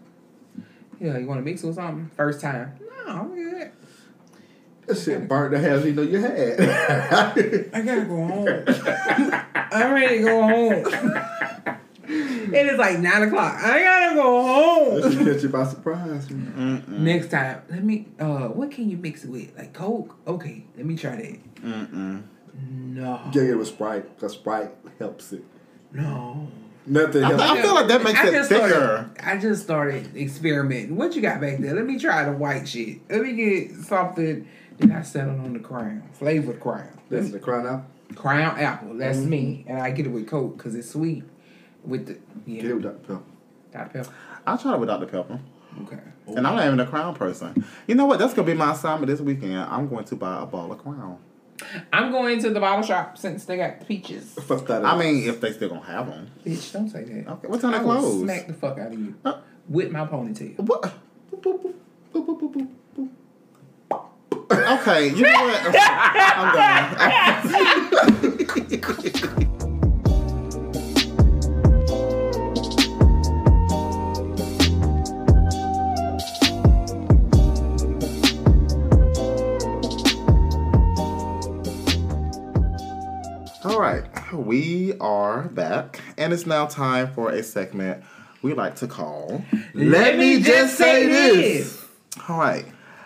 [1.02, 2.11] Yeah, you want to mix it with something?
[2.15, 2.77] First time?
[3.06, 3.72] No, I'm good.
[4.90, 6.60] That shit burnt the hell you know you had.
[7.74, 8.48] I gotta go home.
[9.72, 10.84] I'm ready to go home.
[12.07, 13.53] it is like nine o'clock.
[13.64, 15.02] I gotta go home.
[15.02, 16.28] that should catch you by surprise.
[16.32, 16.84] man.
[16.88, 18.07] Next time, let me.
[18.20, 19.56] Uh, what can you mix it with?
[19.56, 20.16] Like Coke?
[20.26, 21.56] Okay, let me try that.
[21.61, 22.24] Mm-mm.
[22.68, 25.44] No, Get it with Sprite, because Sprite helps it.
[25.94, 26.48] no.
[26.88, 28.68] Nothing helps I feel like that makes it just thicker.
[28.70, 30.95] Started, I just started experimenting.
[30.95, 31.76] What you got back there?
[31.76, 33.02] Let me try the white shit.
[33.11, 34.48] Let me get something.
[34.80, 36.88] Then I settled on the crown, flavored crown.
[37.10, 37.84] That's the crown out.
[38.16, 38.96] Crown apple.
[38.96, 41.24] That's me, and I get it with Coke because it's sweet.
[41.84, 42.98] With the yeah, Get it with Dr.
[43.00, 43.22] Pepper.
[43.72, 43.90] Dr.
[44.04, 44.14] Pepper.
[44.48, 45.06] I tried it with Dr.
[45.06, 45.40] Pepper.
[45.84, 46.00] Okay.
[46.28, 47.64] And I'm not even a crown person.
[47.88, 48.20] You know what?
[48.20, 49.58] That's gonna be my assignment this weekend.
[49.58, 51.18] I'm going to buy a ball of crown.
[51.92, 54.34] I'm going to the bottle shop since they got peaches.
[54.34, 54.86] Fuck that.
[54.86, 56.32] I mean, if they still gonna have them.
[56.46, 57.28] Bitch, don't say that.
[57.34, 58.22] Okay, what time I they close?
[58.22, 60.58] Smack the fuck out of you Uh, with my ponytail.
[60.60, 60.82] what?
[61.32, 61.74] Boop, boop, boop,
[62.14, 63.10] boop, boop, boop, boop,
[63.92, 64.48] boop.
[64.68, 65.61] Okay, you know what?
[65.76, 68.10] I'm done.
[83.65, 84.03] All right,
[84.34, 88.03] we are back, and it's now time for a segment
[88.41, 89.44] we like to call.
[89.73, 91.86] Let me just say this.
[92.27, 92.65] All right,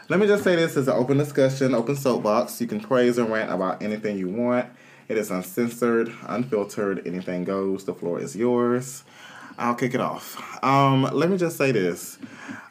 [0.09, 2.59] let me just say this is an open discussion, open soapbox.
[2.59, 4.67] You can praise and rant about anything you want.
[5.07, 7.85] It is uncensored, unfiltered, anything goes.
[7.85, 9.03] The floor is yours.
[9.57, 10.63] I'll kick it off.
[10.63, 12.17] Um, let me just say this.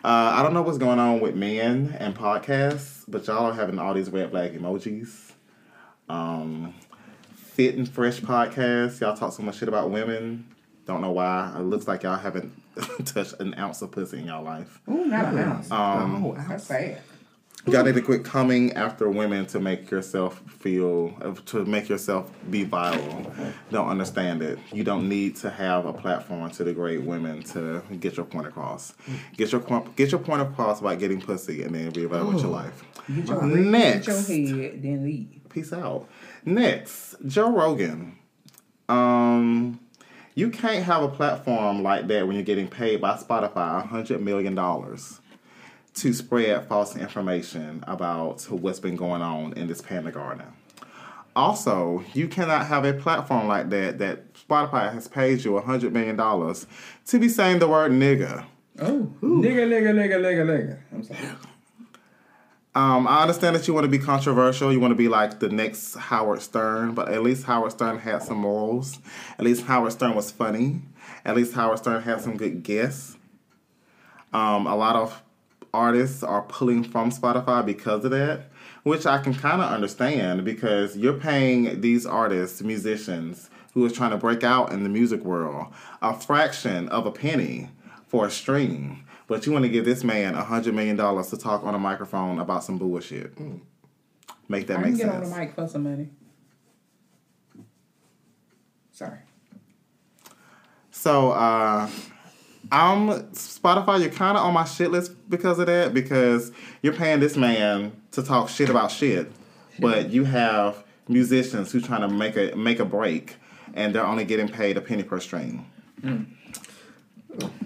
[0.04, 3.78] Uh, I don't know what's going on with men and podcasts, but y'all are having
[3.78, 5.32] all these red flag emojis.
[6.08, 6.74] Um,
[7.34, 9.00] Fit and Fresh podcast.
[9.00, 10.46] Y'all talk so much shit about women.
[10.86, 11.52] Don't know why.
[11.56, 12.52] It looks like y'all haven't
[13.04, 14.80] touched an ounce of pussy in y'all life.
[14.88, 15.70] Ooh, not a mouse.
[15.70, 17.00] Um, oh, That's sad.
[17.66, 21.10] Y'all need to quit coming after women to make yourself feel,
[21.46, 23.32] to make yourself be viral.
[23.70, 24.58] Don't understand it.
[24.72, 28.94] You don't need to have a platform to degrade women to get your point across.
[29.36, 32.82] Get your point- get your point across by getting pussy, and then reevaluate your life.
[33.14, 34.06] Get your, Next.
[34.06, 35.40] Get your head, then leave.
[35.48, 36.08] Peace out.
[36.44, 38.16] Next, Joe Rogan.
[38.88, 39.78] Um,
[40.34, 44.20] you can't have a platform like that when you're getting paid by Spotify a hundred
[44.22, 45.20] million dollars
[45.94, 50.46] to spread false information about what's been going on in this panda garden.
[51.34, 55.92] Also, you cannot have a platform like that that Spotify has paid you a hundred
[55.92, 56.66] million dollars
[57.06, 58.44] to be saying the word nigga.
[58.78, 60.78] Oh, nigga, nigga, nigga, nigga, nigga.
[60.92, 61.20] I'm sorry.
[62.74, 64.72] Um, I understand that you want to be controversial.
[64.72, 68.22] You want to be like the next Howard Stern, but at least Howard Stern had
[68.22, 68.98] some morals.
[69.38, 70.80] At least Howard Stern was funny.
[71.24, 73.18] At least Howard Stern had some good guests.
[74.32, 75.21] Um, a lot of
[75.74, 78.50] artists are pulling from Spotify because of that,
[78.82, 84.10] which I can kind of understand because you're paying these artists, musicians who are trying
[84.10, 85.68] to break out in the music world,
[86.02, 87.70] a fraction of a penny
[88.06, 89.04] for a stream.
[89.26, 91.78] But you want to give this man a hundred million dollars to talk on a
[91.78, 93.32] microphone about some bullshit.
[94.48, 95.24] Make that I can make get sense.
[95.24, 96.10] on the mic for some money.
[98.90, 99.18] Sorry.
[100.90, 101.88] So, uh,
[102.72, 104.00] I'm Spotify.
[104.00, 105.92] You're kind of on my shit list because of that.
[105.92, 106.50] Because
[106.80, 109.30] you're paying this man to talk shit about shit,
[109.78, 113.36] but you have musicians who trying to make a make a break,
[113.74, 115.66] and they're only getting paid a penny per stream,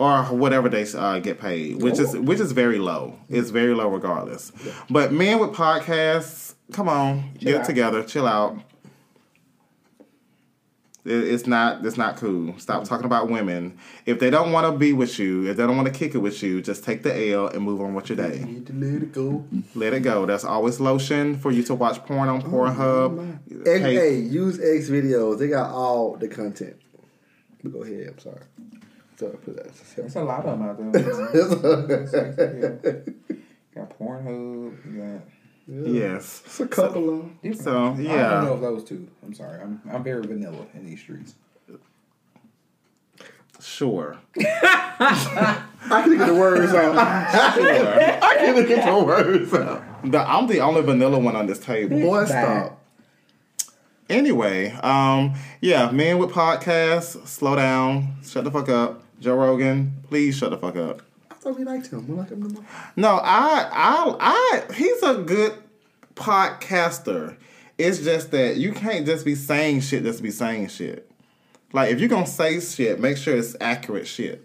[0.00, 3.16] or whatever they uh, get paid, which is which is very low.
[3.28, 4.50] It's very low regardless.
[4.90, 7.66] But men with podcasts, come on, get it out.
[7.66, 8.58] together, chill out.
[11.06, 11.84] It- It's not.
[11.86, 12.54] It's not cool.
[12.58, 13.78] Stop talking about women.
[14.04, 16.18] If they don't want to be with you, if they don't want to kick it
[16.18, 18.42] with you, just take the L and move on with your day.
[18.44, 19.44] Need to let it go.
[19.74, 20.26] Let it go.
[20.26, 23.38] There's always lotion for you to watch porn on oh, Pornhub.
[23.50, 25.38] X, Hey, hey, use X videos.
[25.38, 26.76] They got all the content.
[27.62, 28.08] But go ahead.
[28.12, 28.42] I'm sorry.
[29.18, 29.72] So put that.
[29.96, 31.02] There's a lot of them out there.
[33.74, 34.76] got Pornhub.
[34.86, 35.22] You got
[35.68, 36.42] Yes.
[36.44, 37.42] It's a couple of.
[37.42, 37.62] different.
[37.62, 39.08] So, I don't know if those two.
[39.24, 39.60] I'm sorry.
[39.60, 41.34] I'm I'm very vanilla in these streets.
[43.60, 44.16] Sure.
[44.38, 47.54] I can get the words out.
[47.54, 48.22] Sure.
[48.22, 49.82] I can get the words out.
[50.10, 51.98] The, I'm the only vanilla one on this table.
[51.98, 52.82] Boy, stop.
[54.08, 59.02] Anyway, um, yeah, men with podcasts, slow down, shut the fuck up.
[59.18, 61.02] Joe Rogan, please shut the fuck up.
[61.46, 62.08] Thought we liked him.
[62.08, 62.64] We like him no.
[62.96, 65.52] No, I, I, I, he's a good
[66.16, 67.36] podcaster.
[67.78, 71.08] It's just that you can't just be saying shit just be saying shit.
[71.72, 74.44] Like, if you're gonna say shit, make sure it's accurate shit.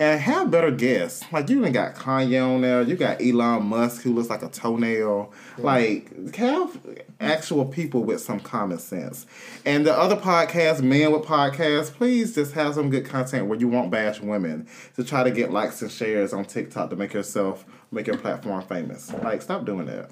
[0.00, 1.30] And have better guests.
[1.30, 2.80] Like, you even got Kanye on there.
[2.80, 5.30] You got Elon Musk, who looks like a toenail.
[5.58, 6.80] Like, have
[7.20, 9.26] actual people with some common sense.
[9.66, 13.68] And the other podcast, men with podcasts, please just have some good content where you
[13.68, 14.66] won't bash women
[14.96, 18.62] to try to get likes and shares on TikTok to make yourself, make your platform
[18.62, 19.12] famous.
[19.12, 20.08] Like, stop doing that.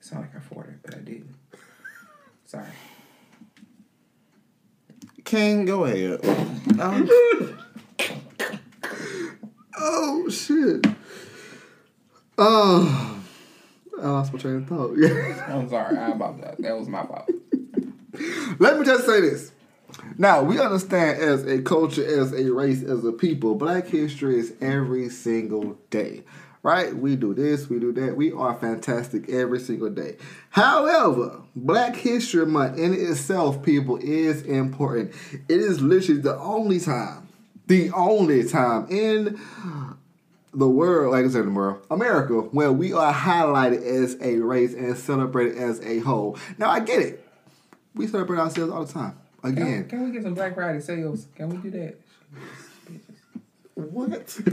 [0.00, 1.34] Sound like I it, but I didn't.
[2.44, 2.66] Sorry.
[5.24, 6.20] King, go ahead.
[6.80, 7.08] Um,
[9.78, 10.86] oh shit.
[12.36, 13.20] Oh,
[14.02, 14.96] I lost my train of thought.
[15.48, 15.96] I'm sorry.
[15.96, 16.56] I apologize.
[16.58, 17.30] That was my fault.
[18.58, 19.52] Let me just say this.
[20.18, 24.52] Now we understand as a culture, as a race, as a people, Black history is
[24.60, 26.24] every single day.
[26.62, 26.96] Right?
[26.96, 28.16] We do this, we do that.
[28.16, 30.16] We are fantastic every single day.
[30.48, 35.12] However, Black History Month in itself, people, is important.
[35.46, 37.23] It is literally the only time,
[37.66, 39.40] the only time in
[40.52, 44.74] the world, like I said, the world, America, where we are highlighted as a race
[44.74, 46.38] and celebrated as a whole.
[46.58, 47.26] Now, I get it.
[47.94, 49.16] We celebrate ourselves all the time.
[49.42, 51.26] Can, Again, can we get some Black Friday sales?
[51.34, 51.96] Can we do that?
[53.74, 54.38] What?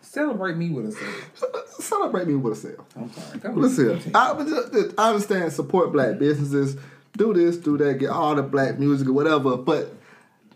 [0.00, 1.62] Celebrate me with a sale.
[1.78, 2.86] celebrate me with a sale.
[2.96, 3.38] I'm sorry.
[3.38, 4.00] Go Listen.
[4.14, 6.78] I, I understand support black businesses,
[7.18, 9.94] do this, do that, get all the black music or whatever, but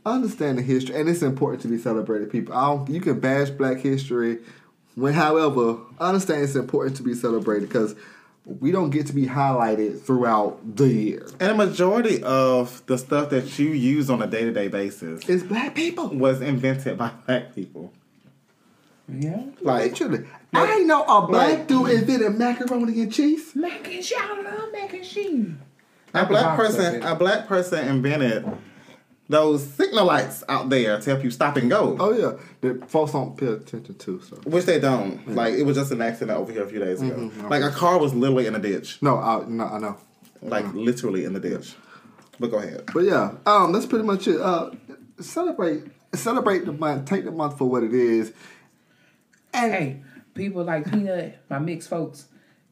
[0.07, 2.31] understand the history, and it's important to be celebrated.
[2.31, 4.39] People, I don't, you can bash black history,
[4.95, 7.95] when however, understand it's important to be celebrated because
[8.45, 11.27] we don't get to be highlighted throughout the year.
[11.39, 15.29] And a majority of the stuff that you use on a day to day basis
[15.29, 16.09] is black people.
[16.09, 17.93] was invented by black people.
[19.09, 19.43] Yeah.
[19.61, 23.55] Like, Literally, I know a black like- dude invented macaroni and cheese.
[23.55, 24.15] Mac and cheese.
[24.19, 25.51] I love mac and cheese.
[26.15, 28.47] a black person, a black person invented
[29.31, 31.97] those signal lights out there to help you stop and go.
[32.01, 32.33] Oh yeah,
[32.63, 34.21] that folks don't pay attention to.
[34.23, 35.35] So Which they don't.
[35.35, 37.15] Like it was just an accident over here a few days ago.
[37.15, 37.49] Mm-hmm.
[37.49, 39.01] Like a car was literally in a ditch.
[39.01, 39.97] no, I no, I know.
[40.43, 41.75] Like literally in the ditch.
[42.41, 42.91] But go ahead.
[42.93, 44.41] But yeah, um, that's pretty much it.
[44.41, 44.71] Uh,
[45.21, 47.09] celebrate, celebrate the month.
[47.09, 48.33] Take the month for what it is.
[49.55, 50.03] And Hey,
[50.35, 52.27] people like Peanut, my mixed folks,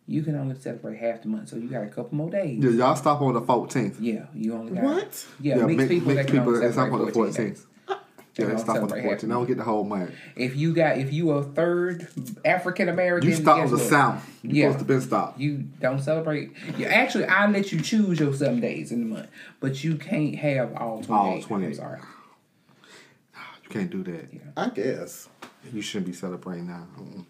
[0.08, 2.62] you can only celebrate half the month, so you got a couple more days.
[2.64, 4.00] yeah, y'all stop on the fourteenth.
[4.00, 5.26] Yeah, you only got What?
[5.40, 7.36] Yeah, Yeah, mixed mix- people mixed they people, only stop on the 14th.
[7.36, 7.66] days.
[7.88, 9.24] Yeah, They they don't stop on the fourteenth.
[9.32, 10.12] I don't get the whole month.
[10.36, 12.06] If you got if you a third
[12.44, 14.24] African American, You stop on the south.
[14.42, 14.66] You Yeah.
[14.68, 15.40] supposed to been stopped.
[15.40, 16.52] You don't celebrate.
[16.78, 19.26] You actually, I let you choose your seven days in the month,
[19.58, 21.44] but you can't have all twenty.
[21.50, 21.98] All I'm sorry.
[23.64, 24.28] You can't do that.
[24.56, 25.28] I guess.
[25.72, 26.86] You shouldn't be celebrating now.
[26.98, 27.24] Mm-mm.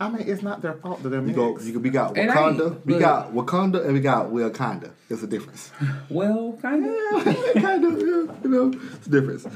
[0.00, 1.36] I mean, it's not their fault that they're You mixed.
[1.36, 1.58] go.
[1.60, 2.84] You, we got It ain't, Wakanda.
[2.84, 4.90] We got Wakanda, and we got Wakanda.
[5.08, 5.70] There's a difference.
[6.10, 7.24] Well, kind of.
[7.54, 7.92] kind of.
[7.98, 8.06] Yeah,
[8.42, 9.46] you know, it's a difference.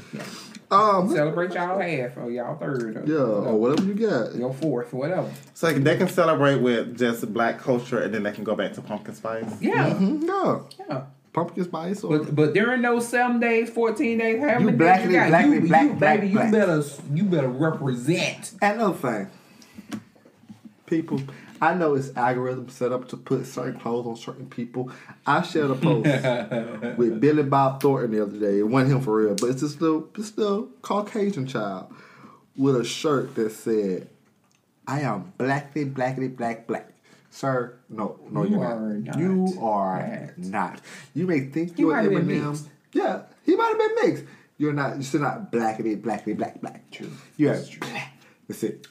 [0.71, 1.09] Um.
[1.13, 2.97] Celebrate y'all half or y'all third.
[2.97, 3.15] Or, Yeah,
[3.49, 4.35] or whatever you got.
[4.35, 5.29] Your fourth, whatever.
[5.53, 8.73] So like, they can celebrate with just black culture and then they can go back
[8.73, 9.45] to pumpkin spice.
[9.61, 10.59] Yeah, Mhm, Yeah.
[10.89, 11.01] yeah.
[11.33, 14.97] Pumpkin spice or But but during those seven days, fourteen days, however You many blackity,
[14.97, 16.45] days you got, blackity, you, black, you, black, baby, black.
[16.45, 16.83] you better
[17.13, 18.51] you better represent.
[18.61, 19.27] Another thing,
[20.87, 21.21] people,
[21.61, 24.91] I know it's algorithm set up to put certain clothes on certain people.
[25.25, 26.05] I shared a post
[26.97, 28.59] with Billy Bob Thornton the other day.
[28.59, 31.93] It wasn't him for real, but it's this little, this little Caucasian child
[32.55, 34.09] with a shirt that said,
[34.87, 36.89] "I am blackity, blackity, black, black."
[37.29, 40.37] Sir, no, no, You you are are not You are that.
[40.39, 40.81] not.
[41.13, 42.67] You may think have been Eminem.
[42.93, 44.23] Yeah, he might have been mixed.
[44.57, 44.95] You're not.
[44.95, 46.89] You're still not blackity, blackity, black, black.
[46.89, 47.11] True.
[47.35, 48.13] You are black.
[48.47, 48.87] That's it.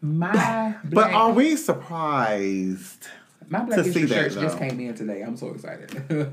[0.00, 3.08] My black, But are we surprised?
[3.48, 5.22] my black to see that, just came in today.
[5.22, 5.90] I'm so excited.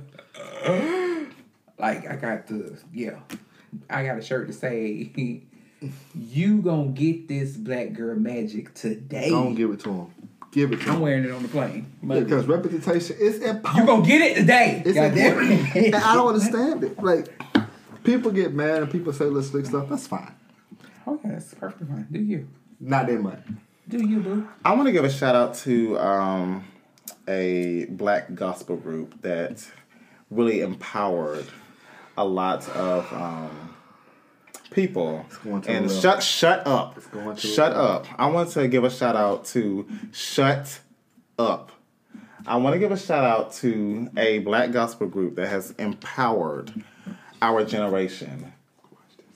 [1.80, 3.20] like I got the yeah,
[3.90, 5.12] I got a shirt to say.
[6.16, 9.30] You gonna get this black girl magic today?
[9.30, 10.08] Don't give it to him.
[10.52, 11.02] Give it to I'm him.
[11.02, 11.92] wearing it on the plane.
[12.02, 13.76] Because representation is impossible.
[13.76, 13.88] You important.
[13.88, 14.82] gonna get it today?
[14.84, 15.76] It's Goddamn important.
[15.76, 15.86] it.
[15.94, 17.04] and I don't understand it.
[17.04, 17.28] Like,
[18.04, 19.90] People get mad and people say let's fix stuff.
[19.90, 20.34] That's fine.
[21.06, 22.08] Oh, okay, that's perfectly fine.
[22.12, 22.48] Do you?
[22.80, 23.40] Not that much.
[23.88, 24.48] Do you, boo?
[24.64, 26.66] I want to give a shout out to um,
[27.28, 29.66] a black gospel group that
[30.32, 31.46] really empowered
[32.18, 33.76] a lot of um,
[34.72, 35.26] people.
[35.44, 37.00] going to And shut shut up.
[37.38, 38.08] Shut up.
[38.18, 40.80] I want to give a shout out to Shut
[41.38, 41.72] Up.
[42.48, 46.72] I want to give a shout out to a black gospel group that has empowered
[47.42, 48.54] our generation.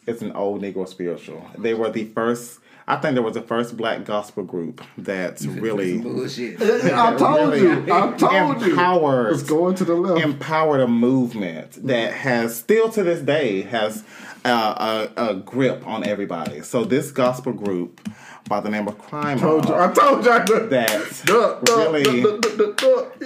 [0.05, 1.49] It's an old Negro spiritual.
[1.57, 2.59] They were the first.
[2.89, 6.59] I think there was the first black gospel group that really Bullshit.
[6.59, 7.93] I told really you.
[7.93, 8.71] I told you.
[8.71, 10.25] empowered It's going to the left.
[10.25, 14.03] empowered a movement that has still to this day has
[14.43, 16.61] uh, a, a grip on everybody.
[16.61, 18.01] So this gospel group
[18.47, 19.75] by the name of Crime told you.
[19.75, 20.31] I told you.
[20.31, 20.69] I did.
[20.71, 22.23] that Duh, duh, really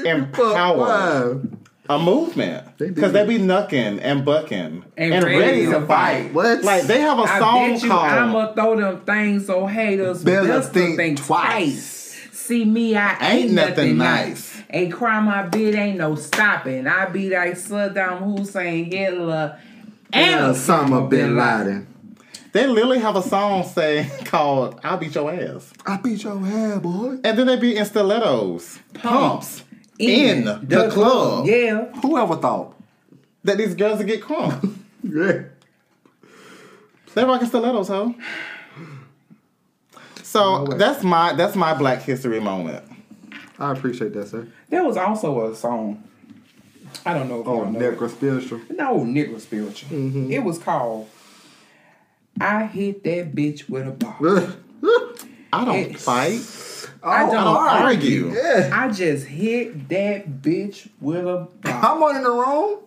[0.06, 1.57] empowered
[1.95, 6.34] a movement because they be knucking and bucking And ready to fight.
[6.34, 6.64] What?
[6.64, 10.24] Like they have a I song bet you called I'ma throw them things so haters
[10.24, 11.48] Better better think think, twice.
[12.28, 12.30] twice.
[12.32, 14.28] See me, I ain't, Ain't nothing nothing nice.
[14.56, 14.64] nice.
[14.72, 16.88] A crime I bid ain't no stopping.
[16.88, 19.57] I be like Saddam Hussein, Hitler,
[20.11, 21.88] and Osama bin Laden.
[22.52, 26.82] They literally have a song saying called "I'll beat your ass," I beat your head,
[26.82, 27.18] boy.
[27.24, 29.64] and then they be in stilettos, pumps
[30.07, 31.45] in, the, the club.
[31.45, 31.85] Yeah.
[32.01, 32.75] Whoever thought?
[33.43, 34.77] That these girls would get crunk.
[35.05, 35.41] Yeah.
[37.13, 38.15] they rocking stilettos, ho.
[40.23, 40.77] So way.
[40.77, 42.84] that's my that's my Black History moment.
[43.59, 44.47] I appreciate that, sir.
[44.69, 46.03] There was also a song.
[47.05, 47.65] I don't know if Oh.
[47.65, 48.61] Necro spiritual.
[48.69, 49.89] No, nigga spiritual.
[49.89, 50.31] Mm-hmm.
[50.31, 51.09] It was called
[52.39, 54.17] I hit that bitch with a bar.
[55.53, 56.39] I don't It's- fight.
[57.03, 58.34] I don't I don't argue.
[58.34, 58.69] Yeah.
[58.71, 61.47] I just hit that bitch with a.
[61.65, 62.80] I'm on in the room.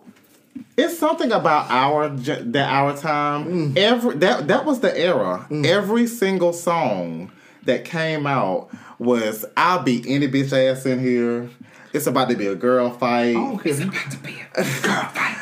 [0.75, 3.73] It's something about our that our time.
[3.73, 3.77] Mm.
[3.77, 5.47] Every that that was the era.
[5.51, 7.31] Every single song
[7.63, 8.69] that came out
[8.99, 11.49] was "I'll beat any bitch ass in here."
[11.93, 13.35] It's about to be a girl fight.
[13.35, 13.59] I.
[13.63, 15.33] It's about to be a girl fight.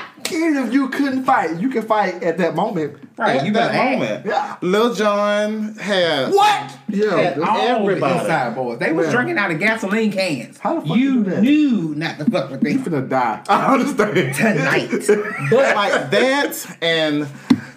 [0.28, 0.32] Bwah.
[0.32, 2.96] Even if you couldn't fight, you can fight at that moment.
[3.18, 4.56] Right, At you that better moment, Yeah.
[4.60, 6.76] Lil Jon had What?
[6.88, 7.16] Yeah.
[7.16, 8.12] Had Everybody.
[8.12, 8.78] the East Side Boyz.
[8.78, 9.14] They was Man.
[9.14, 10.58] drinking out of gasoline cans.
[10.58, 11.42] How the fuck you you do that?
[11.42, 13.42] knew not to fuck with You them finna die.
[13.48, 14.34] I understand.
[14.34, 14.90] tonight.
[15.50, 17.26] but like that, and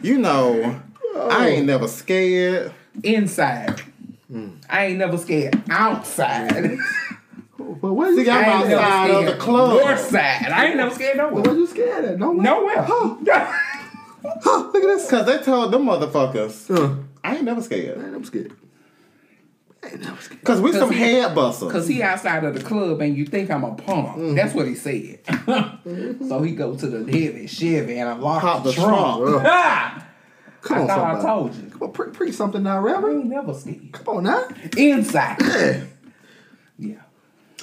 [0.02, 0.80] you know,
[1.18, 2.72] I ain't never scared.
[2.72, 3.00] Oh.
[3.04, 3.82] Inside.
[4.30, 4.50] Hmm.
[4.70, 6.78] I ain't never scared outside.
[7.82, 9.70] But where you See, I'm I ain't never outside of scared the club.
[9.82, 10.46] North side.
[10.52, 11.54] I ain't never scared Where nowhere.
[11.56, 12.20] you scared at?
[12.20, 12.44] Nowhere.
[12.44, 13.56] Nowhere.
[14.22, 15.10] Huh, look at this.
[15.10, 17.98] Cause they told them motherfuckers, Uh, I ain't never scared.
[17.98, 18.52] man, I'm scared.
[19.82, 20.44] I ain't never scared.
[20.44, 21.72] Cause we some he- head busters.
[21.72, 24.10] Cause he outside of the club and you think I'm a punk.
[24.10, 24.36] Mm-hmm.
[24.36, 25.20] That's what he said.
[26.28, 29.24] so he go to the heavy Chevy and unlock Pop the, the trunk.
[29.26, 29.44] trunk.
[29.48, 30.06] Ah!
[30.64, 31.70] Come I on, thought I told you.
[31.70, 33.22] Come on, pre- preach something now, I Reverend.
[33.22, 33.94] ain't never scared.
[33.94, 34.46] Come on now.
[34.76, 35.88] Inside.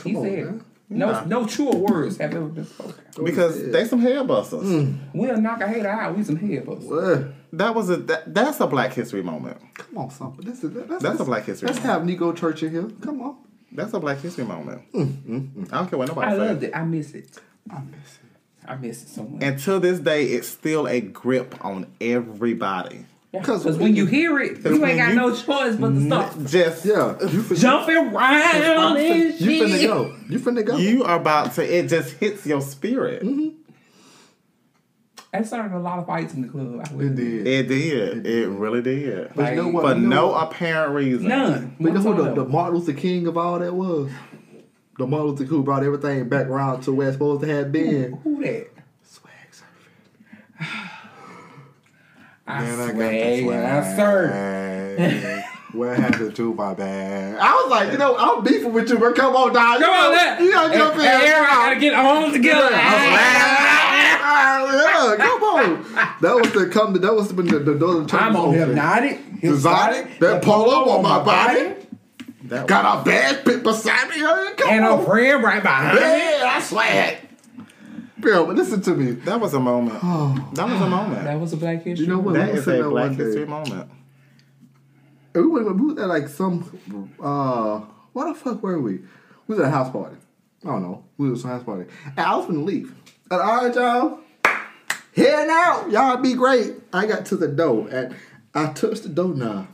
[0.05, 0.13] Yeah.
[0.13, 0.13] Yeah.
[0.13, 0.65] He on, said man.
[0.89, 2.95] no no truer words have ever been spoken.
[3.25, 4.63] because they some head busters.
[4.63, 4.99] Mm.
[5.15, 6.85] We'll knock a hater out, we some headbusters.
[6.89, 9.59] Well, That was a that, that's a Black History moment.
[9.75, 10.45] come on, something.
[10.47, 11.93] This is, let's, That's a Black History Let's moment.
[11.99, 12.89] have Nico Church in here.
[13.01, 13.37] Come on.
[13.73, 14.83] That's a Black History moment.
[14.93, 15.73] Mm, mm, mm.
[15.73, 16.39] I don't care what nobody I says.
[16.39, 16.77] loved it.
[16.77, 17.39] I miss it.
[17.69, 18.69] I miss it.
[18.69, 19.43] I miss it so much.
[19.43, 23.07] And to this day, it's still a grip on everybody.
[23.33, 26.33] Because 'cause when you hear it, you ain't got you- no choice but to stop.
[26.47, 27.17] Just Yeah.
[27.21, 29.87] You finna, Jumping around and you finna shit.
[29.89, 30.15] go.
[30.29, 30.77] You finna go.
[30.79, 31.63] you are about to.
[31.79, 33.23] It just hits your spirit.
[33.23, 33.49] Mm-hmm.
[35.35, 36.81] I started a lot of fights in the club.
[36.81, 37.47] I It wouldn't did.
[37.47, 38.27] It did.
[38.27, 39.31] It really did.
[39.35, 39.83] But you know what?
[39.83, 40.47] For You know no what?
[40.51, 41.29] apparent reason.
[41.29, 41.77] None.
[41.79, 42.35] But you know who the, whatsoever.
[42.43, 44.11] the Martin Luther King of all that was?
[44.99, 47.71] The Martin Luther King who brought everything back around to where it's supposed to have
[47.71, 48.15] been.
[48.25, 48.69] Who that?
[49.03, 50.67] Swag surfing.
[52.47, 52.95] I Man, I got
[53.43, 55.45] swear, the I serve.
[55.73, 57.37] What happened to my bag?
[57.39, 59.81] I was like, you know, I'm beefing with you, but come on, dog.
[59.81, 60.41] Come you on, let.
[60.41, 62.69] You gotta get up hey, everybody gotta get on together.
[62.73, 65.83] Ah, yeah, come on.
[66.21, 66.95] That was the come.
[66.95, 70.19] That was the, the door to I'm on hypnotic, Exotic.
[70.21, 71.75] That polo on my body.
[72.45, 74.21] That Got a bad pit beside me.
[74.21, 76.01] Come and a friend right behind me.
[76.01, 77.19] Yeah, I swear.
[78.21, 79.13] Girl, but listen to me.
[79.13, 80.01] that was a moment.
[80.55, 81.25] That was a moment.
[81.25, 82.07] That was a black history.
[82.07, 82.35] You know what?
[82.35, 83.25] That we is a Black one day.
[83.25, 83.91] History moment.
[85.35, 87.81] And we went, we was at like some, uh,
[88.15, 88.93] what the fuck were we?
[89.47, 90.17] We was at a house party.
[90.65, 91.05] I don't know.
[91.19, 91.91] We was at a house party.
[92.07, 92.95] And I was gonna leave.
[93.31, 94.21] And all right, y'all,
[95.15, 95.91] heading out.
[95.91, 96.75] Y'all be great.
[96.95, 98.17] I got to the door and
[98.55, 99.69] I touched the door knob.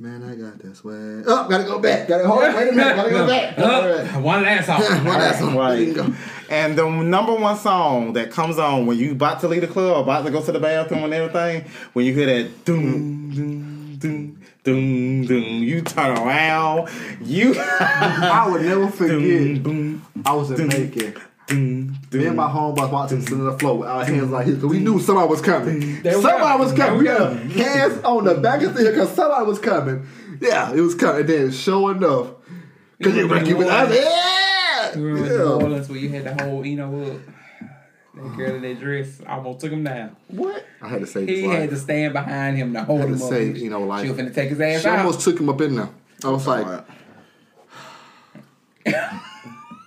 [0.00, 1.24] Man, I got that swag.
[1.26, 2.06] Oh, gotta go back.
[2.06, 2.38] Gotta hold.
[2.40, 2.94] Wait a minute.
[2.94, 3.58] Gotta go back.
[3.58, 4.14] All right.
[4.14, 4.80] Uh, one last song.
[5.04, 5.56] One last song.
[5.56, 5.74] Right.
[5.74, 6.14] There you go.
[6.50, 10.04] And the number one song that comes on when you about to leave the club
[10.04, 11.64] about to go to the bathroom and everything,
[11.94, 16.88] when you hear that doom doom doom doom doom, you turn around,
[17.20, 19.18] you I would never forget.
[19.18, 21.16] doom boom I was in Macon.
[21.50, 24.80] Me and my homeboys walked to the floor with our hands like this because we
[24.80, 26.02] knew somebody was coming.
[26.02, 26.98] They somebody was coming.
[27.00, 30.06] We had hands on the back of the hill because somebody was coming.
[30.40, 31.20] Yeah, it was coming.
[31.22, 32.28] And then sure enough,
[32.98, 34.96] because you were I was yeah.
[34.96, 35.38] You remember yeah.
[35.38, 37.20] New Orleans where you had the whole, you know what?
[38.14, 40.16] That girl in that dress almost took him down.
[40.28, 40.64] What?
[40.82, 41.70] I had to say He had life.
[41.70, 43.28] to stand behind him to hold had to him up.
[43.28, 44.98] say, you know, like- she was finna take his ass She out.
[44.98, 45.88] almost took him up in there.
[46.24, 46.84] I was like,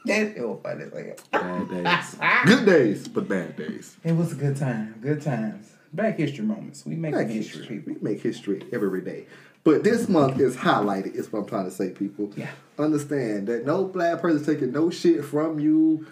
[0.06, 0.92] That shit was funny as
[1.32, 1.66] hell.
[1.66, 2.16] bad days.
[2.46, 3.96] Good days, but bad days.
[4.04, 4.96] It was a good time.
[5.02, 5.72] Good times.
[5.94, 6.86] Black history moments.
[6.86, 7.78] We make Black history, history.
[7.78, 7.94] people.
[8.02, 9.28] We make history every day.
[9.64, 12.32] But this month is highlighted, is what I'm trying to say, people.
[12.36, 12.50] Yeah.
[12.80, 16.08] Understand that no black person taking no shit from you.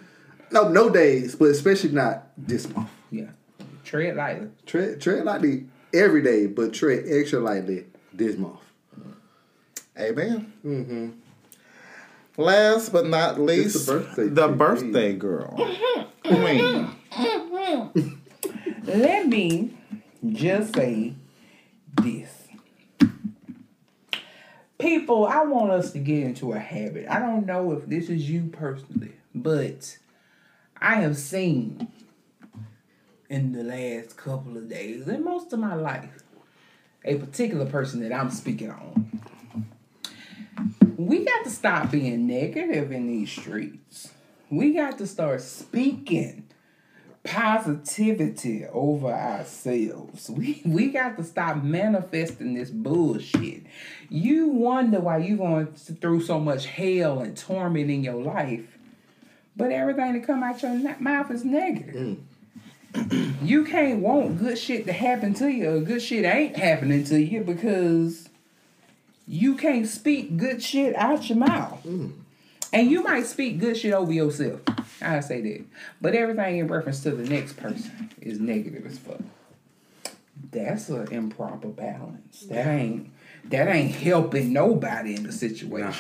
[0.51, 2.89] No, no days, but especially not this month.
[3.09, 3.29] Yeah.
[3.83, 4.49] Tread lightly.
[4.67, 8.59] Tread, tread lightly every day, but tread extra lightly this month.
[9.97, 10.53] Amen.
[10.63, 11.09] Mm-hmm.
[12.39, 14.57] Last but not least, It's the birthday the cake.
[14.57, 15.55] birthday girl.
[16.23, 16.89] Queen.
[18.85, 19.77] Let me
[20.25, 21.15] just say
[22.01, 22.29] this.
[24.77, 27.07] People, I want us to get into a habit.
[27.09, 29.97] I don't know if this is you personally, but
[30.79, 31.89] I have seen
[33.29, 36.23] in the last couple of days and most of my life
[37.03, 39.18] a particular person that I'm speaking on.
[40.99, 44.11] We got to stop being negative in these streets.
[44.49, 46.49] We got to start speaking
[47.23, 50.30] positivity over ourselves.
[50.30, 53.63] We we got to stop manifesting this bullshit.
[54.09, 58.77] You wonder why you going through so much hell and torment in your life,
[59.55, 62.17] but everything that come out your mouth is negative.
[62.93, 63.38] Mm.
[63.41, 67.21] you can't want good shit to happen to you or good shit ain't happening to
[67.21, 68.28] you because
[69.30, 71.84] you can't speak good shit out your mouth.
[71.85, 72.14] Mm.
[72.73, 74.61] And you might speak good shit over yourself.
[75.01, 75.65] I say that.
[76.01, 79.22] But everything in reference to the next person is negative as fuck.
[80.51, 82.41] That's an improper balance.
[82.49, 83.11] That ain't
[83.45, 85.93] that ain't helping nobody in the situation.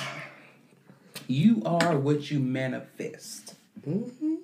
[1.27, 3.53] You are what you manifest.
[3.87, 4.35] Mm-hmm.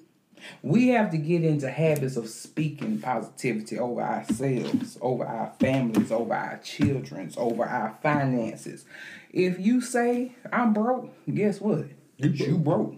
[0.61, 6.33] We have to get into habits of speaking positivity over ourselves, over our families, over
[6.33, 8.85] our children's, over our finances.
[9.31, 11.85] If you say I'm broke, guess what?
[12.17, 12.95] You broke.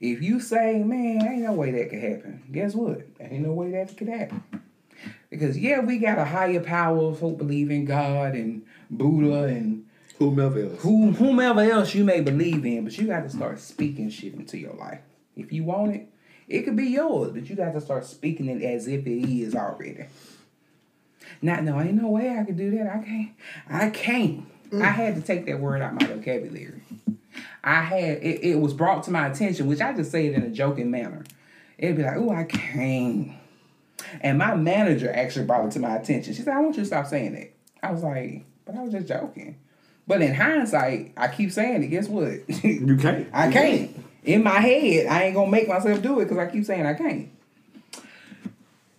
[0.00, 3.06] If you say, man, ain't no way that could happen, guess what?
[3.20, 4.42] Ain't no way that could happen.
[5.30, 9.86] Because yeah, we got a higher power who believe in God and Buddha and
[10.18, 10.82] Whomever else.
[10.82, 14.58] who, whomever else you may believe in, but you got to start speaking shit into
[14.58, 15.00] your life.
[15.36, 16.08] If you want it,
[16.52, 19.54] it could be yours, but you got to start speaking it as if it is
[19.54, 20.04] already.
[21.40, 22.86] Not, no, ain't no way I could do that.
[22.86, 23.30] I can't.
[23.68, 24.46] I can't.
[24.72, 24.94] I mm.
[24.94, 26.82] had to take that word out my vocabulary.
[27.64, 30.42] I had it, it was brought to my attention, which I just say it in
[30.42, 31.24] a joking manner.
[31.78, 33.32] It'd be like, oh, I can't.
[34.20, 36.34] And my manager actually brought it to my attention.
[36.34, 37.52] She said, I want you to stop saying that.
[37.82, 39.56] I was like, but I was just joking.
[40.06, 41.88] But in hindsight, I keep saying it.
[41.88, 42.40] Guess what?
[42.62, 43.28] You can't.
[43.32, 44.04] I can't.
[44.22, 46.94] In my head, I ain't gonna make myself do it because I keep saying I
[46.94, 47.30] can't.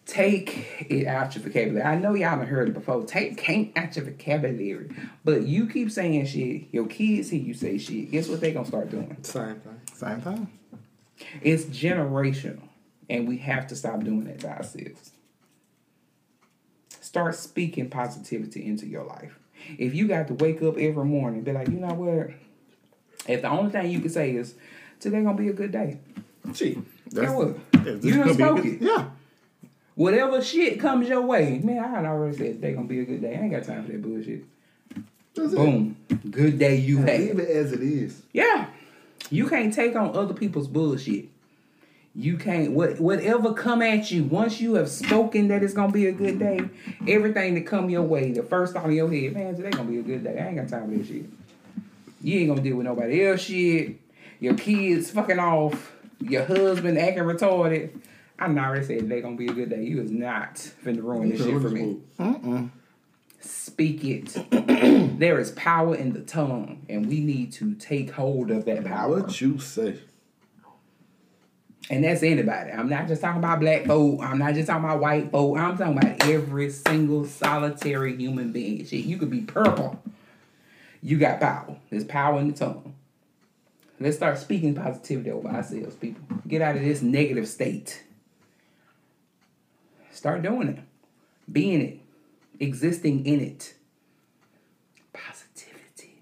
[0.05, 1.81] Take it out your vocabulary.
[1.81, 3.03] I know y'all done heard it before.
[3.05, 4.93] Take can't out your vocabulary.
[5.23, 6.65] But you keep saying shit.
[6.71, 8.11] Your kids hear you say shit.
[8.11, 9.17] Guess what they gonna start doing?
[9.23, 9.81] Same thing.
[9.93, 10.47] Same thing.
[11.41, 12.67] It's generational.
[13.09, 15.11] And we have to stop doing that to ourselves.
[16.89, 19.39] Start speaking positivity into your life.
[19.77, 22.31] If you got to wake up every morning and be like, you know what?
[23.27, 24.55] If the only thing you can say is,
[25.03, 25.99] today gonna be a good day.
[26.51, 26.79] Gee,
[27.13, 27.55] Guess what?
[27.73, 28.81] it's You done gonna be spoke good- it.
[28.81, 29.05] Yeah.
[29.95, 33.21] Whatever shit comes your way, man, I had already said today gonna be a good
[33.21, 33.35] day.
[33.35, 34.43] I ain't got time for that bullshit.
[35.35, 35.55] That's it.
[35.55, 35.95] Boom.
[36.31, 37.39] Good day you Leave had.
[37.39, 38.21] it as it is.
[38.33, 38.67] Yeah.
[39.29, 41.25] You can't take on other people's bullshit.
[42.15, 46.07] You can't what whatever come at you, once you have spoken that it's gonna be
[46.07, 46.59] a good day,
[47.07, 49.99] everything that come your way, the first thought in your head, man, today gonna be
[49.99, 50.39] a good day.
[50.39, 51.25] I ain't got time for this shit.
[52.21, 53.99] You ain't gonna deal with nobody else shit.
[54.43, 57.97] Your kids fucking off, your husband acting retarded.
[58.37, 59.85] I already said they gonna be a good day.
[59.85, 62.01] You is not finna ruin this shit for me.
[63.39, 64.33] Speak it.
[65.17, 69.21] there is power in the tongue, and we need to take hold of that power.
[69.21, 69.99] What you say?
[71.89, 72.71] And that's anybody.
[72.71, 74.19] I'm not just talking about black folk.
[74.21, 75.57] I'm not just talking about white folk.
[75.57, 78.85] I'm talking about every single solitary human being.
[78.85, 80.03] Shit, you could be purple,
[81.01, 81.77] You got power.
[81.89, 82.93] There's power in the tongue.
[83.99, 86.23] Let's start speaking positivity over ourselves, people.
[86.47, 88.03] Get out of this negative state.
[90.11, 90.79] Start doing it.
[91.51, 91.99] Being it.
[92.59, 93.73] Existing in it.
[95.13, 96.21] Positivity.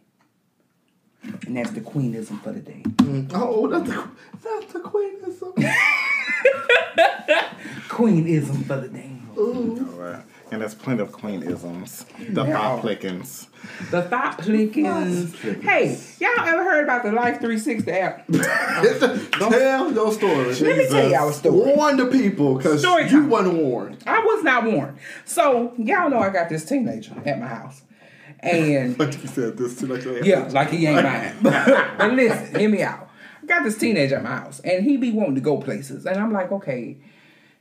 [1.46, 2.84] And that's the queenism for the day.
[2.86, 3.32] Mm.
[3.34, 4.10] Oh, oh, that's the,
[4.44, 5.54] that's the queenism.
[7.90, 9.12] Queenism for the day.
[9.38, 9.54] All
[9.98, 10.24] right.
[10.52, 12.04] And there's plenty of queenisms.
[12.34, 12.52] The Yeah.
[12.54, 13.48] thought plickings.
[13.90, 15.34] The thought plickings.
[15.62, 18.28] Hey, y'all ever heard about the Life 360 app?
[19.40, 20.54] Tell your story.
[20.56, 21.74] Let me tell y'all a story.
[21.76, 23.30] Warn the people because you time.
[23.30, 24.04] wasn't warned.
[24.06, 24.98] I was not warned.
[25.24, 27.84] So y'all know I got this teenager at my house,
[28.42, 31.36] and Like you said, this too like yeah, like he ain't mine.
[31.42, 33.10] but listen, hear me out.
[33.42, 36.18] I got this teenager at my house, and he be wanting to go places, and
[36.20, 36.98] I'm like, okay,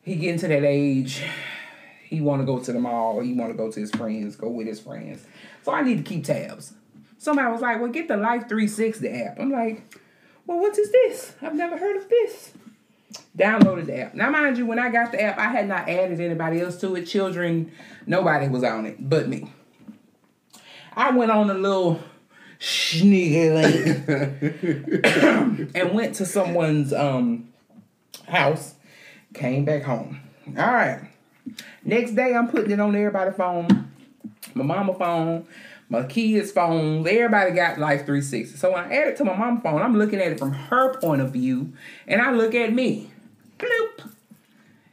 [0.03, 1.23] he getting to that age.
[2.11, 3.21] He want to go to the mall.
[3.21, 4.35] He want to go to his friends.
[4.35, 5.25] Go with his friends.
[5.63, 6.73] So I need to keep tabs.
[7.19, 9.39] Somebody was like, well, get the Life 360 app.
[9.39, 9.97] I'm like,
[10.45, 11.35] well, what is this?
[11.41, 12.51] I've never heard of this.
[13.39, 14.15] Downloaded the app.
[14.15, 16.97] Now, mind you, when I got the app, I had not added anybody else to
[16.97, 17.05] it.
[17.05, 17.71] Children,
[18.07, 19.53] nobody was on it but me.
[20.97, 22.01] I went on a little
[22.59, 23.47] sneaky
[25.77, 27.53] and went to someone's um
[28.27, 28.75] house,
[29.33, 30.21] came back home.
[30.59, 31.10] All right.
[31.85, 33.91] Next day, I'm putting it on everybody's phone,
[34.55, 35.47] my mama phone,
[35.89, 37.07] my kids' phones.
[37.07, 38.57] Everybody got Life 360.
[38.57, 40.99] So when I add it to my mama phone, I'm looking at it from her
[40.99, 41.73] point of view,
[42.07, 43.11] and I look at me.
[43.59, 44.11] Bloop.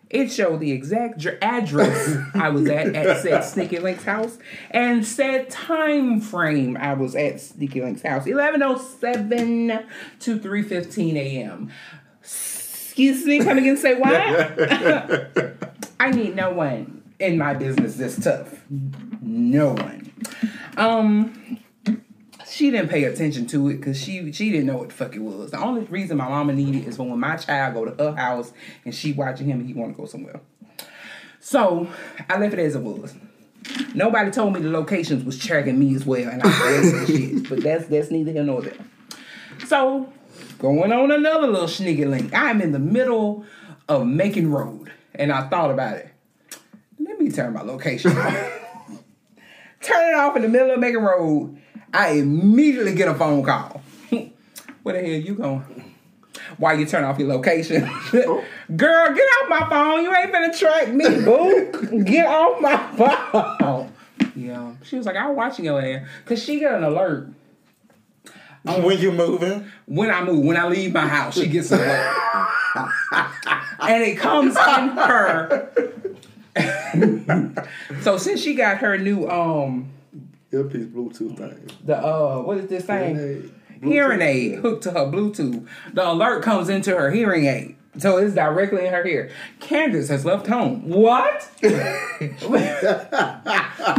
[0.09, 4.37] It showed the exact address I was at at said Sneaky Link's house
[4.71, 8.25] and said time frame I was at Sneaky Link's house.
[8.25, 9.85] 1107
[10.19, 11.71] to 3.15 a.m.
[12.21, 15.67] Excuse me, come again and say what?
[15.99, 18.63] I need no one in my business this tough.
[18.69, 20.11] No one.
[20.77, 21.59] Um,
[22.47, 25.19] she didn't pay attention to it because she she didn't know what the fuck it
[25.19, 25.51] was.
[25.51, 28.53] The only reason my mama needed is for when my child go to her house
[28.85, 30.39] and she watching him and he want to go somewhere.
[31.39, 31.87] So
[32.29, 33.15] I left it as it was.
[33.93, 36.51] Nobody told me the locations was tracking me as well, and I
[36.81, 37.49] said shit.
[37.49, 38.77] But that's that's neither here nor there.
[39.65, 40.11] So
[40.59, 42.33] going on another little sneaky link.
[42.33, 43.45] I'm in the middle
[43.89, 46.09] of making road, and I thought about it.
[46.99, 48.33] Let me turn my location off.
[49.81, 51.57] turn it off in the middle of making road.
[51.93, 53.81] I immediately get a phone call.
[54.83, 55.95] Where the hell you going?
[56.57, 57.83] Why you turn off your location?
[58.13, 58.43] Oh.
[58.75, 60.03] Girl, get off my phone.
[60.03, 62.03] You ain't finna track me, boo.
[62.03, 62.77] get off my
[63.57, 63.91] phone.
[64.35, 64.73] Yeah.
[64.83, 66.07] She was like, I'm watching your ass.
[66.25, 67.29] Cause she got an alert
[68.75, 69.65] When you moving?
[69.85, 72.87] when I move, when I leave my house, she gets an alert.
[73.81, 75.71] and it comes in her.
[78.01, 79.89] so since she got her new um
[80.51, 81.69] Earpiece Bluetooth thing.
[81.85, 83.15] the uh what is this thing?
[83.15, 83.51] Hearing aid.
[83.83, 85.67] Hearing aid hooked to her Bluetooth.
[85.93, 87.75] The alert comes into her hearing aid.
[87.97, 89.31] So it's directly in her ear.
[89.59, 90.87] Candace has left home.
[90.87, 91.49] What?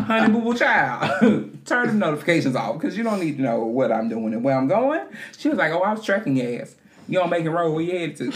[0.06, 1.64] Honey boo boo child.
[1.66, 4.56] Turn the notifications off because you don't need to know what I'm doing and where
[4.56, 5.06] I'm going.
[5.36, 6.76] She was like, Oh, I was tracking your ass.
[7.08, 8.32] You don't make it roll where you headed to.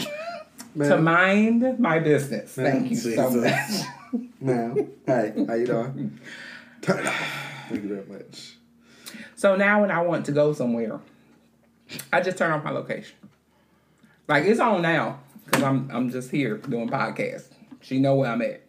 [0.83, 2.53] to mind my business.
[2.53, 3.85] Thank you so much.
[4.41, 4.91] Ma'am.
[5.05, 6.19] Hey, how you doing?
[6.81, 7.67] Turn it off.
[7.69, 8.55] Thank you very much.
[9.35, 10.99] So now when I want to go somewhere,
[12.11, 13.15] I just turn off my location.
[14.27, 17.45] Like it's on now because I'm I'm just here doing podcast.
[17.81, 18.61] She know where I'm at.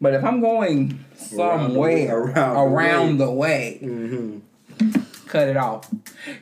[0.00, 1.04] But if I'm going
[1.36, 5.00] Around way- somewhere around around, the the way, mm-hmm.
[5.26, 5.90] cut it off.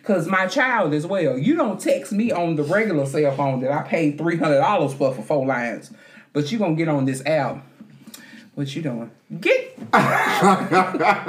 [0.04, 1.36] Cause my child as well.
[1.36, 4.94] You don't text me on the regular cell phone that I paid three hundred dollars
[4.94, 5.92] for for four lines,
[6.32, 7.64] but you gonna get on this app.
[8.54, 9.10] What you doing?
[9.40, 9.78] Get.
[9.92, 11.24] I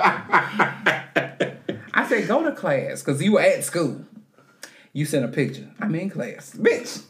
[2.07, 4.05] said go to class because you were at school.
[4.93, 5.69] You sent a picture.
[5.79, 7.03] I'm in class, bitch.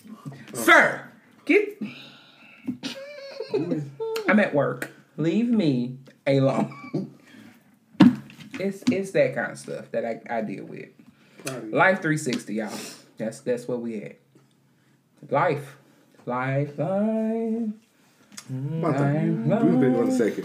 [0.54, 1.09] Sir,
[1.50, 1.82] get.
[4.30, 4.92] I'm at work.
[5.18, 5.98] Leave me
[6.28, 7.16] alone.
[8.54, 10.90] it's it's that kind of stuff that I, I deal with.
[11.46, 12.72] Life 360, y'all.
[13.18, 14.20] That's that's where we at.
[15.30, 15.78] Life,
[16.26, 17.70] life, life.
[18.50, 19.48] Thing.
[19.48, 20.44] We've been on a second.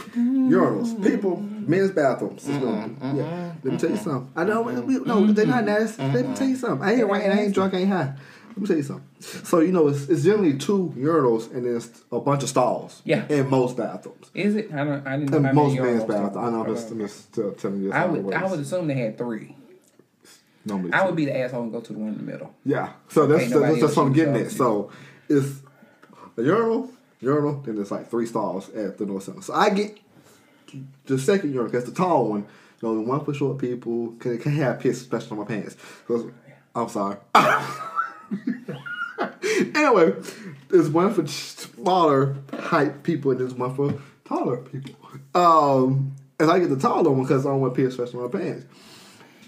[0.51, 1.03] Urinals.
[1.03, 2.45] People, men's bathrooms.
[2.45, 3.53] going- mm-hmm, yeah.
[3.63, 4.05] Let me tell you mm-hmm.
[4.05, 4.33] something.
[4.37, 6.03] I know, we- no, they're not nasty.
[6.03, 6.87] Let me tell you something.
[6.87, 7.53] I ain't right, I ain't mm-hmm.
[7.53, 8.15] drunk, I ain't high.
[8.57, 9.07] Let me tell you something.
[9.21, 11.83] So, you know, it's, it's generally two urinals and then
[12.13, 13.03] a bunch of stalls.
[13.05, 13.27] Yeah.
[13.29, 14.31] In most bathrooms.
[14.33, 14.73] Is it?
[14.73, 15.05] I don't.
[15.07, 16.37] I didn't know In most men's bathrooms.
[16.37, 17.95] I know, I'm just, I'm just tell- telling you this.
[17.95, 18.33] I would.
[18.33, 19.57] I would assume they had three.
[20.65, 21.07] Normally I two.
[21.07, 22.55] would be the asshole and go to the one in the middle.
[22.65, 22.93] Yeah.
[23.09, 24.51] So that's Ain't that's, that's what I'm getting at.
[24.53, 24.91] So
[25.29, 25.61] it's
[26.37, 26.91] a urinal,
[27.21, 29.43] urinal, then there's like three stalls at the North Center.
[29.43, 29.99] So I get
[31.07, 32.47] the second urinal, that's the tall one.
[32.81, 34.15] The only one for short people.
[34.21, 35.77] Can can have piss especially on my pants.
[36.07, 36.27] Cause
[36.75, 37.17] I'm sorry.
[39.75, 40.15] anyway,
[40.69, 44.97] there's one for smaller height people and there's one for taller people.
[45.35, 48.67] Um, and I get the taller one because I don't especially on my pants.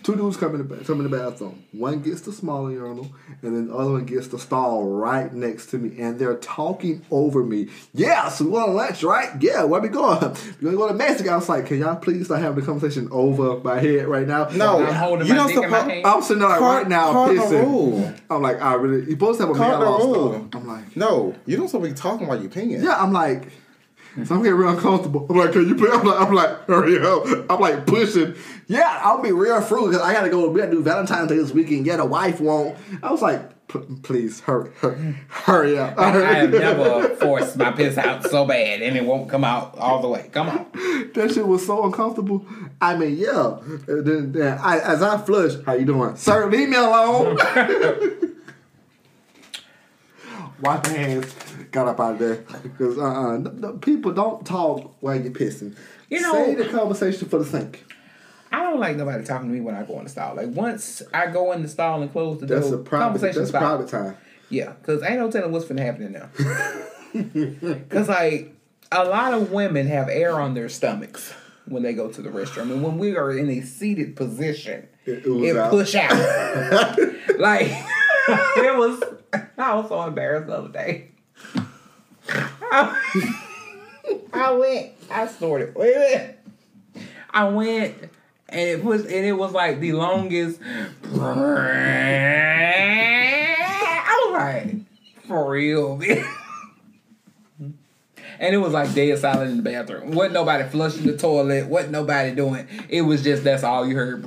[0.02, 1.64] Two dudes come in the come in the bathroom.
[1.72, 3.10] One gets the smaller urinal,
[3.42, 7.04] and then the other one gets the stall right next to me, and they're talking
[7.10, 7.68] over me.
[7.92, 9.30] Yeah, so we want to lunch, right?
[9.42, 10.36] Yeah, where we going?
[10.60, 11.32] We gonna go to Mexico.
[11.32, 14.48] I was like, can y'all please start having the conversation over my head right now?
[14.50, 16.02] No, I'm holding you my don't dick in my.
[16.04, 17.64] I'm sitting there like right now pissing.
[17.66, 18.14] rule.
[18.30, 19.10] I'm like, I really.
[19.10, 20.06] Supposed to have a man of law the stuff.
[20.06, 20.48] rule.
[20.52, 22.82] I'm like, No, you don't supposed to be talking while you peeing.
[22.82, 23.48] yeah, I'm like,
[24.24, 25.26] so I'm getting real uncomfortable.
[25.28, 25.90] I'm like, can you please?
[25.92, 27.26] I'm like, I'm like, hurry up.
[27.50, 28.34] I'm like pushing.
[28.66, 30.48] Yeah, I'll be real frugal because I gotta go.
[30.48, 31.86] We gotta do Valentine's Day this weekend.
[31.86, 32.76] Yeah, the wife won't.
[33.02, 35.98] I was like, "P- please, hurry, hurry, hurry up.
[35.98, 40.00] I have never forced my piss out so bad and it won't come out all
[40.00, 40.28] the way.
[40.32, 40.66] Come on.
[41.14, 42.44] that shit was so uncomfortable.
[42.80, 43.58] I mean, yeah.
[43.86, 46.48] And then, then I, as I flush, how you doing, sir?
[46.50, 47.36] Leave me alone.
[50.60, 51.34] Wipe your hands.
[51.76, 55.30] Got up out of there because uh, uh the, the people don't talk while you're
[55.30, 55.76] pissing.
[56.08, 57.84] You know- say the conversation for the sink.
[58.50, 60.36] I don't like nobody talking to me when I go in the stall.
[60.36, 63.04] Like once I go in the stall and close the That's door, a private.
[63.04, 63.60] conversation That's stop.
[63.60, 64.16] private time.
[64.48, 66.30] Yeah, because ain't no telling what's finna happen in there.
[67.12, 68.54] Because like
[68.92, 71.32] a lot of women have air on their stomachs
[71.66, 75.26] when they go to the restroom, and when we are in a seated position, It
[75.26, 75.70] ooze it out.
[75.70, 76.12] push out.
[77.38, 79.02] like it was.
[79.58, 81.10] I was so embarrassed the other day.
[84.32, 84.92] I went.
[85.10, 85.74] I snorted.
[85.74, 86.38] Wait a minute.
[87.30, 87.94] I went.
[88.48, 90.60] And it was and it was like the longest.
[90.62, 90.88] I
[94.24, 94.76] was like,
[95.26, 96.00] for real.
[98.38, 100.10] And it was like dead silent in the bathroom.
[100.12, 101.68] Wasn't nobody flushing the toilet.
[101.68, 102.68] Wasn't nobody doing.
[102.88, 104.22] It was just that's all you heard.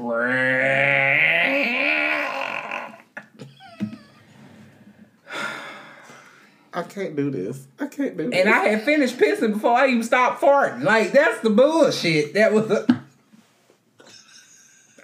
[6.73, 7.65] I can't do this.
[7.79, 8.39] I can't do this.
[8.39, 10.83] And I had finished pissing before I even stopped farting.
[10.83, 12.33] Like that's the bullshit.
[12.35, 12.67] That was.
[12.67, 13.01] The...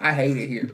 [0.00, 0.70] I hate it here.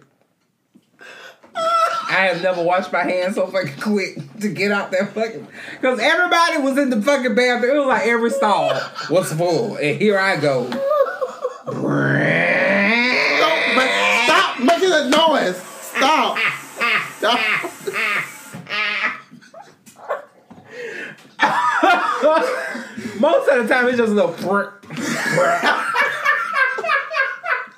[1.54, 5.46] I have never washed my hands so fucking quick to get out that fucking.
[5.80, 7.76] Because everybody was in the fucking bathroom.
[7.76, 8.78] It was like every stall
[9.08, 10.68] was full, and here I go.
[10.68, 11.76] Don't
[14.24, 15.56] stop making that noise.
[15.56, 16.38] Stop.
[17.16, 17.38] Stop.
[23.20, 24.32] Most of the time, it's just a little.
[24.32, 24.70] prick.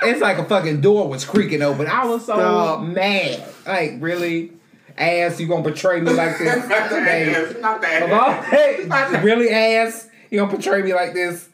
[0.03, 1.87] it's like a fucking door was creaking open.
[1.87, 2.83] I was so Stop.
[2.83, 3.45] mad.
[3.67, 4.53] Like, really?
[4.97, 6.65] Ass, you gonna betray me like this?
[6.69, 8.85] Hey, Not of all- hey,
[9.23, 10.09] really, ass?
[10.31, 11.49] You gonna portray me like this?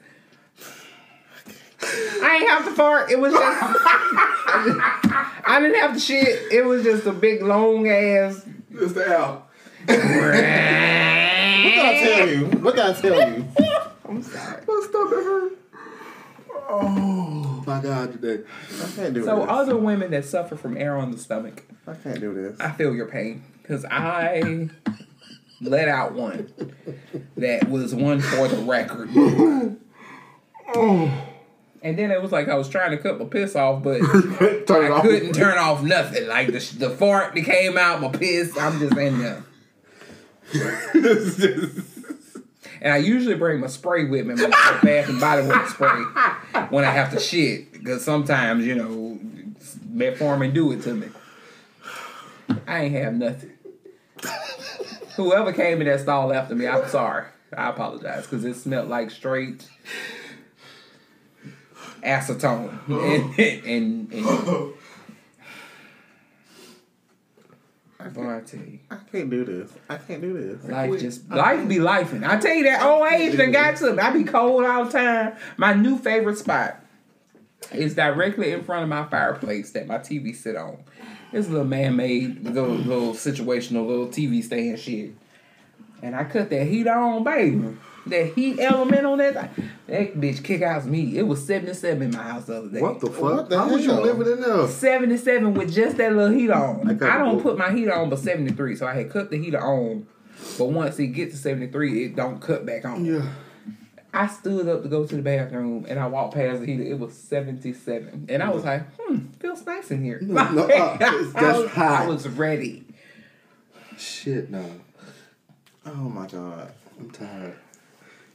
[1.82, 3.10] I ain't have to fart.
[3.10, 3.42] It was just.
[5.46, 6.52] I didn't have to shit.
[6.52, 8.44] It was just a big long ass.
[8.74, 9.46] It's the L.
[11.64, 12.44] What did I tell you?
[12.60, 13.44] What did I tell you?
[14.08, 14.62] I'm sorry.
[14.66, 15.52] My stomach hurt.
[16.72, 18.44] Oh my god, today.
[18.82, 19.24] I can't do it.
[19.24, 19.46] So this.
[19.48, 22.58] other women that suffer from air on the stomach, I can't do this.
[22.60, 24.68] I feel your pain because I
[25.60, 26.52] let out one
[27.36, 29.10] that was one for the record.
[31.82, 34.00] And then it was like I was trying to cut my piss off, but
[34.66, 35.02] Turn I off.
[35.02, 36.28] couldn't turn off nothing.
[36.28, 39.42] Like the, the fart that came out, my piss, I'm just in there.
[42.82, 44.48] And I usually bring my spray with me, my
[44.82, 46.02] Bath and Body Works spray,
[46.70, 47.72] when I have to shit.
[47.72, 49.18] Because sometimes, you know,
[49.92, 51.08] metformin do it to me.
[52.66, 53.52] I ain't have nothing.
[55.16, 57.26] Whoever came in that stall after me, I'm sorry.
[57.56, 59.68] I apologize because it smelled like straight
[62.02, 62.78] acetone.
[62.88, 64.74] and, and, and,
[68.08, 68.78] Boy, I tell you.
[68.90, 69.72] I can't do this.
[69.88, 70.64] I can't do this.
[70.68, 72.26] Life just life be lifing.
[72.28, 73.98] I tell you that old age done got to me.
[73.98, 75.36] I be cold all the time.
[75.56, 76.82] My new favorite spot
[77.72, 80.78] is directly in front of my fireplace that my TV sit on.
[81.32, 85.12] It's a little man made little little situational little TV stand shit.
[86.02, 87.76] And I cut that heat on, baby.
[88.06, 89.70] That heat element on that thing.
[89.86, 91.18] That bitch kick out me.
[91.18, 92.80] It was 77 in my house the other day.
[92.80, 93.22] What the fuck?
[93.22, 94.66] What the How was you living in there?
[94.66, 96.88] 77 with just that little heat on.
[97.02, 99.60] I I, don't put my heater on but 73, so I had cut the heater
[99.60, 100.06] on.
[100.56, 103.04] But once it gets to 73, it don't cut back on.
[103.04, 103.26] Yeah.
[104.12, 106.82] I stood up to go to the bathroom and I walked past the heater.
[106.82, 108.26] It was 77.
[108.28, 110.18] And I was like, hmm, feels nice in here.
[110.22, 112.02] No, no, uh, it's- I, that's was, hot.
[112.02, 112.84] I was ready.
[113.98, 114.64] Shit, no.
[115.86, 116.72] Oh my god.
[116.98, 117.56] I'm tired.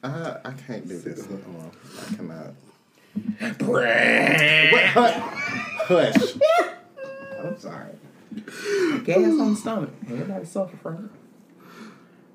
[0.06, 1.72] I I can't do this anymore.
[2.02, 2.54] I cannot.
[3.62, 5.14] What?
[5.88, 6.36] Hush.
[7.44, 7.92] I'm sorry.
[9.04, 9.90] Gas on the stomach.
[10.10, 11.12] Everybody suffer from it.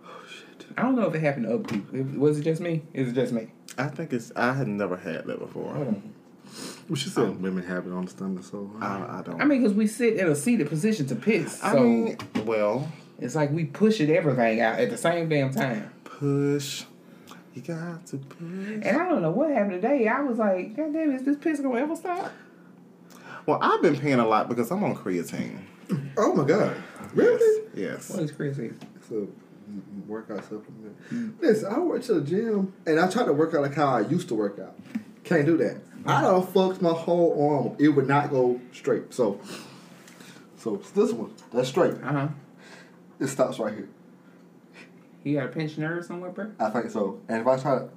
[0.05, 0.67] Oh shit.
[0.79, 2.21] I don't know if it happened to other people.
[2.21, 2.83] Was it just me?
[2.95, 3.49] Is it just me?
[3.77, 4.33] I think it's.
[4.37, 5.75] I had never had that before.
[5.75, 6.15] Hold on.
[6.89, 9.41] Well, she said women have it on the stomach, so uh, I, I don't.
[9.41, 12.91] I mean, because we sit in a seated position to piss, I so mean, well,
[13.21, 15.93] it's like we push it everything out at the same damn time.
[16.03, 16.85] push.
[17.55, 18.41] You got to push.
[18.41, 20.07] And I don't know what happened today.
[20.07, 22.33] I was like, God damn, is this piss gonna ever stop?
[23.47, 25.59] Well, I've been paying a lot because I'm on creatine.
[26.17, 26.77] oh my god,
[27.15, 27.69] really?
[27.75, 28.11] Yes.
[28.11, 28.73] What is crazy?
[28.97, 31.41] It's a mm, workout supplement.
[31.41, 34.01] Listen, I went to the gym and I tried to work out like how I
[34.03, 34.77] used to work out.
[35.25, 35.79] Can't do that.
[36.07, 37.77] I done fucked my whole arm.
[37.79, 39.13] It would not go straight.
[39.13, 39.41] So,
[40.57, 41.95] so it's this one that's straight.
[42.03, 42.29] Uh huh.
[43.19, 43.89] It stops right here.
[45.25, 46.51] You got a pinched nerve somewhere, bro?
[46.59, 47.21] I think so.
[47.29, 47.89] And if I try to,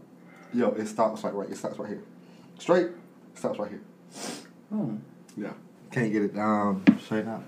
[0.53, 1.49] yo, it stops like right.
[1.49, 2.03] It stops right here.
[2.59, 2.89] Straight.
[3.35, 3.81] Stops right here.
[4.73, 4.97] Oh,
[5.37, 5.53] Yeah.
[5.91, 7.43] Can't get it down straight out.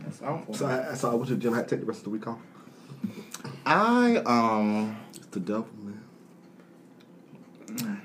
[0.00, 0.52] that's awful.
[0.54, 1.54] So I, so I went to the gym.
[1.54, 2.38] I had to take the rest of the week off.
[3.64, 6.00] I um It's the devil, man.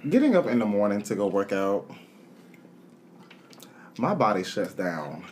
[0.09, 1.89] getting up in the morning to go work out.
[3.97, 5.25] My body shuts down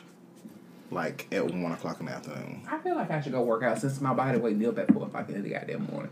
[0.91, 2.61] like at one o'clock in the afternoon.
[2.69, 4.91] I feel like I should go work out since my body weight me up at
[4.93, 6.11] four o'clock in the goddamn morning,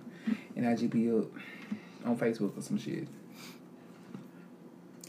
[0.55, 1.25] and I just be up
[2.05, 3.07] on Facebook or some shit.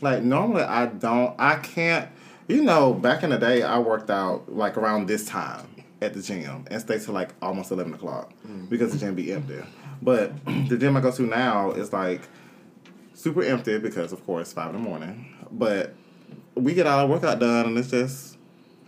[0.00, 2.08] Like normally I don't I can't
[2.48, 5.66] you know, back in the day I worked out like around this time
[6.00, 8.66] at the gym and stay till like almost eleven o'clock mm-hmm.
[8.66, 9.60] because the gym be empty.
[10.00, 10.32] But
[10.68, 12.22] the gym I go to now is like
[13.14, 15.34] super empty because of course five in the morning.
[15.50, 15.94] But
[16.54, 18.35] we get all our workout done and it's just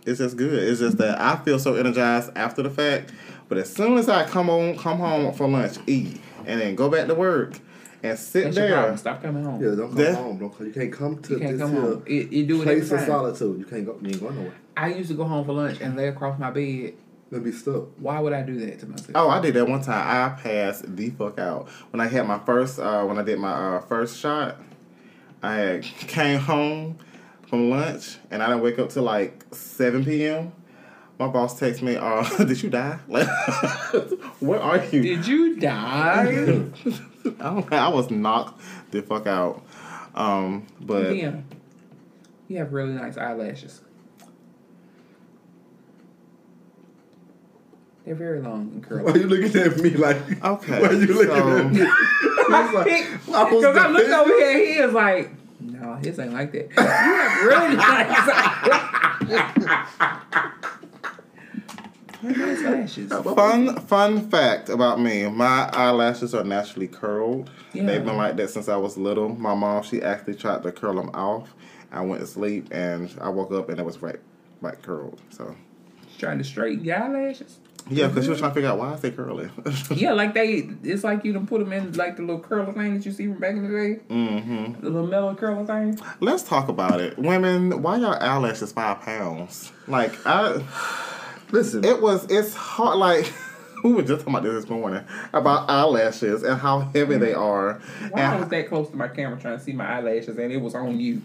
[0.09, 0.61] it's just good.
[0.63, 3.11] It's just that I feel so energized after the fact.
[3.47, 6.89] But as soon as I come on come home for lunch, eat, and then go
[6.89, 7.57] back to work
[8.03, 8.77] and sit That's your there.
[8.77, 8.97] problem.
[8.97, 9.61] Stop coming home.
[9.63, 10.37] Yeah, don't come That- home.
[10.37, 10.67] Don't come.
[10.67, 12.03] You can't come to You can't this come here home.
[12.05, 13.59] It, it do it place of solitude.
[13.59, 13.97] You can't go.
[14.01, 14.53] You ain't going nowhere.
[14.77, 16.93] I used to go home for lunch and lay across my bed.
[17.31, 17.89] You'll be stuck.
[17.99, 19.11] Why would I do that to myself?
[19.13, 20.07] Oh, I did that one time.
[20.07, 22.79] I passed the fuck out when I had my first.
[22.79, 24.55] Uh, when I did my uh, first shot,
[25.43, 26.97] I came home
[27.49, 30.51] from lunch and I didn't wake up till like seven p.m.
[31.17, 32.99] My boss texted me, uh, "Did you die?
[33.09, 33.27] Like,
[34.39, 36.21] where are you?" Did you die?
[37.39, 38.61] I, don't- I was knocked
[38.91, 39.63] the fuck out.
[40.15, 41.45] Um, but Damn.
[42.47, 43.81] You have really nice eyelashes.
[48.05, 49.03] They're very long and curly.
[49.03, 50.43] Why are you looking at me like?
[50.43, 51.81] Okay, Why are you looking so- at me?
[51.81, 55.38] It's like, I was Because I looked over here, he is like, no,
[56.03, 56.69] his ain't like that.
[56.69, 58.29] You have really nice
[62.23, 63.11] eyelashes.
[63.11, 67.49] Fun fun fact about me: my eyelashes are naturally curled.
[67.73, 67.83] Yeah.
[67.85, 69.29] They've been like that since I was little.
[69.29, 71.53] My mom, she actually tried to curl them off.
[71.91, 74.19] I went to sleep and I woke up and it was right,
[74.61, 75.21] right curled.
[75.29, 75.55] So
[76.17, 77.59] Trying to straighten your eyelashes.
[77.89, 79.49] Yeah, because she was trying to figure out why I say curly.
[79.91, 82.95] Yeah, like they, it's like you done put them in like the little curler thing
[82.95, 83.99] that you see from back in the day.
[84.09, 84.81] Mm-hmm.
[84.81, 85.99] The little mellow curler thing.
[86.19, 87.81] Let's talk about it, women.
[87.81, 89.71] Why your eyelashes five pounds?
[89.87, 90.63] Like I,
[91.51, 92.29] Listen, it was.
[92.29, 92.97] It's hard.
[92.97, 93.31] Like.
[93.81, 97.79] We were just talking about this this morning about eyelashes and how heavy they are.
[98.09, 100.51] Why and I was that close to my camera trying to see my eyelashes and
[100.51, 101.21] it was on you?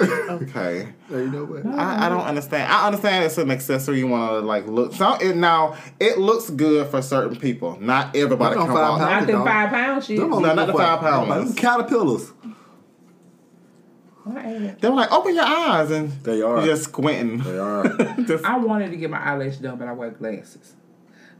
[0.00, 0.28] Stupid.
[0.48, 0.88] okay.
[1.08, 1.66] Hey, you know what?
[1.66, 2.70] I, I don't understand.
[2.72, 4.92] I understand it's an accessory you want to like look.
[4.94, 7.78] So it, now it looks good for certain people.
[7.80, 8.98] Not everybody Them come five out.
[8.98, 9.26] pounds.
[9.26, 10.18] Not them five pound shit.
[10.20, 11.46] Them No, not the for- five pounders.
[11.48, 12.32] them Caterpillars.
[14.24, 14.80] Why ain't it?
[14.80, 16.62] They were like, open your eyes, and They are.
[16.64, 17.38] just squinting.
[17.38, 17.88] They are.
[18.26, 20.74] Just- I wanted to get my eyelash done, but I wear glasses.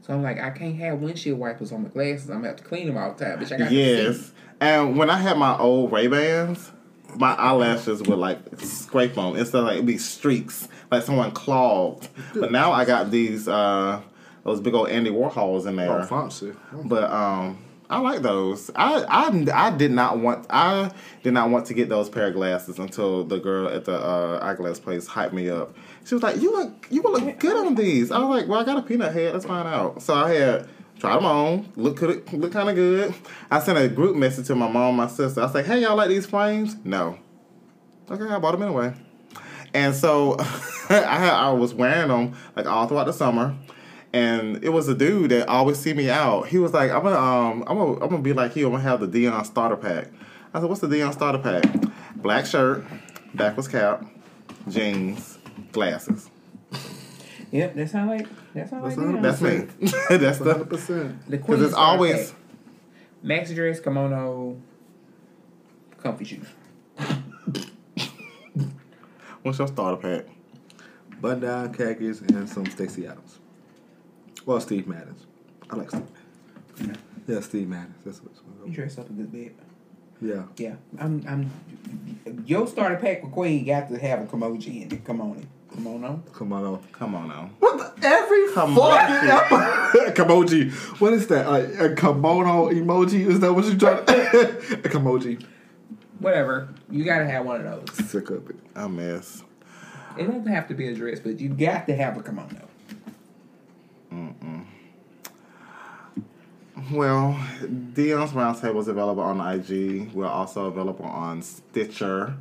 [0.01, 2.29] So I'm like, I can't have windshield wipers on my glasses.
[2.29, 3.39] I'm gonna have to clean them all the time.
[3.39, 4.31] Bitch, I got yes.
[4.59, 6.71] And when I had my old Ray Bans,
[7.15, 12.07] my eyelashes would like scrape them instead of like be streaks, like someone clogged.
[12.33, 14.01] But now I got these uh
[14.43, 15.91] those big old Andy Warhols in there.
[15.91, 16.53] Oh, fancy.
[16.85, 17.57] But um,
[17.89, 18.69] I like those.
[18.75, 20.91] I, I I did not want I
[21.23, 24.39] did not want to get those pair of glasses until the girl at the uh,
[24.41, 25.75] eyeglass place hyped me up.
[26.05, 28.59] She was like, "You look you will look good on these." I was like, "Well,
[28.59, 29.33] I got a peanut head.
[29.33, 30.67] Let's find out." So I had
[30.99, 31.71] tried them on.
[31.75, 32.31] Look good.
[32.33, 33.13] Look kind of good.
[33.49, 35.41] I sent a group message to my mom, my sister.
[35.41, 37.17] I like, "Hey, y'all like these frames?" No.
[38.11, 38.93] Okay, I bought them anyway.
[39.73, 40.35] And so
[40.89, 43.55] I I was wearing them like all throughout the summer.
[44.11, 46.47] And it was a dude that always see me out.
[46.47, 48.65] He was like, "I'm gonna, um, I'm gonna, I'm gonna be like you.
[48.65, 50.07] I'm gonna have the Dion starter pack."
[50.53, 51.63] I said, "What's the Dion starter pack?"
[52.15, 52.83] Black shirt,
[53.35, 54.03] backwards cap,
[54.67, 55.37] jeans,
[55.71, 56.29] glasses.
[57.51, 59.21] Yep, that sound like that sound like That's them.
[59.21, 59.87] That's me.
[60.17, 61.15] That's 100%.
[61.27, 62.33] The because it's always
[63.23, 64.61] maxi dress, kimono,
[65.97, 66.47] comfy shoes.
[69.41, 70.25] What's your starter pack?
[71.21, 73.39] Button down khakis and some Stacy Adams.
[74.45, 75.15] Well, Steve Madden.
[75.69, 76.03] I like Steve.
[76.79, 76.97] Madden.
[77.27, 77.93] Yeah, Steve Madden.
[78.05, 79.55] That's what You it's dress up a good bit.
[80.21, 80.43] Yeah.
[80.57, 81.23] Yeah, I'm.
[81.27, 81.51] I'm.
[82.45, 85.05] Your starter pack with Queen got to have a kimoji in it.
[85.05, 85.47] Come on, in.
[85.73, 86.23] Come on, on.
[86.33, 86.83] Come on, on.
[86.91, 87.49] Come on now.
[87.59, 90.15] What the, every fucking episode.
[90.15, 90.71] Kimoji.
[90.99, 91.49] What is that?
[91.49, 93.27] Like a kimono emoji?
[93.27, 94.53] Is that what you're trying to A
[94.89, 95.45] kimoji.
[96.19, 96.69] Whatever.
[96.89, 98.09] You gotta have one of those.
[98.09, 98.55] Sick of it.
[98.75, 99.43] I mess.
[100.17, 102.67] It don't have to be a dress, but you got to have a kimono.
[104.11, 104.65] Mm-mm.
[106.91, 107.39] Well,
[107.93, 110.11] Dion's Roundtable is available on IG.
[110.13, 112.35] We're also available on Stitcher,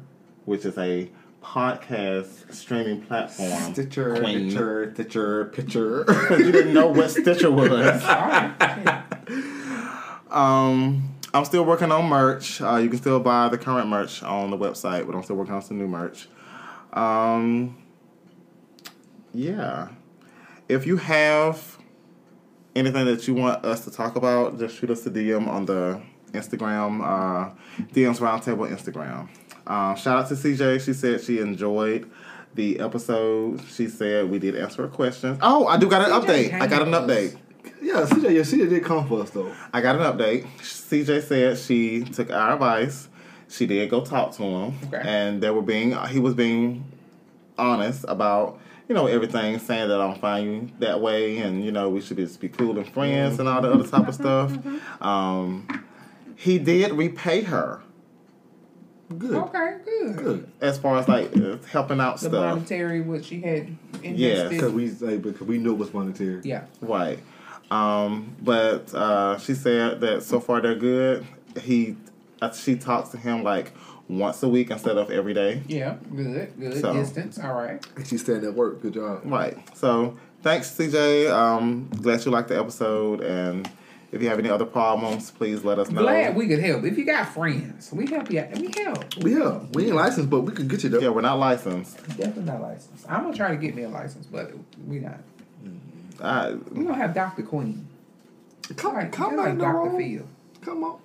[0.44, 1.10] which is a
[1.42, 3.72] podcast streaming platform.
[3.72, 4.50] Stitcher, Queen.
[4.50, 6.04] Stitcher, Stitcher, picture.
[6.04, 7.70] Because you didn't know what Stitcher was.
[7.70, 9.04] All right.
[10.30, 12.60] Um, I'm still working on merch.
[12.60, 15.54] Uh, you can still buy the current merch on the website, but I'm still working
[15.54, 16.28] on some new merch.
[16.92, 17.78] Um,
[19.32, 19.88] yeah.
[20.68, 21.78] If you have
[22.76, 26.02] anything that you want us to talk about, just shoot us a DM on the
[26.32, 27.54] Instagram, uh,
[27.92, 29.28] Dion's Roundtable Instagram.
[29.68, 30.80] Um, shout out to CJ.
[30.84, 32.10] She said she enjoyed
[32.54, 33.60] the episode.
[33.70, 35.38] She said we did answer her questions.
[35.42, 36.60] Oh, I do got an CJ update.
[36.60, 37.36] I got an update.
[37.82, 39.52] yeah, CJ, yeah, CJ did come for us though.
[39.72, 40.46] I got an update.
[40.58, 43.08] CJ said she took our advice.
[43.50, 45.00] She did go talk to him, Okay.
[45.04, 46.84] and they were being he was being
[47.58, 48.58] honest about
[48.88, 52.00] you know everything, saying that I don't find you that way, and you know we
[52.00, 54.52] should just be cool and friends and all the other type of stuff.
[55.02, 55.66] Um,
[56.36, 57.82] he did repay her
[59.16, 59.34] Good.
[59.34, 60.16] Okay, good.
[60.16, 60.48] Good.
[60.60, 64.04] as far as like uh, helping out The stuff, monetary what she had Yes.
[64.04, 64.50] invested.
[64.50, 66.40] Because we like, because we knew it was monetary.
[66.44, 66.64] yeah.
[66.80, 67.18] right?
[67.70, 71.26] Um, but uh, she said that so far they're good.
[71.60, 71.96] He,
[72.42, 73.72] uh, she talks to him like
[74.08, 75.62] once a week instead of every day.
[75.68, 77.38] Yeah, good, good So- distance.
[77.38, 77.84] All right.
[77.96, 78.80] And she stayed at work.
[78.82, 79.22] Good job.
[79.24, 79.56] Right.
[79.76, 81.30] So thanks, CJ.
[81.30, 83.68] Um, glad you liked the episode, and
[84.10, 86.02] if you have any other problems, please let us know.
[86.02, 86.84] Glad we could help.
[86.84, 88.40] If you got friends, we help you.
[88.40, 88.56] out.
[88.58, 89.14] We help.
[89.22, 91.00] Yeah, we ain't licensed, but we can get you there.
[91.02, 91.96] yeah, we're not licensed.
[92.16, 93.04] Definitely not licensed.
[93.08, 94.52] I'm gonna try to get me a license, but
[94.86, 95.20] we not.
[96.20, 97.42] I, We don't have Dr.
[97.42, 97.86] Queen.
[98.76, 99.90] Come, Like, come just back like Dr.
[99.90, 99.96] room.
[99.98, 100.26] Phil.
[100.62, 100.98] Come on.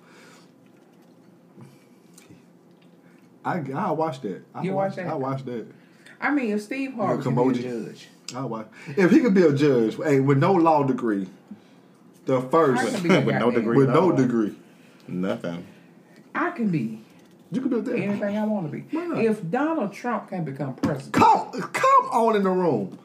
[3.44, 4.42] I I watch that.
[4.54, 5.06] I You watch that?
[5.06, 5.66] I watch that.
[6.20, 8.66] I mean, if Steve Harvey could be a judge, I watch.
[8.96, 11.28] If he could be a judge, hey, with no law degree,
[12.26, 13.76] the first can be a With no degree.
[13.76, 14.16] with no No.
[14.16, 14.54] degree,
[15.08, 15.64] nothing.
[16.34, 17.00] I can be
[17.50, 17.96] you could do that.
[17.96, 18.80] anything I want to be.
[18.96, 19.24] Why not?
[19.24, 22.98] If Donald Trump can become president, Come, come on in the room.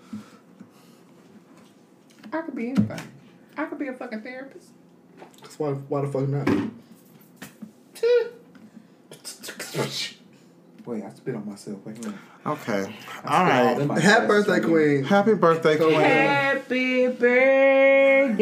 [2.33, 2.99] I could be anything.
[3.57, 4.69] I could be a fucking therapist.
[5.41, 6.47] That's why, why the fuck not?
[10.89, 11.77] Wait, I spit on myself.
[11.85, 11.97] Wait.
[12.47, 12.91] Okay.
[13.23, 14.01] I All all right.
[14.01, 15.03] Happy birthday, Queen.
[15.03, 15.91] Happy birthday, Queen.
[15.91, 18.35] Happy birthday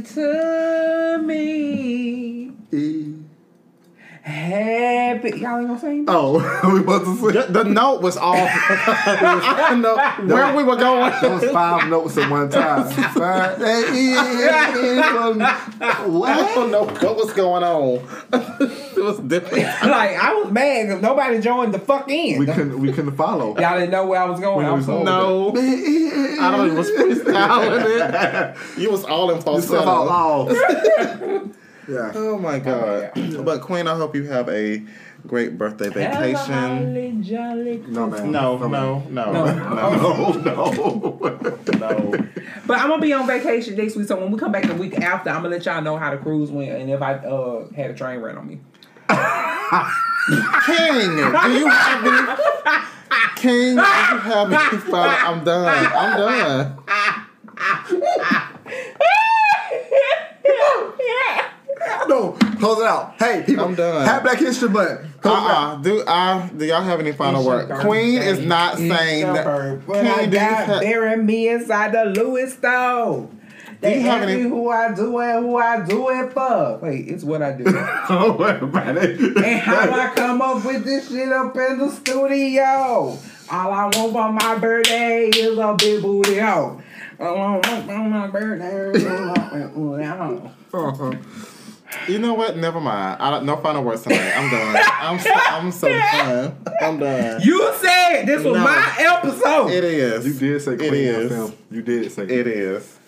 [0.00, 2.52] to me.
[2.72, 3.11] E.
[4.22, 5.30] Happy.
[5.40, 6.04] Y'all ain't gonna sing?
[6.06, 6.34] Oh,
[6.72, 7.32] we about to say.
[7.40, 8.38] The, the note was off.
[8.38, 9.96] I don't know
[10.32, 11.12] where we were going.
[11.22, 12.84] That was five notes at one time.
[13.14, 16.54] Birthday is on- I what?
[16.54, 17.96] don't know what was going on.
[18.32, 19.64] it was different.
[19.64, 22.38] like, I was mad because nobody joined the fuck in.
[22.38, 22.78] We couldn't.
[22.78, 23.58] We couldn't follow.
[23.58, 24.66] Y'all didn't know where I was going.
[24.66, 26.64] I was so No, I don't even know.
[26.66, 28.80] It was freestyling it.
[28.80, 31.52] You was all in You said falsetto.
[31.92, 32.06] All.
[32.06, 32.12] Yeah.
[32.14, 33.12] Oh my god!
[33.44, 34.82] But Queen, I hope you have a
[35.26, 36.52] great birthday vacation.
[36.52, 38.30] Holly jolly No, man.
[38.32, 41.58] No, no, no, no, No, no.
[41.78, 42.12] no.
[42.66, 44.98] But I'm gonna be on vacation next week, so when we come back the week
[44.98, 47.90] after, I'm gonna let y'all know how the cruise went and if I uh had
[47.90, 48.60] a train run on me.
[50.66, 52.82] King, do you have any?
[53.36, 54.78] King, do you have any?
[54.78, 55.92] Father, I'm done.
[55.94, 56.78] I'm done.
[62.12, 63.14] No, close it out.
[63.18, 63.64] Hey, people.
[63.64, 64.06] I'm done.
[64.06, 65.20] Have Black History Month.
[65.22, 65.74] Close it out.
[65.74, 65.82] Uh-uh.
[65.82, 66.50] Do I?
[66.56, 67.70] Do y'all have any final word?
[67.80, 69.46] Queen is not saying that.
[69.86, 73.28] When I King, do you got ha- bury me inside the Louis store.
[73.80, 76.78] They you have ask me who I do and who I do it for.
[76.82, 77.64] Wait, it's what I do.
[78.08, 79.18] Don't worry about it.
[79.20, 83.18] and how I come up with this shit up in the studio.
[83.50, 86.80] All I want for my birthday is a big booty hoe.
[87.18, 90.50] All I want for my birthday is a big booty hoe.
[92.08, 92.56] You know what?
[92.56, 93.20] Never mind.
[93.22, 94.32] I don't, no final words tonight.
[94.36, 94.76] I'm done.
[94.92, 96.56] I'm so, I'm so done.
[96.80, 97.40] I'm done.
[97.42, 98.64] You said this was No.
[98.64, 99.70] my episode.
[99.70, 100.26] It is.
[100.26, 101.32] You did say It Queen is.
[101.32, 101.54] FM.
[101.70, 102.98] You did say It is.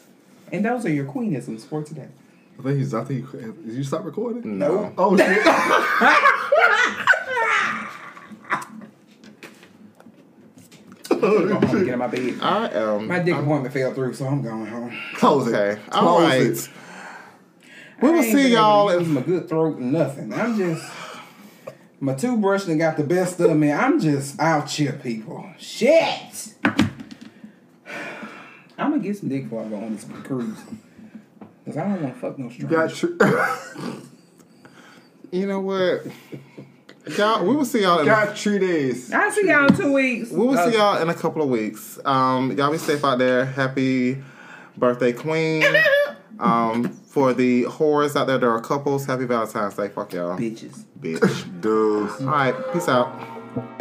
[0.53, 2.09] And those are your queenisms for today.
[2.59, 2.95] I think he's.
[2.95, 3.31] I think.
[3.33, 4.59] Did you stop recording?
[4.59, 4.93] No.
[4.97, 5.43] Oh shit.
[11.11, 12.39] Oh, go home get in my bed.
[12.43, 13.09] I am.
[13.09, 14.97] My dick appointment fell through, so I'm going home.
[15.15, 15.79] Close it.
[15.91, 16.41] Close All right.
[16.43, 16.69] it.
[18.01, 20.33] We will see y'all in use my good throat, nothing.
[20.33, 20.85] I'm just
[22.01, 23.73] my toothbrush and got the best of me.
[23.73, 25.47] I'm just out here, people.
[25.59, 26.55] Shit.
[28.77, 30.59] I'm gonna get some dick before I go on this cruise.
[31.65, 33.17] Cause I don't want to fuck no You got stranger.
[33.19, 33.91] tr-
[35.31, 36.03] You know what?
[37.17, 39.13] Y'all, we will see y'all in got three days.
[39.13, 40.31] I'll see y'all in two weeks.
[40.31, 41.99] we will see y'all in a couple of weeks.
[42.05, 43.45] Um, y'all be safe out there.
[43.45, 44.23] Happy
[44.77, 45.65] birthday, Queen.
[46.41, 49.07] Um, for the whores out there, there are couples.
[49.07, 49.89] Happy Valentine's Day.
[49.89, 50.85] Fuck y'all, bitches.
[51.01, 51.61] bitch.
[51.61, 52.11] Dude.
[52.21, 53.81] All right, peace out.